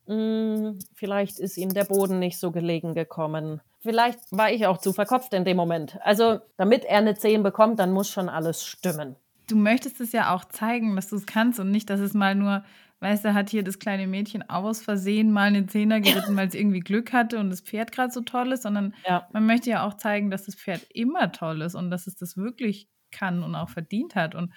mh, 0.07 0.15
hm, 0.15 0.79
vielleicht 0.95 1.39
ist 1.39 1.57
ihm 1.57 1.73
der 1.73 1.85
Boden 1.85 2.19
nicht 2.19 2.39
so 2.39 2.51
gelegen 2.51 2.95
gekommen. 2.95 3.61
Vielleicht 3.81 4.21
war 4.31 4.51
ich 4.51 4.67
auch 4.67 4.79
zu 4.79 4.93
verkopft 4.93 5.33
in 5.33 5.45
dem 5.45 5.57
Moment. 5.57 5.99
Also, 6.03 6.41
damit 6.57 6.85
er 6.85 6.99
eine 6.99 7.15
10 7.15 7.43
bekommt, 7.43 7.79
dann 7.79 7.93
muss 7.93 8.09
schon 8.09 8.29
alles 8.29 8.65
stimmen 8.65 9.17
du 9.53 9.57
möchtest 9.57 10.01
es 10.01 10.13
ja 10.13 10.35
auch 10.35 10.45
zeigen, 10.47 10.97
dass 10.97 11.09
du 11.09 11.17
es 11.17 11.27
kannst 11.27 11.61
und 11.61 11.71
nicht, 11.71 11.91
dass 11.91 12.01
es 12.01 12.15
mal 12.15 12.35
nur, 12.35 12.65
weißt 13.03 13.25
du, 13.25 13.35
hat 13.35 13.51
hier 13.51 13.65
das 13.65 13.79
kleine 13.79 14.07
Mädchen 14.07 14.49
aus 14.49 14.81
Versehen 14.83 15.33
mal 15.33 15.49
eine 15.49 15.67
Zehner 15.67 16.01
geritten, 16.01 16.37
weil 16.37 16.49
es 16.49 16.55
irgendwie 16.55 16.81
Glück 16.81 17.13
hatte 17.13 17.39
und 17.41 17.51
das 17.51 17.61
Pferd 17.61 17.91
gerade 17.93 18.13
so 18.13 18.21
toll 18.21 18.53
ist, 18.53 18.63
sondern 18.63 18.95
ja. 19.07 19.29
man 19.33 19.45
möchte 19.45 19.71
ja 19.71 19.85
auch 19.85 19.95
zeigen, 19.95 20.31
dass 20.31 20.45
das 20.45 20.55
Pferd 20.55 20.87
immer 20.91 21.33
toll 21.33 21.63
ist 21.63 21.75
und 21.75 21.91
dass 21.91 22.07
es 22.07 22.15
das 22.15 22.37
wirklich 22.37 22.89
kann 23.11 23.43
und 23.43 23.55
auch 23.57 23.69
verdient 23.69 24.15
hat. 24.15 24.35
Und 24.35 24.55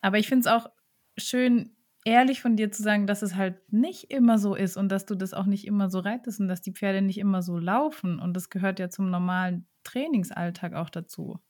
aber 0.00 0.18
ich 0.18 0.28
finde 0.28 0.40
es 0.40 0.46
auch 0.46 0.70
schön, 1.16 1.76
ehrlich 2.04 2.40
von 2.40 2.56
dir 2.56 2.70
zu 2.70 2.82
sagen, 2.82 3.06
dass 3.08 3.22
es 3.22 3.34
halt 3.34 3.72
nicht 3.72 4.10
immer 4.12 4.38
so 4.38 4.54
ist 4.54 4.76
und 4.76 4.88
dass 4.88 5.04
du 5.04 5.16
das 5.16 5.34
auch 5.34 5.46
nicht 5.46 5.66
immer 5.66 5.90
so 5.90 5.98
reitest 5.98 6.40
und 6.40 6.48
dass 6.48 6.62
die 6.62 6.72
Pferde 6.72 7.02
nicht 7.02 7.18
immer 7.18 7.42
so 7.42 7.58
laufen. 7.58 8.20
Und 8.20 8.34
das 8.34 8.50
gehört 8.50 8.78
ja 8.78 8.88
zum 8.88 9.10
normalen 9.10 9.68
Trainingsalltag 9.82 10.74
auch 10.74 10.90
dazu. 10.90 11.40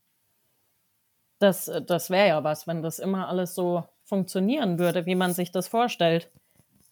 Das, 1.39 1.69
äh, 1.69 1.85
das 1.85 2.09
wäre 2.09 2.29
ja 2.29 2.45
was, 2.45 2.67
wenn 2.67 2.83
das 2.83 2.99
immer 2.99 3.29
alles 3.29 3.55
so 3.55 3.85
funktionieren 4.09 4.79
würde, 4.79 5.07
wie 5.07 5.15
man 5.15 5.33
sich 5.33 5.53
das 5.53 5.69
vorstellt. 5.69 6.31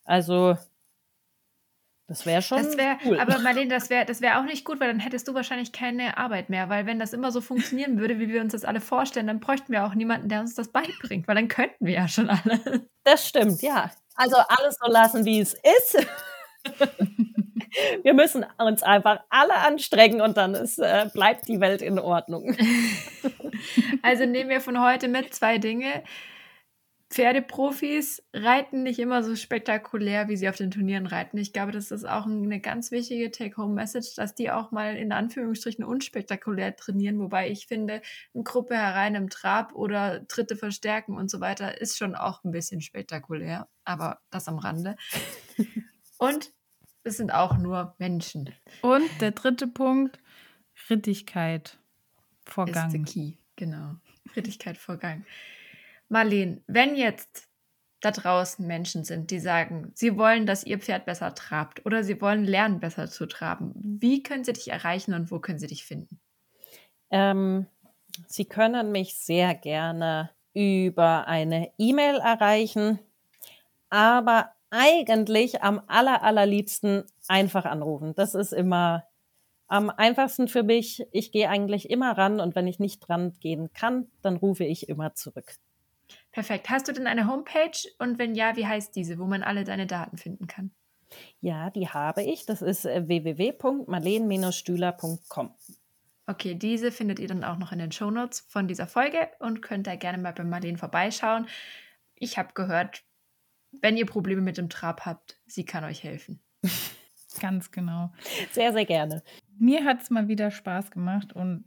Also, 0.05 0.57
das 2.07 2.25
wäre 2.25 2.43
schon 2.43 2.63
das 2.63 2.77
wär, 2.77 2.99
cool. 3.05 3.19
Aber 3.19 3.39
Marlene, 3.43 3.69
das 3.69 3.91
wäre 3.91 4.05
das 4.05 4.21
wär 4.21 4.39
auch 4.39 4.45
nicht 4.45 4.65
gut, 4.65 4.79
weil 4.79 4.89
dann 4.89 5.01
hättest 5.01 5.27
du 5.27 5.35
wahrscheinlich 5.35 5.73
keine 5.73 6.19
Arbeit 6.19 6.51
mehr. 6.51 6.69
Weil 6.69 6.87
wenn 6.87 6.99
das 6.99 7.13
immer 7.13 7.33
so 7.33 7.41
funktionieren 7.41 7.99
würde, 7.99 8.21
wie 8.21 8.29
wir 8.29 8.41
uns 8.41 8.53
das 8.53 8.65
alle 8.65 8.81
vorstellen, 8.81 9.27
dann 9.27 9.41
bräuchten 9.41 9.73
wir 9.73 9.85
auch 9.85 9.95
niemanden, 9.95 10.29
der 10.29 10.41
uns 10.41 10.55
das 10.55 10.69
beibringt, 10.69 11.27
weil 11.27 11.35
dann 11.35 11.49
könnten 11.49 11.85
wir 11.85 11.95
ja 11.95 12.09
schon 12.09 12.31
alle. 12.31 12.87
Das 13.03 13.27
stimmt, 13.27 13.63
ja. 13.63 13.91
Also 14.15 14.37
alles 14.37 14.77
so 14.81 14.91
lassen, 14.91 15.25
wie 15.25 15.41
es 15.41 15.55
ist. 15.55 16.07
wir 18.03 18.15
müssen 18.15 18.47
uns 18.59 18.83
einfach 18.83 19.21
alle 19.29 19.57
anstrengen 19.57 20.21
und 20.21 20.37
dann 20.37 20.55
ist, 20.55 20.79
äh, 20.79 21.09
bleibt 21.13 21.49
die 21.49 21.61
Welt 21.61 21.83
in 21.83 21.99
Ordnung. 21.99 22.57
Also 24.03 24.27
nehmen 24.27 24.51
wir 24.51 24.61
von 24.61 24.81
heute 24.85 25.09
mit 25.09 25.35
zwei 25.35 25.57
Dinge. 25.57 26.05
Pferdeprofis 27.09 28.23
reiten 28.33 28.83
nicht 28.83 28.99
immer 28.99 29.23
so 29.23 29.37
spektakulär, 29.37 30.29
wie 30.29 30.37
sie 30.37 30.49
auf 30.49 30.57
den 30.57 30.73
Turnieren 30.73 31.07
reiten. 31.07 31.39
Ich 31.39 31.53
glaube, 31.53 31.71
das 31.71 31.93
ist 31.93 32.05
auch 32.05 32.27
eine 32.27 32.61
ganz 32.61 32.91
wichtige 32.91 33.31
Take-Home-Message, 33.31 34.15
dass 34.17 34.35
die 34.35 34.51
auch 34.51 34.73
mal 34.73 34.97
in 34.97 35.13
Anführungsstrichen 35.13 35.85
unspektakulär 35.85 36.75
trainieren. 36.75 37.21
Wobei 37.21 37.49
ich 37.49 37.69
finde, 37.69 38.03
eine 38.35 38.43
Gruppe 38.43 38.75
herein 38.75 39.15
im 39.15 39.31
Trab 39.31 39.73
oder 39.75 40.21
Dritte 40.21 40.57
verstärken 40.57 41.17
und 41.17 41.31
so 41.31 41.41
weiter 41.41 41.81
ist 41.81 41.97
schon 41.97 42.17
auch 42.17 42.43
ein 42.43 42.51
bisschen 42.51 42.81
spektakulär. 42.81 43.69
Aber 43.85 44.19
das 44.31 44.49
am 44.49 44.59
Rande. 44.59 44.97
Und 46.19 46.53
es 47.05 47.19
sind 47.19 47.31
auch 47.31 47.59
nur 47.59 47.95
Menschen. 47.99 48.51
Und 48.81 49.09
der 49.21 49.31
dritte 49.31 49.67
Punkt, 49.67 50.19
Rittigkeit 50.89 51.79
vor 52.45 52.67
Gang. 52.67 52.87
Ist 52.87 52.93
the 52.93 53.13
key, 53.13 53.37
genau. 53.55 53.97
Rittigkeit 54.35 54.79
vor 54.79 54.97
Gang. 54.97 55.25
Marleen, 56.09 56.63
wenn 56.67 56.97
jetzt 56.97 57.49
da 58.01 58.11
draußen 58.11 58.67
Menschen 58.67 59.05
sind, 59.05 59.31
die 59.31 59.41
sagen, 59.41 59.91
sie 59.95 60.17
wollen, 60.17 60.47
dass 60.47 60.65
ihr 60.65 60.79
Pferd 60.79 61.07
besser 61.07 61.35
trabt 61.35 61.85
oder 61.87 62.05
sie 62.05 62.21
wollen 62.21 62.45
lernen, 62.45 62.79
besser 62.79 63.09
zu 63.09 63.27
traben, 63.27 63.73
wie 63.75 64.23
können 64.23 64.45
sie 64.45 64.53
dich 64.53 64.69
erreichen 64.69 65.15
und 65.15 65.31
wo 65.31 65.41
können 65.41 65.59
sie 65.59 65.67
dich 65.67 65.85
finden? 65.85 66.21
Ähm, 67.11 67.67
sie 68.27 68.45
können 68.45 68.93
mich 68.93 69.17
sehr 69.19 69.55
gerne 69.55 70.31
über 70.55 71.27
eine 71.27 71.71
E-Mail 71.79 72.17
erreichen, 72.17 72.99
aber 73.91 74.53
eigentlich 74.71 75.63
am 75.63 75.81
aller, 75.87 76.23
allerliebsten 76.23 77.05
einfach 77.29 77.65
anrufen. 77.65 78.15
Das 78.15 78.35
ist 78.35 78.53
immer 78.53 79.05
am 79.69 79.91
einfachsten 79.91 80.49
für 80.49 80.63
mich. 80.63 81.07
Ich 81.13 81.33
gehe 81.33 81.49
eigentlich 81.49 81.91
immer 81.91 82.17
ran 82.17 82.41
und 82.41 82.55
wenn 82.55 82.67
ich 82.67 82.79
nicht 82.79 83.01
dran 83.01 83.33
gehen 83.41 83.73
kann, 83.73 84.07
dann 84.23 84.37
rufe 84.37 84.65
ich 84.65 84.89
immer 84.89 85.15
zurück. 85.15 85.57
Perfekt. 86.37 86.69
Hast 86.69 86.87
du 86.87 86.93
denn 86.93 87.07
eine 87.07 87.27
Homepage? 87.29 87.89
Und 87.99 88.19
wenn 88.19 88.35
ja, 88.35 88.57
wie 88.57 88.67
heißt 88.67 88.95
diese, 88.95 89.19
wo 89.19 89.25
man 89.25 89.43
alle 89.43 89.65
deine 89.65 89.87
Daten 89.87 90.19
finden 90.19 90.47
kann? 90.47 90.71
Ja, 91.41 91.71
die 91.71 91.89
habe 91.89 92.23
ich. 92.23 92.45
Das 92.45 92.61
ist 92.61 92.85
äh, 92.85 93.09
www.marleen-stühler.com. 93.09 95.55
Okay, 96.27 96.55
diese 96.55 96.93
findet 96.93 97.21
ihr 97.21 97.29
dann 97.29 97.43
auch 97.43 97.57
noch 97.57 97.73
in 97.73 97.79
den 97.79 97.91
Shownotes 97.91 98.41
von 98.51 98.69
dieser 98.69 98.87
Folge 98.87 99.31
und 99.39 99.63
könnt 99.63 99.87
da 99.87 99.97
gerne 99.97 100.19
mal 100.19 100.35
bei 100.35 100.45
Marleen 100.45 100.77
vorbeischauen. 100.77 101.47
Ich 102.15 102.37
habe 102.37 102.53
gehört, 102.53 103.03
wenn 103.81 103.97
ihr 103.97 104.05
Probleme 104.05 104.43
mit 104.43 104.59
dem 104.59 104.69
Trab 104.69 105.07
habt, 105.07 105.41
sie 105.47 105.65
kann 105.65 105.85
euch 105.85 106.05
helfen. 106.05 106.43
Ganz 107.41 107.71
genau. 107.71 108.13
Sehr, 108.53 108.75
sehr 108.75 108.85
gerne. 108.85 109.23
Mir 109.59 109.87
hat 109.87 110.03
es 110.03 110.11
mal 110.11 110.29
wieder 110.29 110.51
Spaß 110.51 110.91
gemacht 110.91 111.33
und 111.33 111.65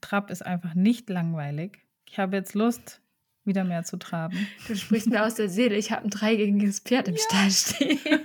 Trab 0.00 0.30
ist 0.30 0.46
einfach 0.46 0.74
nicht 0.74 1.10
langweilig. 1.10 1.84
Ich 2.08 2.20
habe 2.20 2.36
jetzt 2.36 2.54
Lust, 2.54 3.02
wieder 3.48 3.64
mehr 3.64 3.82
zu 3.82 3.96
traben. 3.96 4.46
Du 4.68 4.76
sprichst 4.76 5.08
mir 5.08 5.24
aus 5.24 5.34
der 5.34 5.48
Seele. 5.48 5.74
Ich 5.74 5.90
habe 5.90 6.04
ein 6.04 6.10
dreigängiges 6.10 6.80
Pferd 6.80 7.08
im 7.08 7.16
ja. 7.16 7.20
Stall 7.20 7.50
stehen. 7.50 7.98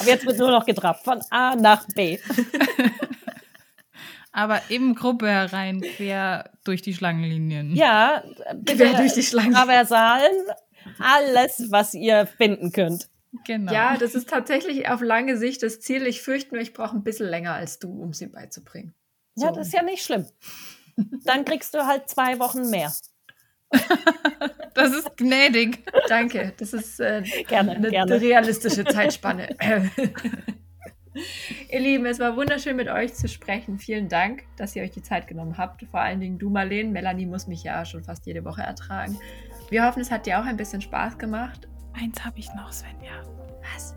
Aber 0.00 0.08
jetzt 0.08 0.26
wird 0.26 0.38
nur 0.38 0.50
noch 0.50 0.66
getrabt, 0.66 1.04
von 1.04 1.20
A 1.30 1.56
nach 1.56 1.86
B. 1.94 2.18
Aber 4.32 4.60
eben 4.68 4.94
Gruppe 4.94 5.28
herein, 5.28 5.80
quer 5.80 6.50
durch 6.64 6.82
die 6.82 6.94
Schlangenlinien. 6.94 7.74
Ja, 7.74 8.24
quer 8.66 8.94
durch 8.94 9.12
die 9.12 9.22
Schlangen. 9.22 9.52
Traversalen, 9.52 10.32
alles, 10.98 11.66
was 11.70 11.94
ihr 11.94 12.26
finden 12.26 12.72
könnt. 12.72 13.08
Genau. 13.46 13.72
Ja, 13.72 13.96
das 13.96 14.14
ist 14.14 14.28
tatsächlich 14.28 14.88
auf 14.88 15.02
lange 15.02 15.36
Sicht 15.36 15.62
das 15.62 15.80
Ziel. 15.80 16.06
Ich 16.06 16.22
fürchte 16.22 16.54
nur, 16.54 16.62
ich 16.62 16.72
brauche 16.72 16.96
ein 16.96 17.04
bisschen 17.04 17.28
länger 17.28 17.54
als 17.54 17.78
du, 17.78 17.90
um 17.90 18.12
sie 18.12 18.26
beizubringen. 18.26 18.94
So. 19.34 19.46
Ja, 19.46 19.52
das 19.52 19.68
ist 19.68 19.72
ja 19.72 19.82
nicht 19.82 20.04
schlimm. 20.04 20.26
Dann 21.24 21.44
kriegst 21.44 21.74
du 21.74 21.86
halt 21.86 22.08
zwei 22.08 22.38
Wochen 22.38 22.70
mehr. 22.70 22.92
das 24.74 24.92
ist 24.92 25.16
gnädig. 25.16 25.84
Danke. 26.08 26.52
Das 26.58 26.72
ist 26.72 27.00
äh, 27.00 27.22
gerne, 27.48 27.72
eine, 27.72 27.90
gerne. 27.90 28.20
realistische 28.20 28.84
Zeitspanne. 28.84 29.48
Ihr 31.70 31.80
Lieben, 31.80 32.06
es 32.06 32.18
war 32.18 32.36
wunderschön 32.36 32.74
mit 32.76 32.88
euch 32.88 33.14
zu 33.14 33.28
sprechen. 33.28 33.78
Vielen 33.78 34.08
Dank, 34.08 34.42
dass 34.56 34.74
ihr 34.74 34.82
euch 34.82 34.90
die 34.90 35.02
Zeit 35.02 35.28
genommen 35.28 35.56
habt. 35.56 35.84
Vor 35.90 36.00
allen 36.00 36.20
Dingen 36.20 36.38
du, 36.38 36.50
Marlene. 36.50 36.90
Melanie 36.90 37.26
muss 37.26 37.46
mich 37.46 37.62
ja 37.62 37.84
schon 37.84 38.02
fast 38.02 38.26
jede 38.26 38.44
Woche 38.44 38.62
ertragen. 38.62 39.18
Wir 39.70 39.86
hoffen, 39.86 40.00
es 40.00 40.10
hat 40.10 40.26
dir 40.26 40.40
auch 40.40 40.44
ein 40.44 40.56
bisschen 40.56 40.80
Spaß 40.80 41.16
gemacht. 41.18 41.68
Eins 41.92 42.24
habe 42.24 42.40
ich 42.40 42.52
noch, 42.54 42.72
Svenja. 42.72 43.22
Was? 43.72 43.94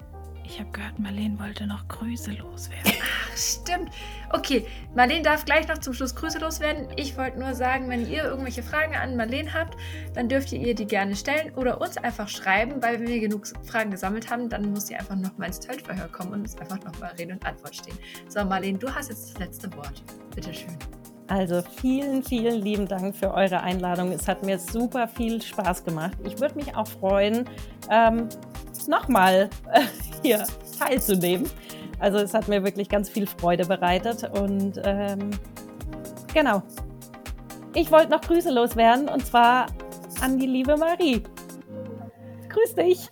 Ich 0.50 0.62
habe 0.62 0.72
gehört, 0.72 0.98
Marlene 0.98 1.38
wollte 1.40 1.68
noch 1.68 1.86
Grüße 1.90 2.32
loswerden. 2.32 2.94
Ach, 3.02 3.38
stimmt. 3.38 3.90
Okay, 4.32 4.66
Marlene 4.96 5.22
darf 5.22 5.44
gleich 5.44 5.68
noch 5.68 5.80
zum 5.80 5.94
Schluss 5.94 6.16
Grüße 6.16 6.40
loswerden. 6.40 6.88
Ich 6.96 7.18
wollte 7.18 7.38
nur 7.38 7.54
sagen, 7.54 7.90
wenn 7.90 8.10
ihr 8.10 8.24
irgendwelche 8.24 8.64
Fragen 8.64 8.96
an 8.96 9.18
Marlene 9.18 9.54
habt, 9.54 9.76
dann 10.14 10.30
dürft 10.30 10.54
ihr 10.54 10.60
ihr 10.60 10.74
die 10.74 10.88
gerne 10.88 11.18
stellen 11.18 11.54
oder 11.56 11.82
uns 11.82 11.98
einfach 11.98 12.30
schreiben, 12.30 12.82
weil 12.82 13.00
wenn 13.00 13.08
wir 13.10 13.20
genug 13.20 13.46
Fragen 13.66 13.92
gesammelt 13.92 14.32
haben, 14.32 14.48
dann 14.48 14.72
muss 14.72 14.88
sie 14.88 14.96
einfach 14.96 15.16
noch 15.16 15.38
mal 15.38 15.48
ins 15.48 15.60
Tötverhör 15.60 16.08
kommen 16.08 16.32
und 16.32 16.42
uns 16.42 16.58
einfach 16.58 16.82
noch 16.82 16.98
mal 17.00 17.12
Rede 17.20 17.34
und 17.34 17.46
Antwort 17.46 17.76
stehen. 17.76 17.98
So, 18.30 18.46
Marlene, 18.46 18.78
du 18.78 18.90
hast 18.90 19.10
jetzt 19.10 19.32
das 19.32 19.40
letzte 19.40 19.76
Wort. 19.76 20.02
Bitte 20.34 20.54
schön. 20.54 20.78
Also 21.28 21.62
vielen, 21.62 22.24
vielen 22.24 22.62
lieben 22.62 22.88
Dank 22.88 23.16
für 23.16 23.34
eure 23.34 23.62
Einladung. 23.62 24.12
Es 24.12 24.28
hat 24.28 24.44
mir 24.44 24.58
super 24.58 25.08
viel 25.08 25.42
Spaß 25.42 25.84
gemacht. 25.84 26.18
Ich 26.24 26.40
würde 26.40 26.56
mich 26.56 26.76
auch 26.76 26.88
freuen, 26.88 27.46
ähm, 27.90 28.30
nochmal 28.88 29.50
äh, 29.74 29.82
hier 30.24 30.46
teilzunehmen. 30.80 31.50
Also 32.00 32.20
es 32.20 32.34
hat 32.34 32.48
mir 32.48 32.64
wirklich 32.64 32.90
ganz 32.90 33.10
viel 33.10 33.28
Freude 33.28 33.66
bereitet 33.66 34.30
und 34.40 34.80
ähm, 34.86 35.32
genau. 36.34 36.62
Ich 37.74 37.92
wollte 37.92 38.12
noch 38.12 38.22
Grüße 38.22 38.52
loswerden 38.52 39.10
und 39.10 39.26
zwar 39.26 39.68
an 40.22 40.40
die 40.40 40.48
liebe 40.48 40.78
Marie. 40.78 41.24
Grüß 42.50 42.76
dich. 42.76 43.10